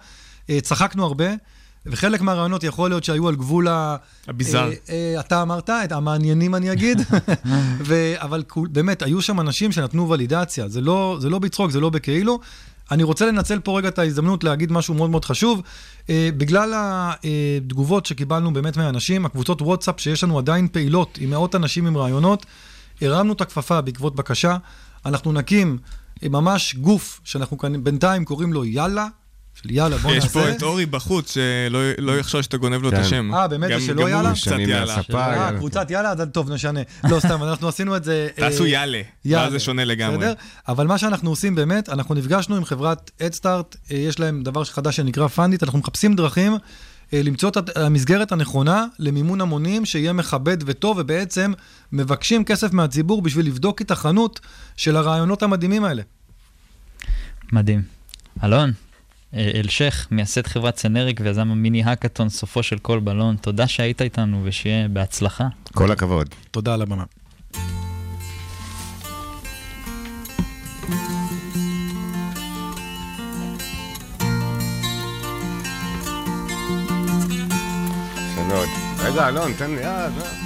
אה, 0.50 0.62
צחקנו 0.62 1.06
הרבה, 1.06 1.26
וחלק 1.86 2.22
מהרעיונות 2.22 2.64
יכול 2.64 2.89
להיות 2.89 3.04
שהיו 3.04 3.28
על 3.28 3.36
גבול 3.36 3.68
ה... 3.68 3.96
הביזאר. 4.28 4.70
אה, 4.70 4.76
אה, 4.89 5.20
אתה 5.20 5.41
אמרת, 5.41 5.70
את 5.70 5.91
המעניינים 5.91 6.56
אני 6.56 6.72
אגיד, 6.72 7.02
ו... 7.88 8.14
אבל 8.16 8.44
באמת, 8.56 9.02
היו 9.02 9.22
שם 9.22 9.39
אנשים 9.39 9.72
שנתנו 9.72 10.10
ולידציה, 10.10 10.68
זה 10.68 10.82
לא, 10.82 11.18
זה 11.20 11.30
לא 11.30 11.39
בצחוק, 11.39 11.72
זה 11.72 11.80
לא 11.80 11.89
בכאילו. 11.89 12.39
אני 12.91 13.04
רוצה 13.04 13.26
לנצל 13.26 13.60
פה 13.60 13.78
רגע 13.78 13.88
את 13.88 14.00
ההזדמנות 14.00 14.44
להגיד 14.44 14.72
משהו 14.72 14.94
מאוד 14.94 15.10
מאוד 15.10 15.26
חשוב. 15.26 15.62
אה, 16.10 16.30
בגלל 16.38 16.74
התגובות 17.58 18.06
שקיבלנו 18.06 18.54
באמת 18.54 18.78
מהאנשים, 18.78 19.26
הקבוצות 19.26 19.62
וואטסאפ 19.62 20.00
שיש 20.00 20.24
לנו 20.24 20.38
עדיין 20.38 20.68
פעילות 20.68 21.18
עם 21.22 21.30
מאות 21.30 21.56
אנשים 21.56 21.88
עם 21.88 21.98
רעיונות, 21.98 22.46
הרמנו 23.02 23.34
את 23.34 23.41
הכפפה 23.41 23.82
בעקבות 23.82 24.16
בקשה. 24.16 24.58
אנחנו 25.06 25.34
נקים 25.34 25.78
אה, 26.24 26.30
ממש 26.30 26.76
גוף 26.76 27.22
שאנחנו 27.24 27.58
כאן 27.58 27.84
בינתיים 27.84 28.26
קוראים 28.26 28.54
לו 28.54 28.66
יאללה, 28.66 29.08
יאללה 29.66 29.97
בוא 29.97 30.11
יש 30.11 30.24
נעשה. 30.24 30.34
פה 30.34 30.49
את 30.49 30.64
אורי 30.64 30.86
בחוץ, 30.86 31.34
שלא 31.34 31.80
לא 31.97 32.20
יחשוב 32.20 32.41
שאתה 32.41 32.57
גונב 32.57 32.82
לו 32.82 32.89
את 32.89 32.93
כן. 32.93 32.99
השם. 32.99 33.34
אה, 33.34 33.47
באמת? 33.47 33.68
זה 33.68 33.74
גם- 33.74 33.80
שלא 33.80 34.01
גם 34.01 34.07
יאללה? 34.09 34.30
הוא 34.30 34.38
קצת 34.38 34.51
יאללה. 34.59 34.95
אה, 34.95 35.01
יאללה. 35.36 35.57
קבוצת 35.57 35.91
יאללה, 35.91 36.11
אז 36.11 36.22
טוב, 36.32 36.51
נשנה. 36.51 36.80
לא, 37.03 37.20
סתם, 37.20 37.43
אנחנו 37.43 37.68
עשינו 37.68 37.95
את 37.95 38.03
זה... 38.03 38.28
אה, 38.38 38.49
תעשו 38.49 38.66
יאללה, 38.66 39.01
יאללה. 39.26 39.43
ואז 39.43 39.51
זה 39.51 39.59
שונה 39.59 39.86
לגמרי. 39.86 40.18
בסדר? 40.18 40.34
אבל 40.68 40.88
מה 40.88 40.97
שאנחנו 40.97 41.30
עושים 41.30 41.55
באמת, 41.55 41.89
אנחנו 41.89 42.16
נפגשנו 42.16 42.55
עם 42.55 42.66
חברת 42.66 43.11
הדסטארט, 43.22 43.76
יש 43.89 44.20
להם 44.20 44.43
דבר 44.43 44.64
חדש 44.64 44.95
שנקרא 44.95 45.28
פאנדיט, 45.28 45.64
אנחנו 45.64 45.80
מחפשים 45.80 46.16
דרכים 46.16 46.53
אה, 47.14 47.22
למצוא 47.24 47.49
את 47.49 47.78
המסגרת 47.78 48.32
הנכונה 48.32 48.86
למימון 48.99 49.41
המונים 49.41 49.86
שיהיה 49.86 50.14
מכבד 50.14 50.57
וטוב, 50.66 50.97
ובעצם 50.99 51.53
מבקשים 51.91 52.43
כסף 52.45 52.74
מהציבור 52.74 53.22
בשביל 53.22 53.45
לבדוק 53.45 53.82
את 53.82 53.91
ההיתכנות 53.91 54.39
של 54.78 54.95
הרעיונות 54.97 55.43
המדהימים 55.43 55.84
האלה. 55.84 56.01
מדהים. 57.51 57.82
אלון, 58.43 58.70
אה, 58.70 58.74
אלשך, 59.36 60.07
מייסד 60.11 60.47
חברת 60.47 60.77
סנריק 60.77 61.19
ויזם 61.23 61.51
המיני 61.51 61.84
האקתון, 61.84 62.29
סופו 62.29 62.63
של 62.63 62.77
כל 62.77 62.99
בלון, 62.99 63.36
תודה 63.36 63.67
שהיית 63.67 64.01
איתנו 64.01 64.41
ושיהיה 64.43 64.88
בהצלחה. 64.88 65.47
כל 65.73 65.91
הכבוד. 65.91 66.29
תודה 66.51 66.73
על 66.73 66.81
הבמה. 66.81 67.03
רגע, 79.03 79.27
אלון, 79.27 79.53
תן 79.53 79.71
לי 79.71 79.81
יד. 79.81 79.86
אה. 79.86 80.43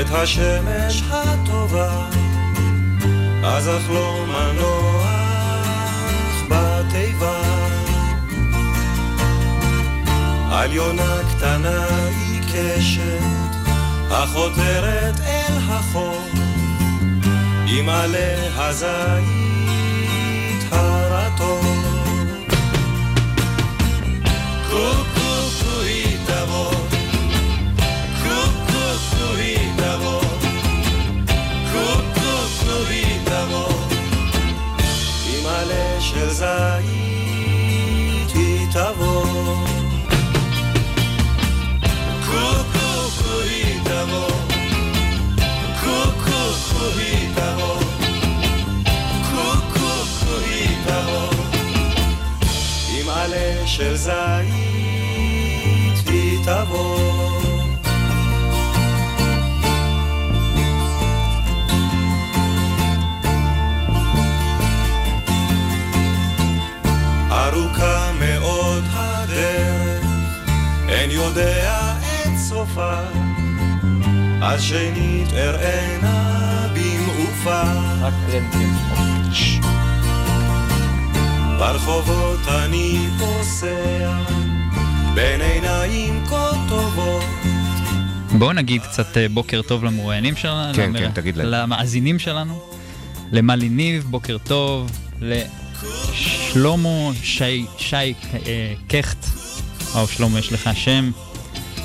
את 0.00 0.06
השמש 0.10 1.02
הטובה, 1.10 2.06
אז 3.44 3.68
אחלום 3.68 4.30
הנוח 4.30 5.06
בתיבה. 6.48 7.40
על 10.50 10.72
יונה 10.72 11.16
קטנה 11.30 11.86
עיקשת, 12.20 13.20
החותרת 14.10 15.20
אל 15.20 15.56
החור, 15.68 16.28
עם 17.66 17.88
עלה 17.88 18.68
הזית 18.68 19.32
הרטוב. 20.72 21.09
זית 54.00 54.14
היא 56.08 56.38
תבוא. 56.44 57.40
ארוכה 67.30 68.12
מאוד 68.20 68.84
הדרך, 68.92 70.04
אין 70.88 71.10
יודע 71.10 71.94
את 72.22 72.38
סופה, 72.38 73.00
אז 74.42 74.62
שנית 74.62 75.32
אראנה 75.32 76.66
במעופה. 76.74 77.62
רק 78.00 78.14
ברחובות 81.60 82.40
אני 82.48 82.98
פוסע, 83.18 84.22
בין 85.14 85.40
עיניים 85.40 86.24
כה 86.26 86.50
טובות. 86.68 87.22
בואו 88.38 88.52
נגיד 88.52 88.82
קצת 88.82 89.16
אה, 89.16 89.26
בוקר 89.28 89.60
טוב 89.62 89.84
למרואיינים 89.84 90.36
שלנו. 90.36 90.74
כן, 90.74 90.92
למ- 90.92 90.98
כן, 90.98 91.10
תגיד 91.14 91.36
להם. 91.36 91.46
למאזינים 91.46 92.18
שלנו. 92.18 92.60
למלי 93.32 93.68
ניב, 93.68 94.04
בוקר 94.10 94.36
טוב. 94.44 94.90
לשלמה 95.20 96.88
שי, 97.22 97.66
שי 97.78 97.96
אה, 97.96 98.12
קכט, 98.88 99.26
או 99.94 100.08
שלמה 100.08 100.38
יש 100.38 100.52
לך 100.52 100.70
שם. 100.74 101.10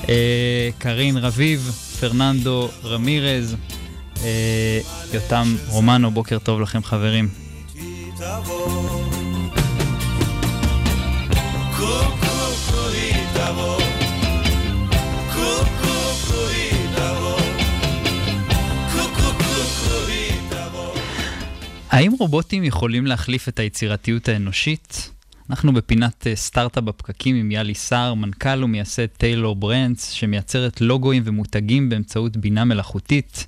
אה, 0.10 0.70
קרין 0.78 1.18
רביב, 1.18 1.72
פרננדו 2.00 2.70
רמירז, 2.84 3.56
אה, 4.24 4.80
יותם 5.14 5.56
רומנו, 5.68 6.12
בוקר 6.12 6.38
טוב 6.40 6.62
לכם 6.62 6.84
חברים. 6.84 7.30
תבוא. 8.18 9.05
האם 21.96 22.12
רובוטים 22.20 22.64
יכולים 22.64 23.06
להחליף 23.06 23.48
את 23.48 23.60
היצירתיות 23.60 24.30
האנושית? 24.30 25.12
אנחנו 25.50 25.74
בפינת 25.74 26.28
אה, 26.28 26.36
סטארט-אפ 26.36 26.84
בפקקים 26.84 27.36
עם 27.36 27.52
יאלי 27.52 27.74
סער, 27.74 28.14
מנכ"ל 28.14 28.64
ומייסד 28.64 29.06
טיילור 29.06 29.56
ברנדס, 29.56 30.10
שמייצרת 30.10 30.82
לוגוים 30.82 31.24
ומותגים 31.26 31.89
באמצעות 31.89 32.38
בינה 32.38 32.66
מלאכותית. 32.66 33.48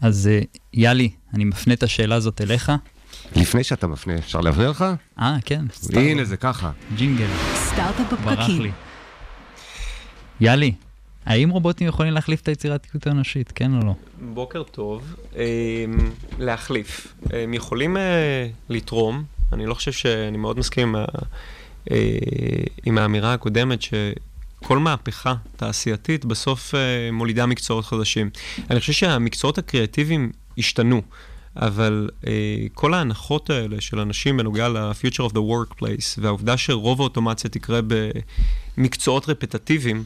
אז 0.00 0.30
אה, 0.32 0.40
יאלי, 0.74 1.10
אני 1.34 1.44
מפנה 1.44 1.74
את 1.74 1.82
השאלה 1.82 2.14
הזאת 2.14 2.40
אליך. 2.40 2.72
לפני 3.36 3.64
שאתה 3.64 3.86
מפנה, 3.86 4.14
אפשר 4.14 4.40
להבהיר 4.40 4.70
לך? 4.70 4.84
אה, 5.18 5.36
כן. 5.44 5.64
הנה, 5.92 6.24
זה 6.24 6.36
ככה. 6.36 6.70
ג'ינגל. 6.96 7.28
סטארט-אפ 7.54 8.20
ברח 8.24 8.38
בפקקים. 8.38 8.62
לי. 8.62 8.70
יאלי, 10.40 10.72
האם 11.26 11.50
רובוטים 11.50 11.86
יכולים 11.88 12.12
להחליף 12.12 12.40
את 12.42 12.48
היצירתיות 12.48 13.06
האנושית, 13.06 13.52
כן 13.54 13.74
או 13.74 13.86
לא? 13.86 13.92
בוקר 14.34 14.62
טוב. 14.62 15.14
אמ, 15.36 15.40
להחליף. 16.38 17.14
הם 17.30 17.54
יכולים 17.54 17.96
אה, 17.96 18.48
לתרום, 18.68 19.24
אני 19.52 19.66
לא 19.66 19.74
חושב 19.74 19.92
שאני 19.92 20.36
מאוד 20.36 20.58
מסכים 20.58 20.88
עם, 20.88 20.94
ה- 20.96 21.04
אה, 21.90 21.96
עם 22.86 22.98
האמירה 22.98 23.34
הקודמת 23.34 23.78
שכל 23.82 24.78
מהפכה 24.78 25.34
תעשייתית 25.56 26.24
בסוף 26.24 26.74
אה, 26.74 26.80
מולידה 27.12 27.46
מקצועות 27.46 27.84
חדשים. 27.84 28.30
אני 28.70 28.80
חושב 28.80 28.92
שהמקצועות 28.92 29.58
הקריאטיביים 29.58 30.32
השתנו. 30.58 31.02
אבל 31.56 32.08
אה, 32.26 32.32
כל 32.74 32.94
ההנחות 32.94 33.50
האלה 33.50 33.80
של 33.80 34.00
אנשים 34.00 34.36
בנוגע 34.36 34.68
ל-future 34.68 35.22
of 35.30 35.32
the 35.32 35.38
workplace, 35.38 36.18
והעובדה 36.18 36.56
שרוב 36.56 37.00
האוטומציה 37.00 37.50
תקרה 37.50 37.80
במקצועות 38.78 39.28
רפטטיביים, 39.28 40.04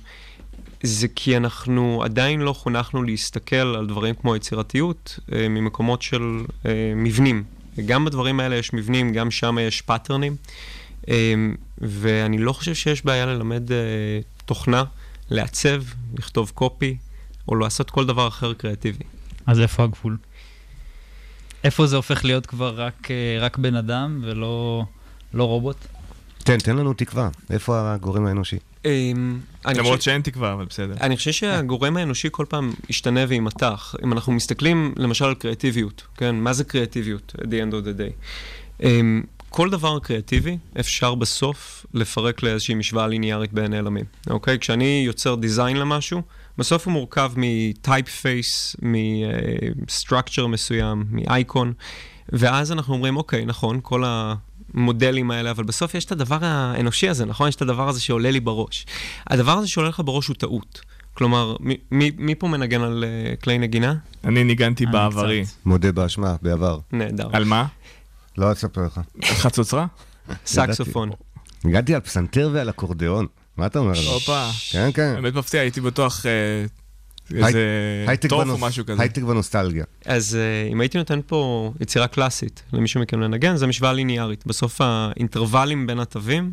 זה 0.83 1.09
כי 1.09 1.37
אנחנו 1.37 2.03
עדיין 2.05 2.41
לא 2.41 2.53
חונכנו 2.53 3.03
להסתכל 3.03 3.57
על 3.57 3.87
דברים 3.87 4.15
כמו 4.15 4.37
יצירתיות 4.37 5.19
אה, 5.33 5.49
ממקומות 5.49 6.03
של 6.03 6.23
אה, 6.67 6.93
מבנים. 6.97 7.45
גם 7.87 8.05
בדברים 8.05 8.41
האלה 8.41 8.57
יש 8.57 8.73
מבנים, 8.73 9.13
גם 9.13 9.31
שם 9.31 9.59
יש 9.61 9.81
פאטרנים, 9.81 10.37
אה, 11.09 11.35
ואני 11.79 12.39
לא 12.39 12.53
חושב 12.53 12.75
שיש 12.75 13.05
בעיה 13.05 13.27
ללמד 13.27 13.73
אה, 13.73 13.77
תוכנה, 14.45 14.85
לעצב, 15.31 15.83
לכתוב 16.19 16.53
קופי, 16.55 16.97
או 17.49 17.55
לעשות 17.55 17.91
כל 17.91 18.07
דבר 18.07 18.29
אחר 18.29 18.55
קריאטיבי. 18.55 19.05
אז 19.47 19.61
איפה 19.61 19.85
הגבול? 19.85 20.17
איפה 21.65 21.87
זה 21.87 21.97
הופך 21.97 22.25
להיות 22.25 22.47
כבר 22.47 22.81
רק, 22.81 23.11
אה, 23.11 23.37
רק 23.41 23.59
בן 23.59 23.75
אדם 23.75 24.21
ולא 24.25 24.85
לא 25.35 25.45
רובוט? 25.45 25.77
תן, 26.45 26.59
תן 26.59 26.77
לנו 26.77 26.93
תקווה. 26.93 27.29
איפה 27.51 27.95
הגורם 27.95 28.27
האנושי? 28.27 28.57
אמ, 28.85 29.41
למרות 29.67 30.03
שאין 30.03 30.23
תקווה, 30.23 30.53
אבל 30.53 30.65
בסדר. 30.65 30.95
אני 31.01 31.17
חושב 31.17 31.33
שהגורם 31.33 31.97
האנושי 31.97 32.29
כל 32.31 32.47
פעם 32.49 32.73
ישתנה 32.89 33.25
ויימתח. 33.29 33.95
אם 34.05 34.13
אנחנו 34.13 34.33
מסתכלים 34.33 34.95
למשל 34.97 35.25
על 35.25 35.35
קריאטיביות, 35.35 36.03
כן? 36.17 36.37
מה 36.37 36.53
זה 36.53 36.65
קריאטיביות, 36.65 37.35
at 37.39 37.45
the 37.45 37.45
end 37.45 37.73
of 37.73 37.85
the 37.85 38.01
day? 38.01 38.13
Um, 38.83 38.85
כל 39.49 39.71
דבר 39.71 39.99
קריאטיבי 39.99 40.59
אפשר 40.81 41.15
בסוף 41.15 41.87
לפרק 41.95 42.43
לאיזושהי 42.43 42.75
משוואה 42.75 43.07
ליניארית 43.07 43.53
בין 43.53 43.71
נעלמים, 43.71 44.05
אוקיי? 44.31 44.59
כשאני 44.59 45.03
יוצר 45.07 45.35
design 45.35 45.77
למשהו, 45.77 46.23
בסוף 46.59 46.87
הוא 46.87 46.93
מורכב 46.93 47.33
מ 47.37 48.09
typeface, 48.09 48.77
מ-structure 48.83 50.47
מסוים, 50.49 51.05
מאייקון, 51.11 51.73
ואז 52.29 52.73
אנחנו 52.73 52.95
אומרים, 52.95 53.17
אוקיי, 53.17 53.45
נכון, 53.45 53.81
כל 53.83 54.05
המודלים 54.75 55.31
האלה, 55.31 55.51
אבל 55.51 55.65
בסוף 55.65 55.95
יש 55.95 56.05
את 56.05 56.13
הדבר 56.13 56.39
האנושי 56.41 57.09
הזה, 57.09 57.25
נכון? 57.25 57.49
יש 57.49 57.55
את 57.55 57.63
הדבר 57.63 57.89
הזה 57.89 58.01
שעולה 58.01 58.31
לי 58.31 58.41
בראש. 58.41 58.87
הדבר 59.27 59.53
הזה 59.53 59.69
שעולה 59.69 59.89
לך 59.89 60.03
בראש 60.05 60.27
הוא 60.27 60.37
טעות. 60.37 60.81
כלומר, 61.15 61.57
מי, 61.61 61.77
מי, 61.91 62.11
מי 62.19 62.35
פה 62.35 62.49
מנגן 62.49 62.81
על 62.81 63.05
אה, 63.05 63.43
כלי 63.43 63.59
נגינה? 63.59 63.95
אני 64.25 64.45
ניגנתי 64.45 64.87
בעברי. 64.87 65.45
מודה 65.65 65.93
באשמה, 65.93 66.37
בעבר. 66.43 66.79
נהדר. 66.93 67.29
על 67.33 67.45
מה? 67.45 67.67
לא 68.39 68.53
אספר 68.53 68.87
לך. 68.87 69.01
חצוצרה? 69.25 69.87
סקסופון. 70.47 71.11
הגעתי 71.65 71.95
על 71.95 72.01
פסנתר 72.01 72.51
ועל 72.53 72.71
אקורדיאון. 72.71 73.27
מה 73.57 73.67
אתה 73.67 73.79
אומר? 73.79 73.99
הופה. 74.13 74.49
כן, 74.71 74.91
כן. 74.95 75.15
באמת 75.15 75.35
מפתיע, 75.35 75.61
הייתי 75.61 75.81
בטוח 75.81 76.27
אה, 76.27 76.31
איזה 77.35 78.29
טוף 78.29 78.49
או 78.49 78.59
משהו 78.59 78.87
כזה. 78.87 79.03
הייטק 79.03 79.23
ונוסטלגיה. 79.23 79.85
אז 80.05 80.39
uh, 80.39 80.73
אם 80.73 80.81
הייתי 80.81 80.99
נותן 80.99 81.21
פה 81.27 81.73
יצירה 81.81 82.09
קלאסית 82.09 82.63
למישהו 82.73 83.01
מכם 83.01 83.21
לנגן, 83.21 83.57
זה 83.57 83.67
משוואה 83.67 83.93
ליניארית. 83.93 84.47
בסוף 84.47 84.81
האינטרוולים 84.81 85.87
בין 85.87 85.99
התווים 85.99 86.53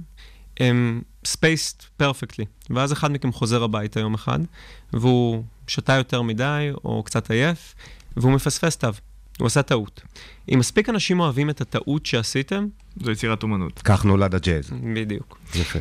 הם 0.60 1.02
spaced 1.28 2.02
perfectly. 2.02 2.46
ואז 2.70 2.94
אחד 2.94 3.12
מכם 3.12 3.32
חוזר 3.32 3.64
הביתה 3.64 4.00
יום 4.00 4.14
אחד, 4.14 4.40
והוא 4.94 5.44
שתה 5.68 5.94
יותר 5.94 6.22
מדי, 6.22 6.70
או 6.86 7.04
קצת 7.04 7.32
עייף, 7.32 7.76
והוא 8.18 8.32
מפספס 8.32 8.78
תו. 8.78 8.88
הוא 9.40 9.46
עשה 9.46 9.62
טעות. 9.62 10.02
אם 10.54 10.60
מספיק 10.60 10.90
אנשים 10.90 11.20
אוהבים 11.20 11.50
את 11.50 11.62
הטעות 11.62 12.06
שעשיתם... 12.06 12.68
זו 13.04 13.12
יצירת 13.12 13.44
אומנות. 13.44 13.82
כך 13.84 14.06
נולד 14.06 14.36
הג'אז. 14.36 14.72
בדיוק. 14.96 15.38
יפה. 15.56 15.80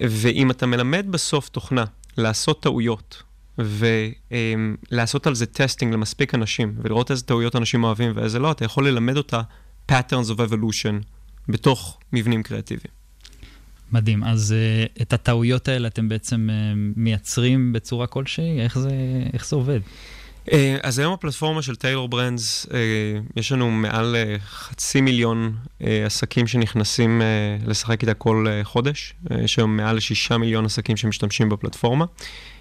ואם 0.00 0.50
אתה 0.50 0.66
מלמד 0.66 1.06
בסוף 1.10 1.48
תוכנה 1.48 1.84
לעשות 2.16 2.62
טעויות, 2.62 3.22
ולעשות 3.58 5.26
על 5.26 5.34
זה 5.34 5.46
testing 5.46 5.92
למספיק 5.94 6.34
אנשים, 6.34 6.74
ולראות 6.82 7.10
איזה 7.10 7.22
טעויות 7.22 7.56
אנשים 7.56 7.84
אוהבים 7.84 8.12
ואיזה 8.14 8.38
לא, 8.38 8.50
אתה 8.50 8.64
יכול 8.64 8.88
ללמד 8.88 9.16
אותה 9.16 9.40
patterns 9.92 10.30
of 10.30 10.50
evolution 10.50 11.04
בתוך 11.48 11.98
מבנים 12.12 12.42
קריאטיביים. 12.42 12.96
מדהים. 13.92 14.24
אז 14.24 14.54
uh, 14.54 15.02
את 15.02 15.12
הטעויות 15.12 15.68
האלה 15.68 15.88
אתם 15.88 16.08
בעצם 16.08 16.48
uh, 16.50 16.76
מייצרים 16.96 17.72
בצורה 17.72 18.06
כלשהי? 18.06 18.60
איך 18.60 18.78
זה, 18.78 18.90
איך 19.32 19.46
זה 19.46 19.56
עובד? 19.56 19.80
Uh, 20.46 20.50
אז 20.82 20.98
היום 20.98 21.12
הפלטפורמה 21.12 21.62
של 21.62 21.76
טיילור 21.76 22.08
ברנדס, 22.08 22.66
uh, 22.66 22.70
יש 23.36 23.52
לנו 23.52 23.70
מעל 23.70 24.16
uh, 24.16 24.40
חצי 24.42 25.00
מיליון 25.00 25.56
uh, 25.80 25.84
עסקים 26.06 26.46
שנכנסים 26.46 27.20
uh, 27.20 27.68
לשחק 27.68 28.02
איתה 28.02 28.14
כל 28.14 28.46
uh, 28.46 28.64
חודש. 28.64 29.14
Uh, 29.24 29.34
יש 29.34 29.58
היום 29.58 29.76
מעל 29.76 29.96
לשישה 29.96 30.38
מיליון 30.38 30.64
עסקים 30.64 30.96
שמשתמשים 30.96 31.48
בפלטפורמה. 31.48 32.04
Um, 32.04 32.55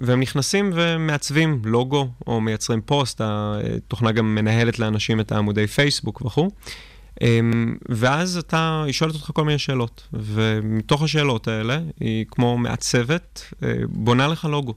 והם 0.00 0.20
נכנסים 0.20 0.70
ומעצבים 0.74 1.62
לוגו 1.64 2.08
או 2.26 2.40
מייצרים 2.40 2.80
פוסט, 2.80 3.20
התוכנה 3.24 4.12
גם 4.12 4.34
מנהלת 4.34 4.78
לאנשים 4.78 5.20
את 5.20 5.32
העמודי 5.32 5.66
פייסבוק 5.66 6.22
וכו'. 6.22 6.48
Um, 7.20 7.24
ואז 7.88 8.36
אתה, 8.36 8.82
היא 8.86 8.92
שואלת 8.92 9.14
אותך 9.14 9.30
כל 9.34 9.44
מיני 9.44 9.58
שאלות, 9.58 10.08
ומתוך 10.12 11.02
השאלות 11.02 11.48
האלה, 11.48 11.78
היא 12.00 12.24
כמו 12.28 12.58
מעצבת, 12.58 13.42
uh, 13.52 13.56
בונה 13.88 14.28
לך 14.28 14.44
לוגו. 14.44 14.74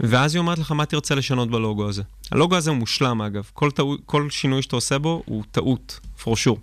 ואז 0.00 0.34
היא 0.34 0.40
אומרת 0.40 0.58
לך 0.58 0.72
מה 0.72 0.86
תרצה 0.86 1.14
לשנות 1.14 1.50
בלוגו 1.50 1.88
הזה. 1.88 2.02
הלוגו 2.32 2.56
הזה 2.56 2.70
הוא 2.70 2.78
מושלם 2.78 3.22
אגב, 3.22 3.50
כל, 3.52 3.70
טעו, 3.70 3.96
כל 4.06 4.30
שינוי 4.30 4.62
שאתה 4.62 4.76
עושה 4.76 4.98
בו 4.98 5.22
הוא 5.26 5.44
טעות, 5.50 6.00
for 6.24 6.30
sure. 6.30 6.58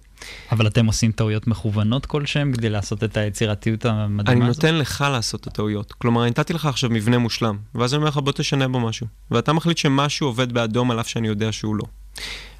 אבל 0.52 0.68
אתם 0.68 0.86
עושים 0.86 1.12
טעויות 1.12 1.48
מכוונות 1.48 2.06
כלשהם 2.06 2.54
כדי 2.54 2.70
לעשות 2.70 3.04
את 3.04 3.18
היצירתיות 3.18 3.86
המדהימה 3.86 4.42
אני 4.42 4.50
הזאת? 4.50 4.64
נותן 4.64 4.76
לך 4.76 5.06
לעשות 5.12 5.42
את 5.42 5.48
הטעויות. 5.48 5.92
כלומר, 5.92 6.22
אני 6.22 6.30
נתתי 6.30 6.54
לך 6.54 6.66
עכשיו 6.66 6.90
מבנה 6.90 7.18
מושלם, 7.18 7.58
ואז 7.76 7.94
אני 7.94 7.98
אומר 7.98 8.10
לך 8.10 8.18
בוא 8.18 8.32
תשנה 8.32 8.68
בו 8.68 8.80
משהו. 8.80 9.08
ואתה 9.32 9.54
מחליט 9.54 9.78
שמשהו 9.78 10.28
עובד 10.28 10.52
באדום 10.52 10.92
על 10.92 11.00
אף 11.00 11.08
שאני 11.08 11.28
יודע 11.28 11.52
שהוא 11.52 11.76
לא. 11.76 11.84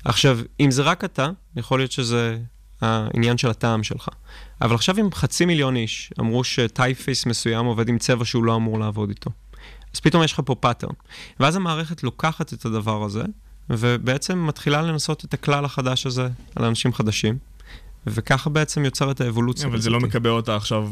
עכשיו, 0.06 0.40
אם 0.60 0.72
זה 0.72 0.82
רק 0.82 1.04
אתה, 1.04 1.30
יכול 1.56 1.80
להיות 1.80 1.92
שזה 1.92 2.38
העניין 2.82 3.38
של 3.38 3.50
הטעם 3.50 3.84
שלך. 3.84 4.10
אבל 4.62 4.76
עכשיו 4.76 5.00
אם 5.00 5.10
חצי 5.14 5.46
מיליון 5.46 5.76
איש 5.76 6.12
אמרו 6.20 6.44
ש 6.44 6.60
typeface 6.60 7.26
מסוים 7.26 7.66
עובד 7.66 7.90
עם 7.90 7.98
צבע 7.98 8.26
שהוא 8.26 8.44
לא 8.44 8.56
אמור 8.56 8.80
לעבוד 8.80 9.10
איתו. 9.10 9.30
אז 9.94 10.00
פתאום 10.00 10.24
יש 10.24 10.34
לך 10.34 10.42
פה 10.46 10.56
פאטרן. 10.56 10.94
ואז 11.40 11.56
המערכת 11.56 12.04
לוקחת 12.04 12.54
את 12.54 12.66
הדבר 12.66 13.04
הזה, 13.04 13.24
ובעצם 13.70 14.48
מתחילה 14.48 14.82
לנסות 14.82 15.26
את 15.26 15.34
הכלל 15.34 15.66
החדש 15.66 16.06
הזה 16.06 16.28
על 16.56 16.66
אנשים 16.66 16.94
חדשים, 16.94 17.38
וככה 18.08 18.50
בעצם 18.50 18.86
נוצרת 18.86 19.22
האבולוציה. 19.22 19.68
אבל 19.68 19.80
זה 19.80 19.90
לא. 19.90 20.00
מקבע 20.00 20.30
אותה 20.30 20.56
עכשיו 20.56 20.90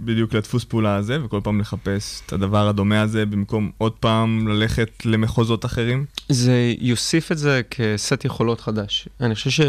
בדיוק 0.00 0.34
לדפוס 0.34 0.64
פעולה 0.64 0.96
הזה, 0.96 1.24
וכל 1.24 1.40
פעם 1.44 1.60
לחפש 1.60 2.22
את 2.26 2.32
הדבר 2.32 2.68
הדומה 2.68 3.02
הזה, 3.02 3.26
במקום 3.26 3.70
עוד 3.78 3.92
פעם 3.92 4.48
ללכת 4.48 4.90
למחוזות 5.04 5.64
אחרים? 5.64 6.04
זה 6.28 6.74
יוסיף 6.78 7.32
את 7.32 7.38
זה 7.38 7.60
כסט 7.70 8.24
יכולות 8.24 8.60
חדש. 8.60 9.08
אני 9.20 9.34
חושב 9.34 9.64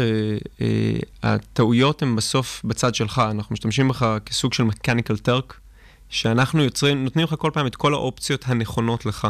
שהטעויות 1.22 2.02
הן 2.02 2.16
בסוף 2.16 2.62
בצד 2.64 2.94
שלך, 2.94 3.22
אנחנו 3.30 3.52
משתמשים 3.52 3.88
בך 3.88 4.16
כסוג 4.26 4.52
של 4.52 4.62
מקניקל 4.62 5.16
טרק, 5.16 5.60
שאנחנו 6.08 6.64
יוצרים, 6.64 7.04
נותנים 7.04 7.24
לך 7.24 7.34
כל 7.38 7.50
פעם 7.54 7.66
את 7.66 7.76
כל 7.76 7.94
האופציות 7.94 8.44
הנכונות 8.46 9.06
לך. 9.06 9.28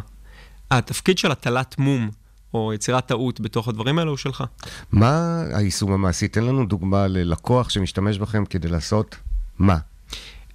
התפקיד 0.70 1.18
של 1.18 1.32
הטלת 1.32 1.78
מום, 1.78 2.10
או 2.54 2.72
יצירת 2.74 3.06
טעות 3.06 3.40
בתוך 3.40 3.68
הדברים 3.68 3.98
האלה 3.98 4.10
הוא 4.10 4.16
שלך. 4.16 4.44
מה 4.92 5.42
היישום 5.54 5.92
המעשי? 5.92 6.28
תן 6.28 6.44
לנו 6.44 6.66
דוגמה 6.66 7.06
ללקוח 7.06 7.68
שמשתמש 7.68 8.18
בכם 8.18 8.44
כדי 8.44 8.68
לעשות 8.68 9.16
מה? 9.58 9.76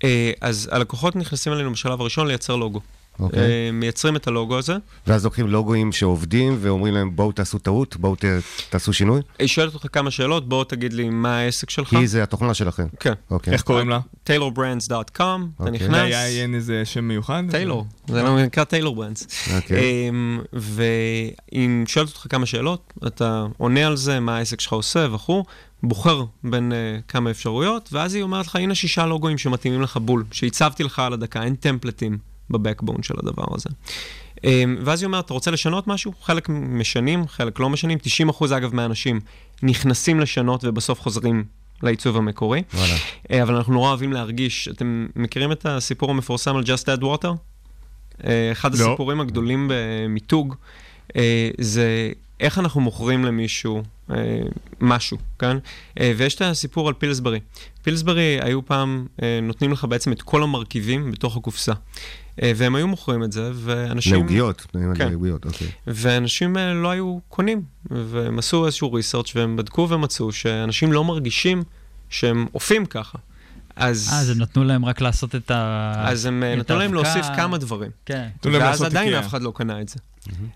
אה, 0.04 0.32
אז 0.42 0.70
הלקוחות 0.72 1.16
נכנסים 1.16 1.54
אלינו 1.54 1.72
בשלב 1.72 2.02
הראשון 2.02 2.28
לייצר 2.28 2.56
לוגו. 2.56 2.80
אוקיי. 3.20 3.39
אה, 3.39 3.70
מייצרים 3.74 4.16
את 4.16 4.28
הלוגו 4.28 4.57
הזה. 4.57 4.76
ואז 5.07 5.24
לוקחים 5.26 5.47
לוגויים 5.47 5.91
שעובדים 5.91 6.57
ואומרים 6.59 6.93
להם 6.93 7.16
בואו 7.16 7.32
תעשו 7.32 7.59
טעות, 7.59 7.97
בואו 7.97 8.16
ת- 8.16 8.26
תעשו 8.70 8.93
שינוי? 8.93 9.22
היא 9.39 9.47
שואלת 9.47 9.74
אותך 9.74 9.86
כמה 9.93 10.11
שאלות, 10.11 10.49
בוא 10.49 10.64
תגיד 10.64 10.93
לי 10.93 11.09
מה 11.09 11.38
העסק 11.38 11.70
שלך. 11.70 11.89
כי 11.89 12.07
זה 12.07 12.24
התוכנה 12.24 12.53
שלכם. 12.53 12.88
כן. 12.99 13.14
אוקיי. 13.32 13.53
איך 13.53 13.61
קוראים 13.61 13.89
לה? 13.89 13.99
taylorbrands.com, 14.30 14.91
אתה 15.16 15.26
אוקיי. 15.59 15.72
נכנס. 15.72 15.95
היה 15.95 16.28
אין 16.28 16.55
איזה 16.55 16.82
שם 16.86 17.03
מיוחד? 17.07 17.43
טיילור, 17.51 17.86
זה 18.07 18.24
לא 18.24 18.43
נקרא 18.43 18.64
טיילור 18.64 18.95
ברנדס. 18.95 19.49
והיא 20.53 21.32
שואלת 21.88 22.09
אותך 22.09 22.26
כמה 22.30 22.45
שאלות, 22.45 22.93
אתה 23.07 23.45
עונה 23.57 23.88
על 23.88 23.95
זה, 23.97 24.20
מה 24.20 24.38
העסק 24.38 24.61
שלך 24.61 24.74
עושה 24.74 25.07
וכו', 25.14 25.43
בוחר 25.84 26.24
בין 26.43 26.72
uh, 26.72 27.01
כמה 27.07 27.32
אפשרויות, 27.32 27.89
ואז 27.91 28.14
היא 28.16 28.24
אומרת 28.24 28.47
לך, 28.47 28.55
הנה 28.55 28.76
שישה 28.76 29.05
לוגוים 29.05 29.38
שמתאימים 29.38 29.82
לך 29.82 29.97
בול, 29.97 30.24
שהצבתי 30.32 30.84
לך 30.84 30.99
על 30.99 31.14
הדקה, 31.14 31.43
אין 31.43 31.55
טמפלטים 31.55 32.18
בבקבון 32.50 33.04
של 33.04 33.14
הדבר 33.18 33.46
הזה. 33.56 33.70
Um, 34.38 34.46
ואז 34.84 35.02
היא 35.02 35.08
אומרת, 35.08 35.26
אתה 35.26 35.34
רוצה 35.34 35.52
לשנות 35.52 35.88
משהו? 35.88 36.14
חלק 36.22 36.50
משנים, 36.50 37.28
חלק 37.28 37.60
לא 37.60 37.70
משנים. 37.70 37.98
90% 38.30 38.46
אגב 38.58 38.76
מהאנשים 38.76 39.20
נכנסים 39.64 40.20
לשנות 40.20 40.64
ובסוף 40.64 41.02
חוזרים 41.02 41.44
לעיצוב 41.84 42.18
המקורי. 42.18 42.64
וואלה. 42.74 42.96
אה, 43.32 43.44
אבל 43.44 43.56
אנחנו 43.56 43.74
נורא 43.74 43.89
אוהבים 43.89 44.14
להרגיש, 44.14 44.68
אתם 44.68 45.08
מכירים 45.16 45.52
את 45.52 45.66
הסיפור 45.66 46.12
המפורסם 46.12 46.56
על 46.56 46.64
Just 46.64 47.00
Add 47.00 47.02
Water? 47.02 47.28
אה, 48.24 48.52
אחד 48.52 48.76
לא. 48.76 48.88
הסיפורים 48.88 49.22
הגדולים 49.22 49.72
במיתוג 49.72 50.56
אה, 51.16 51.50
זה 51.58 52.12
איך 52.39 52.60
אנחנו 52.60 52.82
מוכרים 52.82 53.26
למישהו 53.26 53.84
משהו, 54.82 55.18
כן? 55.39 55.58
ויש 56.18 56.36
את 56.36 56.41
הסיפור 56.41 56.88
על 56.88 56.94
פילסברי. 56.94 57.39
פילסברי 57.84 58.39
היו 58.41 58.66
פעם 58.66 59.08
נותנים 59.44 59.72
לך 59.72 59.86
בעצם 59.86 60.12
את 60.12 60.22
כל 60.22 60.44
המרכיבים 60.44 61.12
בתוך 61.12 61.38
הקופסה. 61.38 61.74
אה, 62.42 62.52
והם 62.56 62.76
היו 62.76 62.88
מוכרים 62.88 63.24
את 63.24 63.32
זה, 63.32 63.52
ואנשים... 63.54 64.14
לעוגיות, 64.14 64.62
כן. 64.96 65.10
לעוגיות, 65.10 65.46
אוקיי. 65.46 65.68
ואנשים 65.88 66.58
אה, 66.58 66.74
לא 66.74 66.90
היו 66.90 67.20
קונים, 67.30 67.62
והם 67.92 68.40
עשו 68.40 68.66
איזשהו 68.66 68.94
ריסרצ' 68.94 69.36
והם 69.36 69.56
בדקו 69.56 69.88
ומצאו 69.90 70.32
שאנשים 70.32 70.92
לא 70.92 71.04
מרגישים 71.04 71.64
שהם 72.10 72.48
עופים 72.52 72.86
ככה. 72.86 73.18
אז... 73.76 74.10
אה, 74.14 74.20
אז 74.20 74.30
הם 74.30 74.42
נתנו 74.42 74.64
להם 74.64 74.86
רק 74.86 75.02
לעשות 75.02 75.36
את 75.36 75.52
ה... 75.52 75.94
אז 75.98 76.26
הם 76.26 76.44
נתנו 76.44 76.78
להם. 76.78 76.94
להוסיף 76.94 77.26
כמה 77.36 77.58
דברים. 77.58 77.92
כן. 78.06 78.28
ואז 78.44 78.82
עדיין. 78.82 79.14
אף 79.14 79.28
אחד 79.28 79.42
לא 79.42 79.52
קנה 79.56 79.82
את 79.82 79.90
זה. 79.90 80.00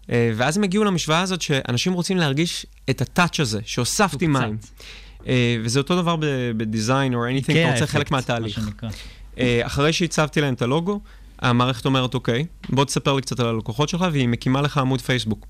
ואז 0.09 0.57
הם 0.57 0.63
הגיעו 0.63 0.83
למשוואה 0.83 1.21
הזאת 1.21 1.41
שאנשים 1.41 1.93
רוצים 1.93 2.17
להרגיש 2.17 2.65
את 2.89 3.01
הטאץ' 3.01 3.39
הזה, 3.39 3.59
שהוספתי 3.65 4.27
מים. 4.27 4.57
וזה 5.63 5.79
אותו 5.79 6.01
דבר 6.01 6.15
ב- 6.15 6.51
בדיזיין 6.57 7.13
או 7.13 7.27
anything, 7.27 7.51
אתה 7.51 7.71
רוצה 7.71 7.87
חלק 7.87 8.11
מה 8.11 8.17
מהתהליך. 8.17 8.59
אחרי 9.63 9.93
שהצבתי 9.93 10.41
להם 10.41 10.53
את 10.53 10.61
הלוגו, 10.61 10.99
המערכת 11.39 11.85
אומרת, 11.85 12.13
אוקיי, 12.13 12.45
בוא 12.69 12.85
תספר 12.85 13.13
לי 13.13 13.21
קצת 13.21 13.39
על 13.39 13.47
הלקוחות 13.47 13.89
שלך, 13.89 14.05
והיא 14.11 14.27
מקימה 14.27 14.61
לך 14.61 14.77
עמוד 14.77 15.01
פייסבוק. 15.01 15.47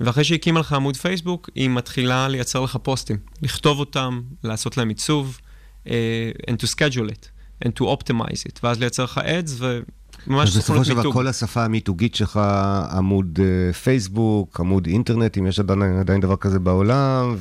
ואחרי 0.00 0.24
שהיא 0.24 0.38
הקימה 0.38 0.60
לך 0.60 0.72
עמוד 0.72 0.96
פייסבוק, 0.96 1.50
היא 1.54 1.70
מתחילה 1.70 2.28
לייצר 2.28 2.60
לך 2.60 2.78
פוסטים, 2.82 3.16
לכתוב 3.42 3.78
אותם, 3.78 4.20
לעשות 4.44 4.76
להם 4.76 4.88
עיצוב, 4.88 5.38
אה, 5.86 6.30
and 6.50 6.54
to 6.54 6.66
schedule 6.66 7.10
it, 7.10 7.26
and 7.64 7.70
to 7.80 7.82
optimize 7.82 8.48
it, 8.48 8.58
ואז 8.62 8.80
לייצר 8.80 9.04
לך 9.04 9.18
ads, 9.18 9.62
וממש 10.26 10.48
אז 10.48 10.56
בסופו 10.56 10.84
של 10.84 10.94
דבר. 10.94 11.12
כל 11.12 11.26
השפה 11.26 11.64
המיתוגית 11.64 12.14
שלך, 12.14 12.40
עמוד 12.92 13.38
אה, 13.42 13.72
פייסבוק, 13.72 14.60
עמוד 14.60 14.86
אינטרנט, 14.86 15.38
אם 15.38 15.46
יש 15.46 15.60
עדיין, 15.60 15.82
עדיין 15.82 16.20
דבר 16.20 16.36
כזה 16.36 16.58
בעולם, 16.58 17.36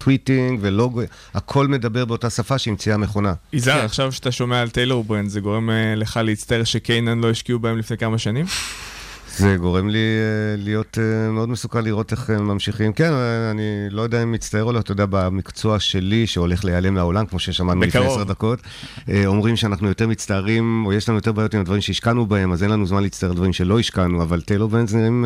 ו 0.00 0.06
tweeting 0.06 0.58
ולוגו, 0.62 1.00
הכל 1.34 1.68
מדבר 1.68 2.04
באותה 2.04 2.30
שפה 2.30 2.58
שהמציאה 2.58 2.94
המכונה. 2.94 3.32
יזהר, 3.52 3.84
עכשיו 3.84 4.12
שאתה 4.12 4.32
שומע 4.32 4.60
על 4.60 4.70
טיילור 4.70 5.04
ברנד, 5.04 5.28
זה 5.28 5.40
גורם 5.40 5.70
אה, 5.70 5.94
לך 5.96 6.20
להצטער 6.24 6.64
ש 6.64 6.78
Canaan 6.78 7.20
לא 7.20 7.30
השקיעו 7.30 7.58
בהם 7.58 7.78
לפני 7.78 7.96
כמה 7.98 8.18
שנים? 8.18 8.46
זה 9.36 9.56
גורם 9.56 9.88
לי 9.88 9.98
אה, 9.98 10.56
להיות 10.56 10.98
אה, 10.98 11.30
מאוד 11.30 11.48
מסוקרן 11.48 11.84
לראות 11.84 12.12
איך 12.12 12.30
הם 12.30 12.46
ממשיכים. 12.46 12.92
כן, 12.92 13.12
אה, 13.12 13.50
אני 13.50 13.62
לא 13.90 14.02
יודע 14.02 14.22
אם 14.22 14.32
מצטער 14.32 14.64
או 14.64 14.72
לא, 14.72 14.78
אתה 14.78 14.92
יודע, 14.92 15.06
במקצוע 15.10 15.78
שלי, 15.78 16.26
שהולך 16.26 16.64
להיעלם 16.64 16.94
מהעולם, 16.94 17.26
כמו 17.26 17.38
ששמענו 17.38 17.80
לפני. 17.80 18.06
עשר 18.06 18.24
דקות, 18.24 18.58
אומרים 19.26 19.56
שאנחנו 19.56 19.88
יותר 19.88 20.08
מצטערים, 20.08 20.86
או 20.86 20.92
יש 20.92 21.08
לנו 21.08 21.18
יותר 21.18 21.32
בעיות 21.32 21.54
עם 21.54 21.60
הדברים 21.60 21.80
שהשקענו 21.80 22.26
בהם, 22.26 22.52
אז 22.52 22.62
אין 22.62 22.70
לנו 22.70 22.86
זמן 22.86 23.02
להצטער 23.02 23.30
על 23.30 23.36
דברים 23.36 23.52
שלא 23.52 23.78
השקענו, 23.78 24.22
אבל 24.22 24.40
טיילור 24.40 24.68
ברנדס 24.68 24.94
נראים 24.94 25.24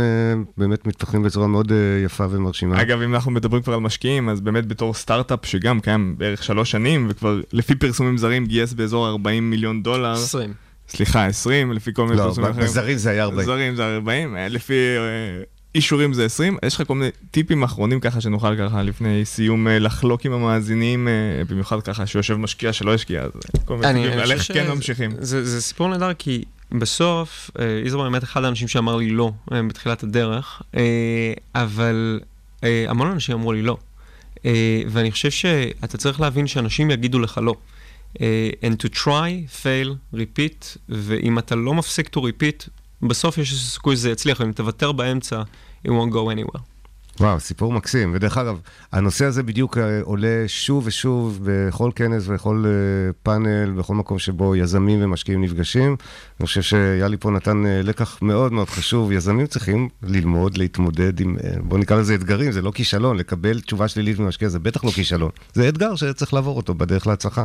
באמת 0.57 0.86
מתפתחים 0.86 1.22
בצורה 1.22 1.46
מאוד 1.46 1.72
יפה 2.05 2.26
ומרשימה. 2.30 2.82
אגב, 2.82 3.00
אם 3.00 3.14
אנחנו 3.14 3.30
מדברים 3.30 3.62
כבר 3.62 3.74
על 3.74 3.80
משקיעים, 3.80 4.28
אז 4.28 4.40
באמת 4.40 4.66
בתור 4.66 4.94
סטארט-אפ 4.94 5.46
שגם 5.46 5.80
קיים 5.80 6.14
בערך 6.18 6.42
שלוש 6.42 6.70
שנים, 6.70 7.07
וכבר 7.11 7.40
לפי 7.52 7.74
פרסומים 7.74 8.18
זרים 8.18 8.46
גייס 8.46 8.72
באזור 8.72 9.09
40 9.09 9.50
מיליון 9.50 9.82
דולר. 9.82 10.12
20. 10.12 10.55
סליחה, 10.89 11.26
20, 11.26 11.72
לפי 11.72 11.95
כל 11.95 12.05
מיני 12.05 12.18
לא, 12.18 12.22
פרסומים 12.22 12.51
אחרים. 12.51 12.66
בזרים 12.66 12.99
זה 12.99 13.11
היה 13.11 13.24
40. 13.24 13.39
בזרים 13.39 13.76
זה 13.76 13.95
40, 13.95 14.37
אה, 14.37 14.49
לפי 14.49 14.74
אה, 14.74 15.43
אישורים 15.74 16.12
זה 16.12 16.24
20. 16.24 16.57
יש 16.64 16.74
לך 16.74 16.87
כל 16.87 16.95
מיני 16.95 17.11
טיפים 17.30 17.62
אחרונים 17.62 18.01
ככה 18.01 18.20
שנוכל 18.20 18.57
ככה 18.59 18.82
לפני 18.82 19.24
סיום 19.24 19.68
אה, 19.68 19.78
לחלוק 19.78 20.26
עם 20.26 20.32
המאזינים, 20.32 21.09
במיוחד 21.49 21.82
ככה 21.82 22.07
שיושב 22.07 22.37
משקיע 22.37 22.72
שלא 22.72 22.95
השקיע, 22.95 23.22
אז 23.22 23.30
כל 23.64 23.76
מיני 23.76 23.93
טיפים 23.93 24.12
אני 24.12 24.22
על 24.22 24.32
איך 24.32 24.53
כן 24.53 24.70
ממשיכים. 24.70 25.11
זה 25.18 25.45
זה 25.45 25.62
סיפור 25.62 25.89
נהדר, 25.89 26.14
כי 26.14 26.45
בסוף, 26.72 27.51
יזרום 27.85 28.05
באמת 28.05 28.24
אחד 28.24 28.45
האנשים 28.45 28.68
שאמר 28.68 28.97
לי 28.97 29.11
לא 29.11 29.32
בתחילת 29.51 30.03
הדרך, 30.03 30.62
אבל 31.55 32.20
המון 32.89 33.11
אנשים 33.11 33.35
אמרו 33.35 33.53
לי 33.53 33.62
לא. 33.62 33.76
ואני 34.89 35.11
חושב 35.11 35.30
שאתה 35.30 35.99
צריך 35.99 36.20
להבין 36.20 36.47
שאנשים 36.47 36.91
יגידו 36.91 37.18
לך 37.18 37.41
לא. 37.43 37.55
אה, 38.20 38.50
and 38.62 38.86
to 38.86 38.88
try, 38.94 39.62
fail, 39.62 40.14
repeat, 40.14 40.78
ואם 40.88 41.38
אתה 41.38 41.54
לא 41.54 41.74
מפסיק 41.74 42.16
to 42.16 42.20
repeat, 42.20 42.68
בסוף 43.02 43.38
יש 43.38 43.72
סיכוי 43.72 43.96
שזה 43.96 44.10
יצליח, 44.10 44.40
ואם 44.40 44.52
תוותר 44.52 44.92
באמצע, 44.92 45.42
it 45.86 45.90
won't 45.90 46.12
go 46.12 46.34
anywhere. 46.36 46.74
וואו, 47.20 47.40
סיפור 47.40 47.72
מקסים. 47.72 48.12
ודרך 48.14 48.38
אגב, 48.38 48.60
הנושא 48.92 49.24
הזה 49.24 49.42
בדיוק 49.42 49.78
אה, 49.78 50.00
עולה 50.02 50.44
שוב 50.46 50.86
ושוב 50.86 51.40
בכל 51.44 51.90
כנס 51.94 52.28
ובכל 52.28 52.64
אה, 52.66 53.12
פאנל, 53.22 53.70
בכל 53.70 53.94
מקום 53.94 54.18
שבו 54.18 54.56
יזמים 54.56 54.98
ומשקיעים 55.02 55.42
נפגשים. 55.42 55.96
אני 56.40 56.46
חושב 56.46 56.62
שיאלי 56.62 57.16
פה 57.16 57.30
נתן 57.30 57.62
לקח 57.66 58.18
מאוד 58.22 58.52
מאוד 58.52 58.70
חשוב. 58.70 59.12
יזמים 59.12 59.46
צריכים 59.46 59.88
ללמוד, 60.02 60.58
להתמודד 60.58 61.20
עם, 61.20 61.36
אה, 61.44 61.50
בוא 61.62 61.78
נקרא 61.78 61.96
לזה 61.96 62.14
אתגרים, 62.14 62.52
זה 62.52 62.62
לא 62.62 62.70
כישלון. 62.70 63.16
לקבל 63.16 63.60
תשובה 63.60 63.88
שלילית 63.88 64.18
ממשקיע 64.18 64.48
זה 64.48 64.58
בטח 64.58 64.84
לא 64.84 64.90
כישלון. 64.90 65.30
זה 65.52 65.68
אתגר 65.68 65.94
שצריך 65.94 66.34
לעבור 66.34 66.56
אותו 66.56 66.74
בדרך 66.74 67.06
להצלחה. 67.06 67.44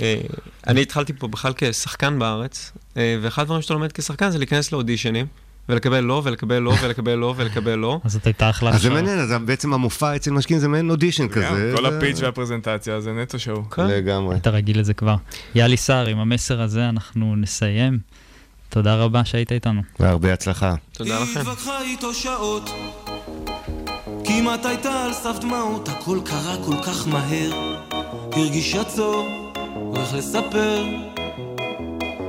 אה, 0.00 0.20
אני 0.66 0.82
התחלתי 0.82 1.12
פה 1.12 1.28
בכלל 1.28 1.52
כשחקן 1.56 2.18
בארץ, 2.18 2.72
אה, 2.96 3.18
ואחד 3.22 3.42
הדברים 3.42 3.62
שאתה 3.62 3.74
לומד 3.74 3.92
כשחקן 3.92 4.30
זה 4.30 4.38
להיכנס 4.38 4.72
לאודישנים, 4.72 5.26
ולקבל 5.68 6.00
לא, 6.00 6.22
ולקבל 6.24 6.58
לא, 6.58 6.74
ולקבל 6.82 7.14
לא, 7.14 7.34
ולקבל 7.36 7.74
לא. 7.74 8.00
אז 8.04 8.12
זאת 8.12 8.26
הייתה 8.26 8.50
אחלה 8.50 8.70
אז 8.70 8.82
זה 8.82 8.90
מעניין, 8.90 9.18
אז 9.18 9.34
בעצם 9.44 9.74
המופע 9.74 10.16
אצל 10.16 10.30
משקיעים 10.30 10.60
זה 10.60 10.68
מעין 10.68 10.90
אודישן 10.90 11.28
כזה. 11.28 11.72
כל 11.76 11.86
הפיץ' 11.86 12.20
והפרזנטציה 12.20 13.00
זה 13.00 13.12
נטו 13.12 13.38
שואו. 13.38 13.62
לגמרי. 13.78 14.36
אתה 14.36 14.50
רגיל 14.50 14.80
לזה 14.80 14.94
כבר. 14.94 15.16
יאלי 15.54 15.76
סער, 15.76 16.06
עם 16.06 16.18
המסר 16.18 16.60
הזה 16.60 16.88
אנחנו 16.88 17.36
נסיים. 17.36 17.98
תודה 18.68 18.94
רבה 18.94 19.24
שהיית 19.24 19.52
איתנו. 19.52 19.82
והרבה 20.00 20.32
הצלחה. 20.32 20.74
תודה 20.92 21.18
היא 21.18 21.38
התווכחה 21.38 21.82
איתו 21.82 22.14
שעות 22.14 22.70
כמעט 24.24 24.66
הייתה 24.66 25.04
על 25.04 25.12
סף 25.12 25.38
דמעות 25.40 25.88
הכל 25.88 26.18
קרה 26.24 26.56
כל 26.64 26.76
כך 26.86 27.08
מהר 27.08 27.80
הרגישה 28.32 28.84
צור, 28.84 29.28
איך 29.96 30.14
לספר. 30.14 30.84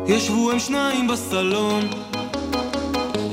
ישבו 0.08 0.52
הם 0.52 0.60
שניים 0.60 1.08
בסלון. 1.08 1.90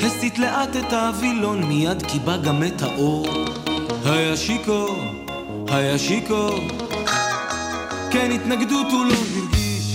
הסיט 0.03 0.39
לאט 0.39 0.77
את 0.77 0.93
הווילון 0.93 1.63
מיד 1.65 2.03
קיבה 2.03 2.37
גם 2.37 2.63
את 2.63 2.83
האור. 2.83 3.27
היה 4.05 4.37
שיכור, 4.37 4.97
היה 5.69 5.99
שיכור. 5.99 6.59
כן 8.11 8.31
התנגדות 8.35 8.87
הוא 8.93 9.07
לא 9.07 9.15
הרגיש. 9.15 9.95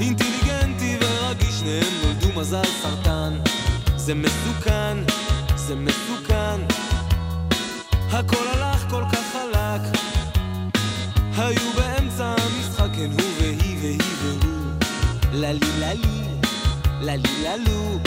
אינטליגנטי 0.00 0.96
ורגיש 1.00 1.54
שניהם 1.60 1.92
נולדו 2.02 2.40
מזל 2.40 2.62
סרטן. 2.82 3.32
זה 3.96 4.14
מסוכן, 4.14 4.96
זה 5.56 5.74
מסוכן. 5.74 6.60
הכל 8.12 8.46
הלך 8.52 8.63
ללי 15.54 15.70
ללי, 15.80 15.98
ללי 17.00 17.42
ללו 17.42 17.98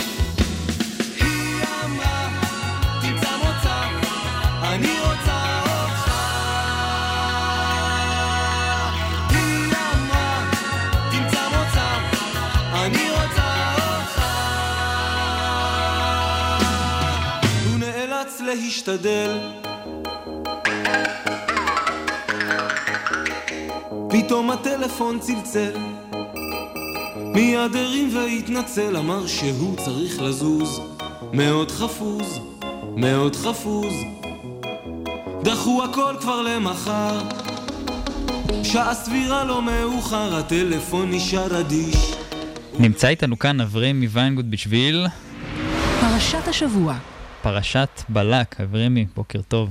היא 1.20 1.64
אמרה 1.86 2.30
תמצא 3.02 3.38
מוצא 3.38 3.88
אני 4.64 5.00
רוצה 5.00 5.62
אותך 5.62 6.12
היא 9.30 9.74
אמרה 9.93 10.43
תמצא 11.12 11.50
מוצא 11.50 11.98
אני 12.74 13.10
רוצה 13.12 13.76
אותך 13.76 14.22
הוא 17.66 17.80
נאלץ 17.80 18.41
להשתדל 18.41 19.39
פתאום 24.10 24.52
הטלפון 24.52 25.20
צלצל 25.20 25.97
מיד 27.38 27.76
הרים 27.76 28.16
והתנצל 28.16 28.98
אמר 28.98 29.28
שהוא 29.28 29.78
צריך 29.78 30.22
לזוז 30.22 30.82
מאוד 31.34 31.72
חפוז, 31.72 32.40
מאוד 32.96 33.36
חפוז 33.36 33.94
דחו 35.44 35.84
הכל 35.84 36.16
כבר 36.22 36.42
למחר 36.42 37.22
שעה 38.64 38.94
סבירה 38.94 39.44
לא 39.44 39.62
מאוחר 39.62 40.36
הטלפון 40.36 41.12
נשאר 41.12 41.60
אדיש 41.60 42.14
נמצא 42.80 43.08
איתנו 43.08 43.40
כאן 43.40 43.62
אברמי 43.62 44.08
ויינגוט 44.08 44.46
בשביל 44.50 45.08
פרשת 46.02 46.48
השבוע. 46.48 46.98
פרשת 47.42 48.02
בלק. 48.10 48.62
אברמי, 48.62 49.06
בוקר 49.16 49.42
טוב. 49.42 49.70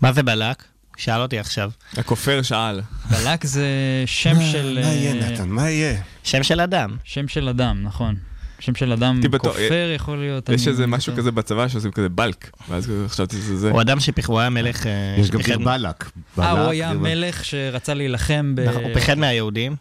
מה 0.00 0.12
זה 0.12 0.22
בלק? 0.22 0.73
שאל 0.96 1.20
אותי 1.20 1.38
עכשיו. 1.38 1.70
הכופר 1.96 2.42
שאל. 2.42 2.80
בלק 3.10 3.44
זה 3.44 3.66
שם 4.06 4.42
של... 4.52 4.78
מה 4.82 4.88
יהיה, 4.88 5.14
אה, 5.14 5.30
נתן? 5.30 5.48
מה 5.48 5.70
יהיה? 5.70 6.00
שם 6.22 6.42
של 6.42 6.60
אדם. 6.60 6.96
שם 7.04 7.28
של 7.28 7.48
אדם, 7.48 7.82
נכון. 7.82 8.14
שם 8.60 8.74
של 8.74 8.92
אדם 8.92 9.20
כופר 9.38 9.92
יכול 9.96 10.18
להיות. 10.18 10.48
יש 10.48 10.68
איזה 10.68 10.86
משהו 10.86 11.12
כזה 11.16 11.32
בצבא 11.32 11.68
שעושים 11.68 11.90
כזה 11.90 12.08
בלק, 12.08 12.50
ואז 12.68 12.92
חשבתי 13.06 13.36
שזה 13.36 13.56
זה. 13.56 13.70
הוא 13.70 13.80
אדם 13.80 14.00
שפיח... 14.00 14.28
הוא 14.28 14.40
היה 14.40 14.50
מלך... 14.50 14.86
אה, 14.86 15.16
יש 15.18 15.30
גם 15.30 15.40
דיר 15.40 15.58
בלק. 15.58 16.10
אה, 16.38 16.50
הוא 16.50 16.70
היה 16.70 16.92
מלך 16.92 17.44
שרצה 17.44 17.94
להילחם 17.94 18.54
ב... 18.54 18.60
נכון, 18.60 18.84
הוא 18.84 18.94
פיחד 18.94 19.18
מהיהודים. 19.18 19.76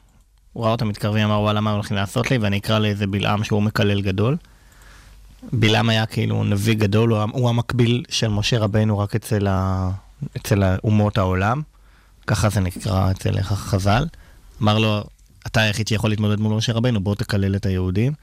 הוא 0.53 0.64
ראה 0.64 0.72
אותם 0.72 0.88
מתקרבים, 0.88 1.26
אמר 1.26 1.39
וואלה 1.39 1.61
מה 1.61 1.70
הם 1.70 1.76
הולכים 1.76 1.97
לעשות 1.97 2.32
לי, 2.32 2.38
ואני 2.38 2.57
אקרא 2.57 2.80
לאיזה 2.80 3.07
בלעם 3.07 3.43
שהוא 3.43 3.64
מקלל 3.64 4.01
גדול. 4.01 4.38
בלעם 5.53 5.89
היה 5.89 6.05
כאילו 6.05 6.43
נביא 6.43 6.76
גדול, 6.76 7.11
הוא, 7.11 7.20
הוא 7.32 7.49
המקביל 7.49 8.03
של 8.09 8.28
משה 8.28 8.59
רבנו 8.59 8.99
רק 8.99 9.16
אצל, 9.16 9.47
ה... 9.47 9.89
אצל 10.38 10.63
אומות 10.84 11.17
העולם. 11.17 11.61
ככה 12.28 12.49
זה 12.49 12.59
נקרא 12.59 13.11
אצל 13.11 13.41
חז"ל. 13.41 14.05
אמר 14.61 14.78
לו, 14.78 15.03
אתה 15.47 15.61
היחיד 15.61 15.88
שיכול 15.88 16.09
להתמודד 16.09 16.39
מול 16.39 16.53
משה 16.53 16.74
רבנו, 16.74 16.99
בוא 16.99 17.15
תקלל 17.15 17.55
את 17.55 17.65
היהודים. 17.65 18.13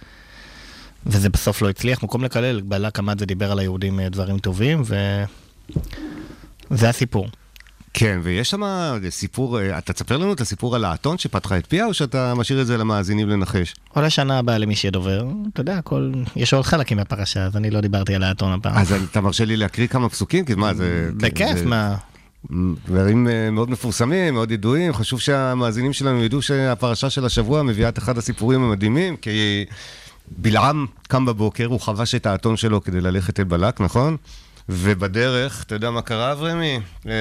וזה 1.07 1.29
בסוף 1.29 1.63
לא 1.63 1.71
הצליח, 1.71 2.01
במקום 2.01 2.25
לקלל, 2.25 2.61
בלק 2.61 2.99
עמד 2.99 3.23
ודיבר 3.23 3.53
על 3.53 3.59
היהודים 3.59 4.01
אה, 4.01 4.09
דברים 4.09 4.39
טובים, 4.39 4.83
וזה 6.71 6.89
הסיפור. 6.89 7.29
כן, 7.95 8.21
ויש 8.23 8.51
שם 8.51 8.63
סיפור, 9.11 9.61
אה, 9.61 9.79
אתה 9.79 9.93
תספר 9.93 10.17
לנו 10.17 10.33
את 10.33 10.41
הסיפור 10.41 10.75
על 10.77 10.85
האתון 10.85 11.19
שפתחה 11.19 11.59
את 11.59 11.67
פיה, 11.67 11.87
או 11.87 11.95
שאתה 11.95 12.35
משאיר 12.35 12.61
את 12.61 12.67
זה 12.67 12.77
למאזינים 12.77 13.29
לנחש? 13.29 13.75
או 13.97 14.03
לשנה 14.03 14.39
הבאה 14.39 14.59
למי 14.59 14.77
שדובר, 14.77 15.25
אתה 15.53 15.61
יודע, 15.61 15.79
הכל, 15.79 16.13
יש 16.37 16.55
עוד 16.55 16.65
חלקים 16.65 16.97
מהפרשה, 16.97 17.45
אז 17.47 17.57
אני 17.57 17.71
לא 17.71 17.81
דיברתי 17.81 18.15
על 18.15 18.23
האתון 18.23 18.53
הפעם. 18.53 18.77
אז 18.79 18.93
אתה 19.11 19.21
מרשה 19.21 19.45
לי 19.45 19.57
להקריא 19.57 19.87
כמה 19.87 20.09
פסוקים? 20.09 20.45
כי 20.45 20.55
מה, 20.55 20.75
זה... 20.75 21.11
בכיף, 21.17 21.59
זה- 21.59 21.67
מה? 21.67 21.97
דברים 22.87 23.29
אה, 23.29 23.51
מאוד 23.51 23.71
מפורסמים, 23.71 24.35
מאוד 24.35 24.51
ידועים. 24.51 24.93
חשוב 24.93 25.21
שהמאזינים 25.21 25.93
שלנו 25.93 26.25
ידעו 26.25 26.43
שהפרשה 26.43 27.11
של 27.11 27.25
השבוע 27.25 27.63
מביאה 27.63 27.89
את 27.89 27.99
אחד 27.99 28.19
הסיפורים 28.19 28.63
המדהימים, 28.63 29.17
כי 29.17 29.65
בלעם 30.39 30.87
קם 31.09 31.25
בבוקר, 31.27 31.67
הוא 31.67 31.81
חבש 31.81 32.15
את 32.15 32.27
האתון 32.27 32.57
שלו 32.57 32.83
כדי 32.85 33.01
ללכת 33.01 33.41
אל 33.41 33.45
בלק, 33.45 33.81
נכון? 33.81 34.17
ובדרך, 34.73 35.63
אתה 35.67 35.75
יודע 35.75 35.91
מה 35.91 36.03
קרה, 36.03 36.33
אברמי? 36.33 36.81
אה, 37.07 37.13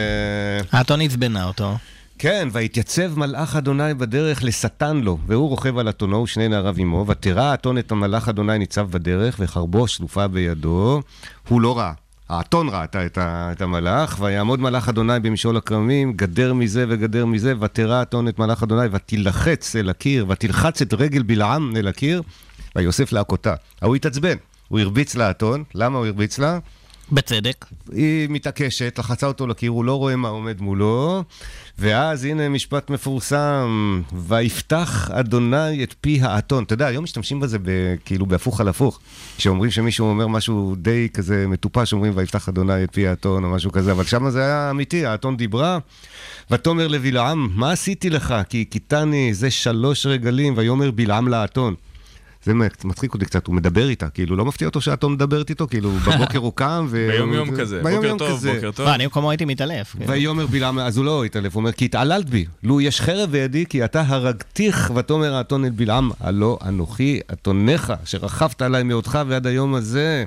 האתון 0.71 1.01
עצבנה 1.01 1.43
אותו. 1.45 1.77
כן, 2.19 2.47
ויתייצב 2.51 3.19
מלאך 3.19 3.55
אדוני 3.55 3.93
בדרך 3.93 4.43
לשטן 4.43 4.97
לו, 4.97 5.17
והוא 5.27 5.49
רוכב 5.49 5.77
על 5.77 5.89
אתונו 5.89 6.23
ושני 6.23 6.47
נעריו 6.47 6.75
עמו, 6.77 7.05
ותראה 7.07 7.51
האתון 7.51 7.77
את 7.77 7.91
המלאך 7.91 8.29
אדוני 8.29 8.57
ניצב 8.57 8.87
בדרך, 8.91 9.35
וחרבו 9.39 9.87
שלופה 9.87 10.27
בידו. 10.27 11.01
הוא 11.47 11.61
לא 11.61 11.77
ראה. 11.77 11.91
האתון 12.29 12.69
ראתה 12.69 13.05
את, 13.05 13.17
ה- 13.17 13.49
את 13.51 13.61
המלאך, 13.61 14.17
ויעמוד 14.21 14.59
מלאך 14.59 14.89
אדוני 14.89 15.19
במשעול 15.19 15.57
הכרמים, 15.57 16.13
גדר 16.13 16.53
מזה 16.53 16.85
וגדר 16.89 17.25
מזה, 17.25 17.53
ותראה 17.59 17.99
האתון 17.99 18.27
את 18.27 18.39
מלאך 18.39 18.63
אדוני, 18.63 18.87
ותילחץ 18.91 19.75
אל 19.75 19.89
הקיר, 19.89 20.25
ותלחץ 20.29 20.81
את 20.81 20.93
רגל 20.93 21.23
בלעם 21.23 21.75
אל 21.75 21.87
הקיר, 21.87 22.21
ויוסף 22.75 23.11
להכותה. 23.11 23.53
ההוא 23.81 23.95
התעצבן. 23.95 24.35
הוא 24.67 24.79
הרביץ 24.79 25.15
לאתון, 25.15 25.63
למה 25.75 25.97
הוא 25.97 26.05
הרביץ 26.05 26.39
לה? 26.39 26.59
בצדק. 27.11 27.65
היא 27.91 28.27
מתעקשת, 28.29 28.99
לחצה 28.99 29.27
אותו 29.27 29.47
לקיר, 29.47 29.71
הוא 29.71 29.85
לא 29.85 29.95
רואה 29.95 30.15
מה 30.15 30.27
עומד 30.27 30.61
מולו, 30.61 31.23
ואז 31.79 32.25
הנה 32.25 32.49
משפט 32.49 32.89
מפורסם, 32.89 34.01
ויפתח 34.13 35.11
אדוני 35.13 35.83
את 35.83 35.95
פי 36.01 36.21
האתון. 36.21 36.63
אתה 36.63 36.73
יודע, 36.73 36.87
היום 36.87 37.03
משתמשים 37.03 37.39
בזה 37.39 37.59
ב, 37.59 37.95
כאילו 38.05 38.25
בהפוך 38.25 38.61
על 38.61 38.67
הפוך. 38.67 38.99
כשאומרים 39.37 39.71
שמישהו 39.71 40.07
אומר 40.07 40.27
משהו 40.27 40.75
די 40.77 41.07
כזה 41.13 41.47
מטופש, 41.47 41.93
אומרים 41.93 42.13
ויפתח 42.15 42.49
אדוני 42.49 42.83
את 42.83 42.89
פי 42.93 43.07
האתון 43.07 43.43
או 43.43 43.49
משהו 43.49 43.71
כזה, 43.71 43.91
אבל 43.91 44.03
שם 44.03 44.29
זה 44.29 44.41
היה 44.41 44.69
אמיתי, 44.69 45.05
האתון 45.05 45.37
דיברה. 45.37 45.77
ותאמר 46.51 46.87
לבלעם, 46.87 47.49
מה 47.55 47.71
עשיתי 47.71 48.09
לך? 48.09 48.35
כי 48.49 48.65
הכיתני 48.69 49.33
זה 49.33 49.51
שלוש 49.51 50.05
רגלים, 50.05 50.53
ויאמר 50.57 50.91
בלעם 50.91 51.27
לאתון. 51.27 51.75
זה 52.43 52.53
מצחיק 52.83 53.13
אותי 53.13 53.25
קצת, 53.25 53.47
הוא 53.47 53.55
מדבר 53.55 53.89
איתה, 53.89 54.09
כאילו, 54.09 54.35
לא 54.35 54.45
מפתיע 54.45 54.67
אותו 54.67 54.81
שהאטום 54.81 55.13
מדברת 55.13 55.49
איתו, 55.49 55.67
כאילו, 55.67 55.91
בבוקר 56.07 56.39
הוא 56.39 56.53
קם 56.55 56.87
ו... 56.89 57.09
ביום 57.11 57.33
יום 57.33 57.55
כזה, 57.55 57.81
ביום 57.83 57.95
בוקר 57.95 58.07
יום 58.07 58.17
טוב, 58.17 58.37
כזה. 58.37 58.53
בוקר 58.53 58.71
טוב. 58.71 58.85
מה, 58.85 58.95
אני 58.95 59.03
במקומו 59.03 59.31
הייתי 59.31 59.45
מתעלף. 59.45 59.91
כאילו. 59.91 60.11
ויאמר 60.11 60.47
בלעם, 60.47 60.79
אז 60.79 60.97
הוא 60.97 61.05
לא 61.05 61.23
התעלף, 61.23 61.53
הוא 61.53 61.59
אומר, 61.59 61.71
כי 61.71 61.85
התעללת 61.85 62.29
בי. 62.29 62.45
לו 62.63 62.81
יש 62.81 63.01
חרב 63.01 63.31
בידי, 63.31 63.65
כי 63.65 63.85
אתה 63.85 64.03
הרגתיך, 64.07 64.91
ותאמר 64.95 65.33
האתון 65.33 65.65
אל 65.65 65.69
בלעם, 65.69 66.11
הלא 66.19 66.59
אנוכי 66.65 67.19
אתונך, 67.33 67.93
אשר 68.03 68.17
רכבת 68.17 68.61
עליי 68.61 68.83
מאותך 68.83 69.19
ועד 69.27 69.47
היום 69.47 69.75
הזה. 69.75 70.25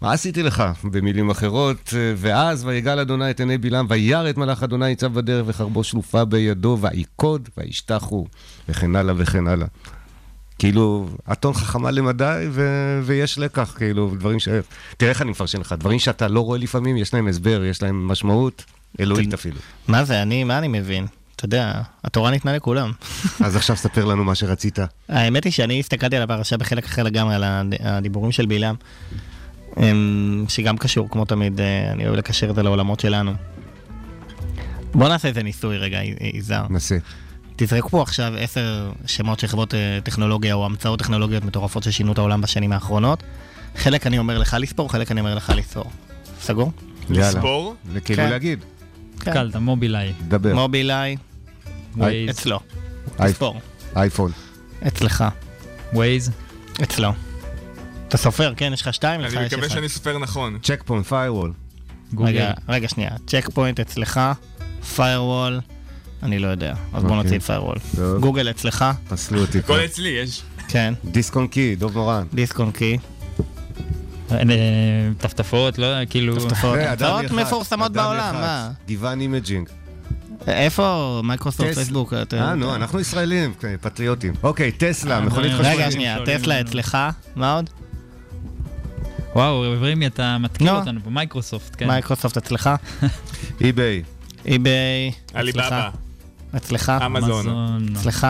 מה 0.00 0.12
עשיתי 0.12 0.42
לך? 0.42 0.64
במילים 0.84 1.30
אחרות, 1.30 1.94
ואז 2.16 2.64
ויגל 2.64 2.98
אדוני 2.98 3.30
את 3.30 3.40
עיני 3.40 3.58
בלעם, 3.58 3.86
וירא 3.88 4.30
את 4.30 4.36
מלאך 4.36 4.62
אדוני 4.62 4.86
ניצב 4.86 5.14
בדרך, 5.14 5.44
וחרבו 5.48 5.84
שלופה 5.84 6.24
בידו, 6.24 6.78
ויקוד, 6.80 7.48
וישתחו, 7.58 8.26
וכן 8.68 8.96
הלאה 8.96 9.14
וכן 9.18 9.46
הלאה. 9.46 9.66
כאילו, 10.58 11.08
אתון 11.32 11.52
חכמה 11.54 11.90
למדי, 11.90 12.46
ו- 12.50 13.00
ויש 13.02 13.38
לקח, 13.38 13.74
כאילו, 13.76 14.14
דברים 14.18 14.40
ש... 14.40 14.48
תראה 14.96 15.10
איך 15.12 15.22
אני 15.22 15.30
מפרשן 15.30 15.60
לך, 15.60 15.74
דברים 15.78 15.98
שאתה 15.98 16.28
לא 16.28 16.40
רואה 16.40 16.58
לפעמים, 16.58 16.96
יש 16.96 17.14
להם 17.14 17.28
הסבר, 17.28 17.64
יש 17.64 17.82
להם 17.82 18.08
משמעות, 18.08 18.64
אלוהית 19.00 19.34
אפילו. 19.34 19.56
מה 19.88 20.04
זה, 20.04 20.22
אני, 20.22 20.44
מה 20.44 20.58
אני 20.58 20.68
מבין? 20.68 21.06
אתה 21.36 21.44
יודע, 21.44 21.72
התורה 22.04 22.30
ניתנה 22.30 22.56
לכולם. 22.56 22.92
אז 23.44 23.56
עכשיו 23.56 23.76
ספר 23.76 24.04
לנו 24.04 24.24
מה 24.24 24.34
שרצית. 24.34 24.78
האמת 25.08 25.44
היא 25.44 25.52
שאני 25.52 25.80
הסתכלתי 25.80 26.16
על 26.16 26.22
הפרשה 26.22 26.56
בחלק 26.56 26.84
אחר 26.84 27.02
לגמרי, 27.02 27.34
על 27.34 27.44
הד- 27.44 27.74
הדיבורים 27.80 28.32
של 28.32 28.46
בלעם, 28.46 28.74
אמ, 29.76 30.44
שגם 30.48 30.76
קשור, 30.76 31.08
כמו 31.10 31.24
תמיד, 31.24 31.60
אה, 31.60 31.92
אני 31.92 32.06
אוהב 32.06 32.16
לקשר 32.16 32.50
את 32.50 32.54
זה 32.54 32.62
לעולמות 32.62 33.00
שלנו. 33.00 33.32
בוא 34.94 35.08
נעשה 35.08 35.28
איזה 35.28 35.42
ניסוי 35.42 35.78
רגע, 35.78 35.98
יזהר. 36.34 36.66
נעשה. 36.70 36.96
תזרקו 37.56 37.88
פה 37.88 38.02
עכשיו 38.02 38.34
עשר 38.38 38.90
שמות 39.06 39.40
של 39.40 39.46
חברות 39.46 39.74
אה, 39.74 39.98
טכנולוגיה 40.04 40.54
או 40.54 40.64
המצאות 40.64 40.98
טכנולוגיות 40.98 41.44
מטורפות 41.44 41.82
ששינו 41.82 42.12
את 42.12 42.18
העולם 42.18 42.40
בשנים 42.40 42.72
האחרונות. 42.72 43.22
חלק 43.76 44.06
אני 44.06 44.18
אומר 44.18 44.38
לך 44.38 44.56
לספור, 44.60 44.92
חלק 44.92 45.10
אני 45.12 45.20
אומר 45.20 45.34
לך 45.34 45.52
לספור. 45.56 45.90
סגור? 46.40 46.72
יאללה. 47.10 47.28
לספור? 47.28 47.74
זה 47.92 48.00
כאילו 48.00 48.22
כן. 48.22 48.30
להגיד. 48.30 48.64
כן. 49.20 49.32
קלת, 49.32 49.56
מובילאיי. 49.56 50.12
דבר. 50.28 50.54
מובילאיי, 50.54 51.16
ווייז. 51.96 52.30
אצלו. 52.30 52.60
תספור. 53.16 53.60
אייפון. 53.96 54.30
אצלך. 54.86 55.24
ווייז. 55.92 56.30
אצלו. 56.82 57.10
אתה 58.08 58.16
סופר, 58.16 58.52
כן? 58.56 58.70
יש 58.72 58.82
לך 58.82 58.94
שתיים? 58.94 59.20
לך 59.20 59.34
אני 59.34 59.46
יש 59.46 59.52
מקווה 59.52 59.66
אחד. 59.66 59.74
שאני 59.74 59.88
סופר 59.88 60.18
נכון. 60.18 60.58
צ'ק 60.62 60.82
פוינט, 60.86 61.06
firewall. 61.06 61.52
רגע, 62.18 62.52
רגע, 62.68 62.88
שנייה. 62.88 63.10
צ'ק 63.26 63.48
פוינט 63.54 63.80
אצלך, 63.80 64.20
firewall, 64.96 65.60
אני 66.24 66.38
לא 66.38 66.48
יודע. 66.48 66.70
אז 66.70 67.02
בוא 67.02 67.10
אוקיי. 67.10 67.16
נוציא 67.22 67.36
את 67.36 67.42
firewall. 67.42 67.76
טוב. 67.96 68.20
גוגל 68.20 68.50
אצלך, 68.50 68.84
פסלו 69.08 69.40
אותי. 69.40 69.58
הכל 69.58 69.84
אצלי, 69.84 70.08
יש. 70.08 70.42
כן. 70.68 70.94
דיסק 71.04 71.28
און 71.28 71.46
קי, 71.46 71.76
דוב 71.76 71.94
מורן. 71.94 72.24
דיסק 72.34 72.55
און 72.55 72.70
קי. 72.70 72.98
אה, 74.32 74.38
טפטפות, 75.18 75.78
לא, 75.78 75.86
כאילו... 76.10 76.36
טפטפות. 76.36 76.78
אה, 76.78 76.90
המצאות 76.90 77.26
אחד, 77.26 77.34
מפורסמות 77.34 77.92
בעולם. 77.92 78.34
מה? 78.34 78.70
גיוון 78.86 79.20
אימג'ינג. 79.20 79.68
איפה 80.46 81.20
מייקרוסופט. 81.24 81.74
פייסבוק? 81.74 82.14
אה, 82.32 82.54
נו, 82.54 82.74
אנחנו 82.74 83.00
ישראלים, 83.00 83.54
כן, 83.60 83.74
פטריוטים. 83.80 84.34
אוקיי, 84.42 84.72
טסלה, 84.72 85.20
מכונית 85.20 85.52
רגע, 85.52 85.58
חשמלית. 85.58 85.78
רגע, 85.80 85.90
שנייה, 85.90 86.18
טסלה. 86.26 86.60
אצלך, 86.60 86.98
מה 87.36 87.54
עוד? 87.54 87.70
וואו, 89.34 89.74
אברימי, 89.74 90.06
אתה 90.06 90.38
מתקיל 90.38 90.72
נו. 90.72 90.78
אותנו 90.78 91.00
במייקרוסופט, 91.00 91.76
כן. 91.78 91.86
מייקרוסופט 91.86 92.36
אצלך, 92.36 92.70
אי-ביי. 93.60 94.02
אי-ביי, 94.46 95.12
עליבאבא, 95.34 95.90
אצלך, 96.56 96.92
אמזון. 97.06 97.46
אצלך, 97.96 98.26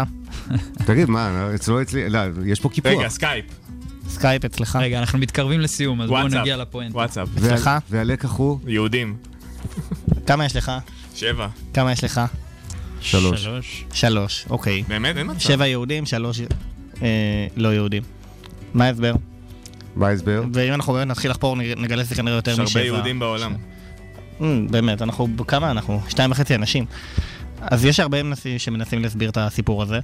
תגיד, 0.75 1.11
מה, 1.11 1.49
אצלו 1.55 1.83
אצלי, 1.83 2.09
לא, 2.11 2.19
יש 2.47 2.61
פה 2.61 2.69
קיפוח. 2.69 2.93
רגע, 2.93 3.09
סקייפ, 3.09 3.45
סקייפ 4.09 4.45
אצלך, 4.45 4.77
רגע, 4.81 4.99
אנחנו 4.99 5.19
מתקרבים 5.19 5.61
לסיום, 5.61 6.01
אז 6.01 6.09
בואו 6.09 6.29
נגיע 6.29 6.57
לפואנטה. 6.57 6.97
וואטסאפ, 6.97 7.29
אצלך? 7.39 7.71
והלקח 7.91 8.31
הוא? 8.33 8.59
יהודים, 8.67 9.17
כמה 10.27 10.45
יש 10.45 10.57
לך? 10.57 10.73
שבע. 11.15 11.49
כמה 11.75 11.93
יש 11.93 12.05
לך? 12.05 12.21
שלוש. 13.01 13.43
שלוש. 13.43 13.85
שלוש, 13.93 14.47
אוקיי. 14.51 14.85
באמת? 14.89 15.17
אין 15.17 15.31
מצב. 15.31 15.39
שבע 15.39 15.67
יהודים, 15.67 16.07
שלוש 16.07 16.41
אה, 17.03 17.07
לא 17.57 17.75
יהודים. 17.75 18.03
מה 18.75 18.85
ההסבר? 18.85 19.15
מה 19.97 20.09
ההסבר? 20.09 20.43
ואם 20.53 20.73
אנחנו 20.75 20.93
באמת 20.93 21.09
נתחיל 21.09 21.31
לחפור, 21.31 21.57
נג- 21.57 21.79
נגלה 21.79 22.05
שזה 22.05 22.15
כנראה 22.15 22.37
יותר 22.37 22.51
יש 22.53 22.59
משבע. 22.59 22.81
הרבה 22.81 22.97
יהודים 22.97 23.19
בעולם. 23.19 23.55
Mm, 24.41 24.43
באמת, 24.71 25.03
אנחנו, 25.03 25.29
כמה 25.47 25.71
אנחנו? 25.71 26.01
שתיים 26.09 26.31
וחצי 26.31 26.55
אנשים. 26.55 26.85
אז 27.71 27.85
יש 27.85 28.01
הרבה 28.01 28.23
מנסים, 28.23 28.59
שמנסים 28.59 29.03
להסביר 29.03 29.31
את 29.31 29.37
הסיפור 29.37 29.83
הזה, 29.83 29.99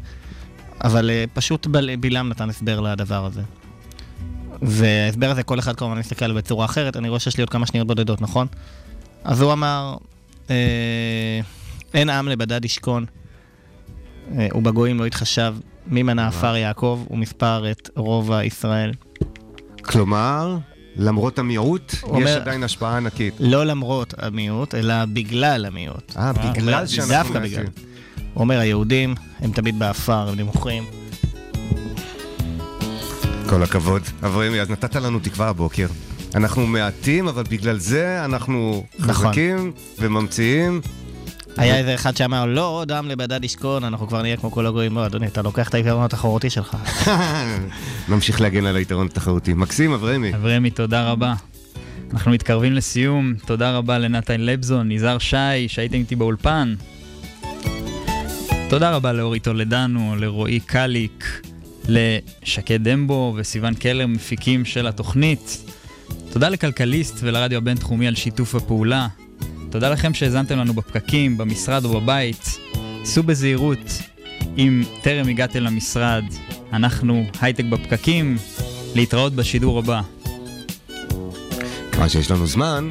אבל 0.85 1.11
uh, 1.11 1.31
פשוט 1.35 1.67
בל, 1.67 1.97
בלעם 1.97 2.29
נתן 2.29 2.51
הסבר 2.51 2.81
לדבר 2.81 3.27
הזה. 3.27 3.43
וההסבר 4.63 5.31
הזה, 5.31 5.43
כל 5.43 5.59
אחד 5.59 5.77
כמובן 5.77 5.99
מסתכל 5.99 6.25
עליו 6.25 6.37
בצורה 6.37 6.65
אחרת, 6.65 6.97
אני 6.97 7.09
רואה 7.09 7.21
שיש 7.21 7.37
לי 7.37 7.43
עוד 7.43 7.51
כמה 7.51 7.67
שניות 7.67 7.87
בודדות, 7.87 8.21
נכון? 8.21 8.47
אז 9.25 9.41
הוא 9.41 9.53
אמר, 9.53 9.97
אה, 10.51 11.41
אין 11.95 12.11
עם 12.11 12.29
לבדד 12.29 12.65
ישכון, 12.65 13.07
אה, 14.39 14.49
ובגויים 14.55 14.99
לא 14.99 15.07
יתחשב, 15.07 15.55
מי 15.87 16.03
מנה 16.03 16.29
עפר 16.29 16.57
יעקב 16.57 17.07
ומספר 17.11 17.71
את 17.71 17.91
רובע 17.97 18.45
ישראל. 18.45 18.93
כלומר, 19.83 20.59
למרות 20.97 21.39
המיעוט, 21.39 21.95
הוא 22.01 22.17
יש 22.21 22.29
אומר- 22.29 22.41
עדיין 22.41 22.63
השפעה 22.63 22.97
ענקית. 22.97 23.35
לא 23.41 23.65
למרות 23.65 24.15
המיעוט, 24.19 24.75
אלא 24.75 24.95
בגלל 25.05 25.65
המיעוט. 25.67 26.13
אה, 26.17 26.33
בגלל 26.33 26.87
שאנחנו 26.87 27.15
דווקא. 27.35 27.39
בגלל. 27.39 27.65
הוא 28.35 28.41
אומר, 28.41 28.59
היהודים 28.59 29.15
הם 29.41 29.53
תמיד 29.53 29.79
בעפר, 29.79 30.29
הם 30.29 30.37
נמוכים. 30.37 30.85
כל 33.49 33.63
הכבוד. 33.63 34.03
אברהמי, 34.27 34.61
אז 34.61 34.71
נתת 34.71 34.97
לנו 34.97 35.19
תקווה 35.19 35.49
הבוקר. 35.49 35.87
אנחנו 36.35 36.67
מעטים, 36.67 37.29
אבל 37.29 37.43
בגלל 37.51 37.79
זה 37.79 38.25
אנחנו 38.25 38.85
נכון. 38.99 39.15
חזקים 39.27 39.73
וממציאים. 39.99 40.81
היה 41.61 41.79
איזה 41.79 41.95
אחד 41.95 42.17
שאמר, 42.17 42.47
לא 42.47 42.67
עוד 42.67 42.93
עם 42.93 43.09
לבדד 43.09 43.45
ישכון, 43.45 43.85
אנחנו 43.85 44.09
כבר 44.09 44.23
נהיה 44.23 44.37
כמו 44.37 44.51
כל 44.51 44.67
הגויים. 44.67 44.95
לא, 44.95 45.07
אדוני, 45.07 45.27
אתה 45.27 45.43
לוקח 45.43 45.69
את 45.69 45.75
היתרון 45.75 46.05
התחרותי 46.05 46.51
שלך. 46.51 46.77
נמשיך 48.09 48.41
להגן 48.41 48.67
על 48.67 48.77
היתרון 48.77 49.07
התחרותי. 49.07 49.55
מקסים, 49.55 49.93
אברהמי. 49.93 50.35
אברמי, 50.35 50.71
תודה 50.71 51.11
רבה. 51.11 51.35
אנחנו 52.13 52.31
מתקרבים 52.31 52.73
לסיום, 52.73 53.35
תודה 53.47 53.77
רבה 53.77 53.99
לנתן 53.99 54.41
לבזון, 54.41 54.91
יזהר 54.91 55.19
שי, 55.19 55.69
שהייתם 55.69 55.95
איתי 55.95 56.17
באולפן. 56.17 56.75
תודה 58.69 58.91
רבה 58.91 59.13
לאורי 59.13 59.41
טולדנו, 59.41 60.17
לרועי 60.19 60.61
קליק, 60.61 61.43
לשקד 61.89 62.89
דמבו 62.89 63.35
וסיון 63.37 63.75
קלר, 63.75 64.07
מפיקים 64.07 64.65
של 64.65 64.87
התוכנית. 64.87 65.73
תודה 66.33 66.49
לכלכליסט 66.49 67.19
ולרדיו 67.21 67.59
הבינתחומי 67.59 68.09
על 68.09 68.15
שיתוף 68.15 68.55
הפעולה. 68.55 69.07
תודה 69.71 69.91
לכם 69.91 70.15
שהאזנתם 70.15 70.59
לנו 70.59 70.75
בפקקים, 70.75 71.39
במשרד 71.39 71.85
או 71.85 72.01
בבית. 72.01 72.59
סעו 73.05 73.23
בזהירות 73.23 73.79
אם 74.59 74.83
טרם 75.03 75.29
הגעתם 75.29 75.61
למשרד. 75.61 76.25
אנחנו 76.73 77.25
הייטק 77.41 77.65
בפקקים, 77.65 78.37
להתראות 78.95 79.33
בשידור 79.33 79.79
הבא. 79.79 80.01
כיוון 81.93 82.09
שיש 82.09 82.31
לנו 82.31 82.47
זמן, 82.47 82.91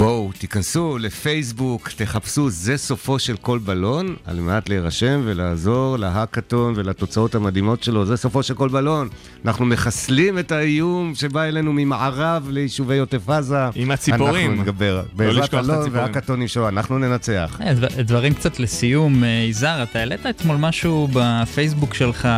בואו, 0.00 0.30
תיכנסו 0.38 0.98
לפייסבוק, 0.98 1.88
תחפשו 1.96 2.50
זה 2.50 2.76
סופו 2.76 3.18
של 3.18 3.36
כל 3.36 3.58
בלון, 3.58 4.16
על 4.26 4.40
מנת 4.40 4.68
להירשם 4.68 5.20
ולעזור 5.24 5.96
להאקתון 5.96 6.72
ולתוצאות 6.76 7.34
המדהימות 7.34 7.82
שלו. 7.82 8.06
זה 8.06 8.16
סופו 8.16 8.42
של 8.42 8.54
כל 8.54 8.68
בלון. 8.68 9.08
אנחנו 9.44 9.66
מחסלים 9.66 10.38
את 10.38 10.52
האיום 10.52 11.14
שבא 11.14 11.42
אלינו 11.42 11.72
ממערב 11.72 12.48
ליישובי 12.50 12.98
עוטף 12.98 13.28
עזה. 13.30 13.56
עם 13.74 13.90
הציפורים. 13.90 14.50
אנחנו 14.50 14.62
נגבר. 14.62 14.96
לא 14.96 15.02
בעזרת 15.14 15.42
לשכוח 15.42 15.60
את 15.60 15.64
אלון 15.64 15.80
הציפורים. 15.80 16.04
והאקתונים 16.04 16.48
שלו, 16.48 16.68
אנחנו 16.68 16.98
ננצח. 16.98 17.60
אה, 17.60 17.74
דבר- 17.74 18.02
דברים 18.02 18.34
קצת 18.34 18.60
לסיום, 18.60 19.24
אה, 19.24 19.28
יזהר, 19.28 19.82
אתה 19.82 19.98
העלית 19.98 20.26
אתמול 20.26 20.56
משהו 20.56 21.08
בפייסבוק 21.12 21.94
שלך, 21.94 22.28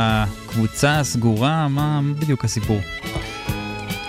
קבוצה 0.46 1.00
סגורה, 1.02 1.68
מה 1.68 2.00
מה 2.00 2.14
בדיוק 2.14 2.44
הסיפור? 2.44 2.80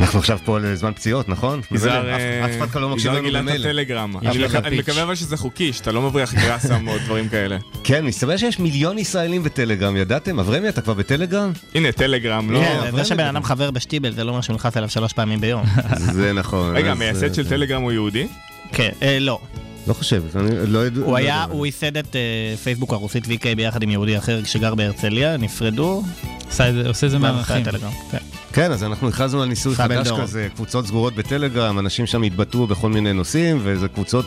אנחנו 0.04 0.20
עכשיו 0.20 0.40
פה 0.46 0.60
לזמן 0.60 0.92
פציעות, 0.94 1.30
נכון? 1.30 1.62
יזהר 1.72 2.16
אף- 2.16 2.52
אחד 2.58 2.70
כאן 2.70 2.82
לא 2.82 2.90
מקשיב 2.90 3.12
לנו 3.12 3.22
גילה 3.24 3.40
את 3.40 3.46
במילא. 3.46 3.68
הטלגרם. 3.68 4.14
אני 4.18 4.78
מקווה- 4.80 5.04
אבל 5.04 5.16
שזה 5.16 5.38
חוקי, 5.38 5.74
שאתה 5.74 5.92
לא 5.92 6.02
מבריח 6.02 6.34
גראסם 6.34 6.88
או 6.88 6.98
דברים 7.06 7.30
כאלה. 7.30 7.58
כן, 7.84 8.06
מסתבר 8.06 8.38
שיש 8.38 8.60
מיליון 8.60 8.98
ישראלים 8.98 9.44
בטלגרם, 9.44 9.98
ידעתם? 9.98 10.40
אברמי, 10.40 10.70
אתה 10.70 10.82
כבר 10.82 10.94
בטלגרם? 10.94 11.52
הנה, 11.76 11.92
טלגרם, 11.92 12.52
לא... 12.52 12.60
כן, 12.60 12.96
זה 12.96 13.06
שבן 13.06 13.26
אדם 13.26 13.44
חבר 13.44 13.72
בשטיבל 13.72 14.12
זה 14.12 14.24
לא 14.24 14.30
אומר 14.30 14.42
שהוא 14.42 14.56
נכנס 14.56 14.78
אליו 14.78 14.90
שלוש 14.90 15.14
פעמים 15.14 15.42
ביום. 15.42 15.64
זה 16.18 16.34
נכון. 16.34 16.76
רגע, 16.76 16.92
המייסד 16.92 17.24
אה, 17.24 17.34
של 17.34 17.50
טלגרם 17.50 17.82
הוא 17.82 17.92
יהודי? 17.92 18.28
כן, 18.72 18.90
אה, 19.02 19.18
לא. 19.20 19.40
לא 19.88 19.94
חושב, 19.94 20.24
אני 20.36 20.50
לא 20.68 20.80
יודע. 20.80 21.02
הוא 21.02 21.12
לא 21.12 21.16
היה. 21.18 21.44
הוא 21.50 21.66
ייסד 21.66 21.98
את 21.98 22.16
אה, 22.16 22.22
פייסבוק 22.64 22.94
הרוסית 22.94 23.26
VK 23.26 23.56
ביחד 23.56 23.84
עם 23.84 23.90
יהודי 23.90 24.18
אחר 24.18 24.44
שגר 24.44 24.76
בהרצליה, 24.76 25.38
נפרדו. 25.38 26.04
עושה 26.50 26.70
את 26.70 26.74
זה- 26.74 26.88
עושה 26.88 27.06
את 27.08 27.12
זה 27.12 27.18
ואז 27.18 27.24
מהערכים. 27.24 27.56
עשה 27.56 27.70
את 27.70 27.74
טלגרם, 27.76 27.92
כן. 28.12 28.18
כן, 28.54 28.72
אז 28.72 28.84
אנחנו 28.84 29.08
הכרזנו 29.10 29.42
על 29.42 29.50
ניסוי 29.50 29.76
חדש. 29.76 30.12
כזה, 30.22 30.48
קבוצות 30.56 30.88
סגורות 30.88 31.16
בטלגרם, 31.16 31.80
אנשים 31.80 32.06
שם 32.06 32.24
התבטאו 32.24 32.68
בכל 32.68 32.90
מיני 32.90 33.14
נושאים, 33.14 33.60
וזה 33.64 33.88
קבוצות 33.88 34.26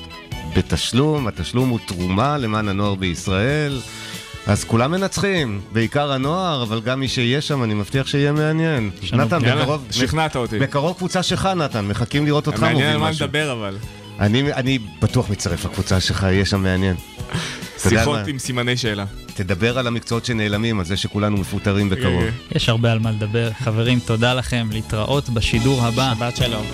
בתשלום, 0.57 1.27
התשלום 1.29 1.69
הוא 1.69 1.79
תרומה 1.87 2.39
למען 2.39 2.69
הנוער 2.69 2.95
בישראל. 2.95 3.81
אז 4.47 4.65
כולם 4.65 4.91
מנצחים, 4.91 5.61
בעיקר 5.73 6.13
הנוער, 6.13 6.63
אבל 6.63 6.81
גם 6.81 7.01
מי 7.01 7.09
שיהיה 7.09 7.41
שם, 7.41 7.63
אני 7.63 7.75
מבטיח 7.75 8.07
שיהיה 8.07 8.33
מעניין. 8.33 8.91
נתן, 9.13 9.39
בקרוב... 9.43 9.87
שכנעת 9.91 10.37
אותי. 10.37 10.59
בקרוב 10.59 10.97
קבוצה 10.97 11.23
שלך, 11.23 11.47
נתן, 11.57 11.85
מחכים 11.85 12.27
לראות 12.27 12.47
אותך 12.47 12.59
מוביל 12.63 12.75
משהו. 12.77 12.81
מעניין 12.81 12.95
על 12.97 13.01
מה 13.01 13.11
לדבר 13.11 13.53
אבל. 13.53 13.77
אני, 14.21 14.53
אני 14.53 14.79
בטוח 15.03 15.31
מצטרף 15.31 15.65
לקבוצה 15.65 16.01
שלך, 16.01 16.23
יהיה 16.23 16.45
שם 16.45 16.63
מעניין. 16.63 16.97
שיחות? 17.79 18.27
עם 18.27 18.39
סימני 18.39 18.77
שאלה. 18.77 19.05
תדבר 19.35 19.79
על 19.79 19.87
המקצועות 19.87 20.25
שנעלמים, 20.25 20.79
על 20.79 20.85
זה 20.85 20.97
שכולנו 20.97 21.37
מפוטרים 21.37 21.91
בקרוב. 21.91 22.25
יש 22.55 22.69
הרבה 22.69 22.93
על 22.93 22.99
מה 22.99 23.11
לדבר. 23.11 23.51
חברים, 23.59 23.99
תודה 24.01 24.35
לכם, 24.35 24.69
להתראות 24.73 25.29
בשידור 25.29 25.83
הבא. 25.85 26.13
שבת 26.17 26.37
שלום. 26.37 26.67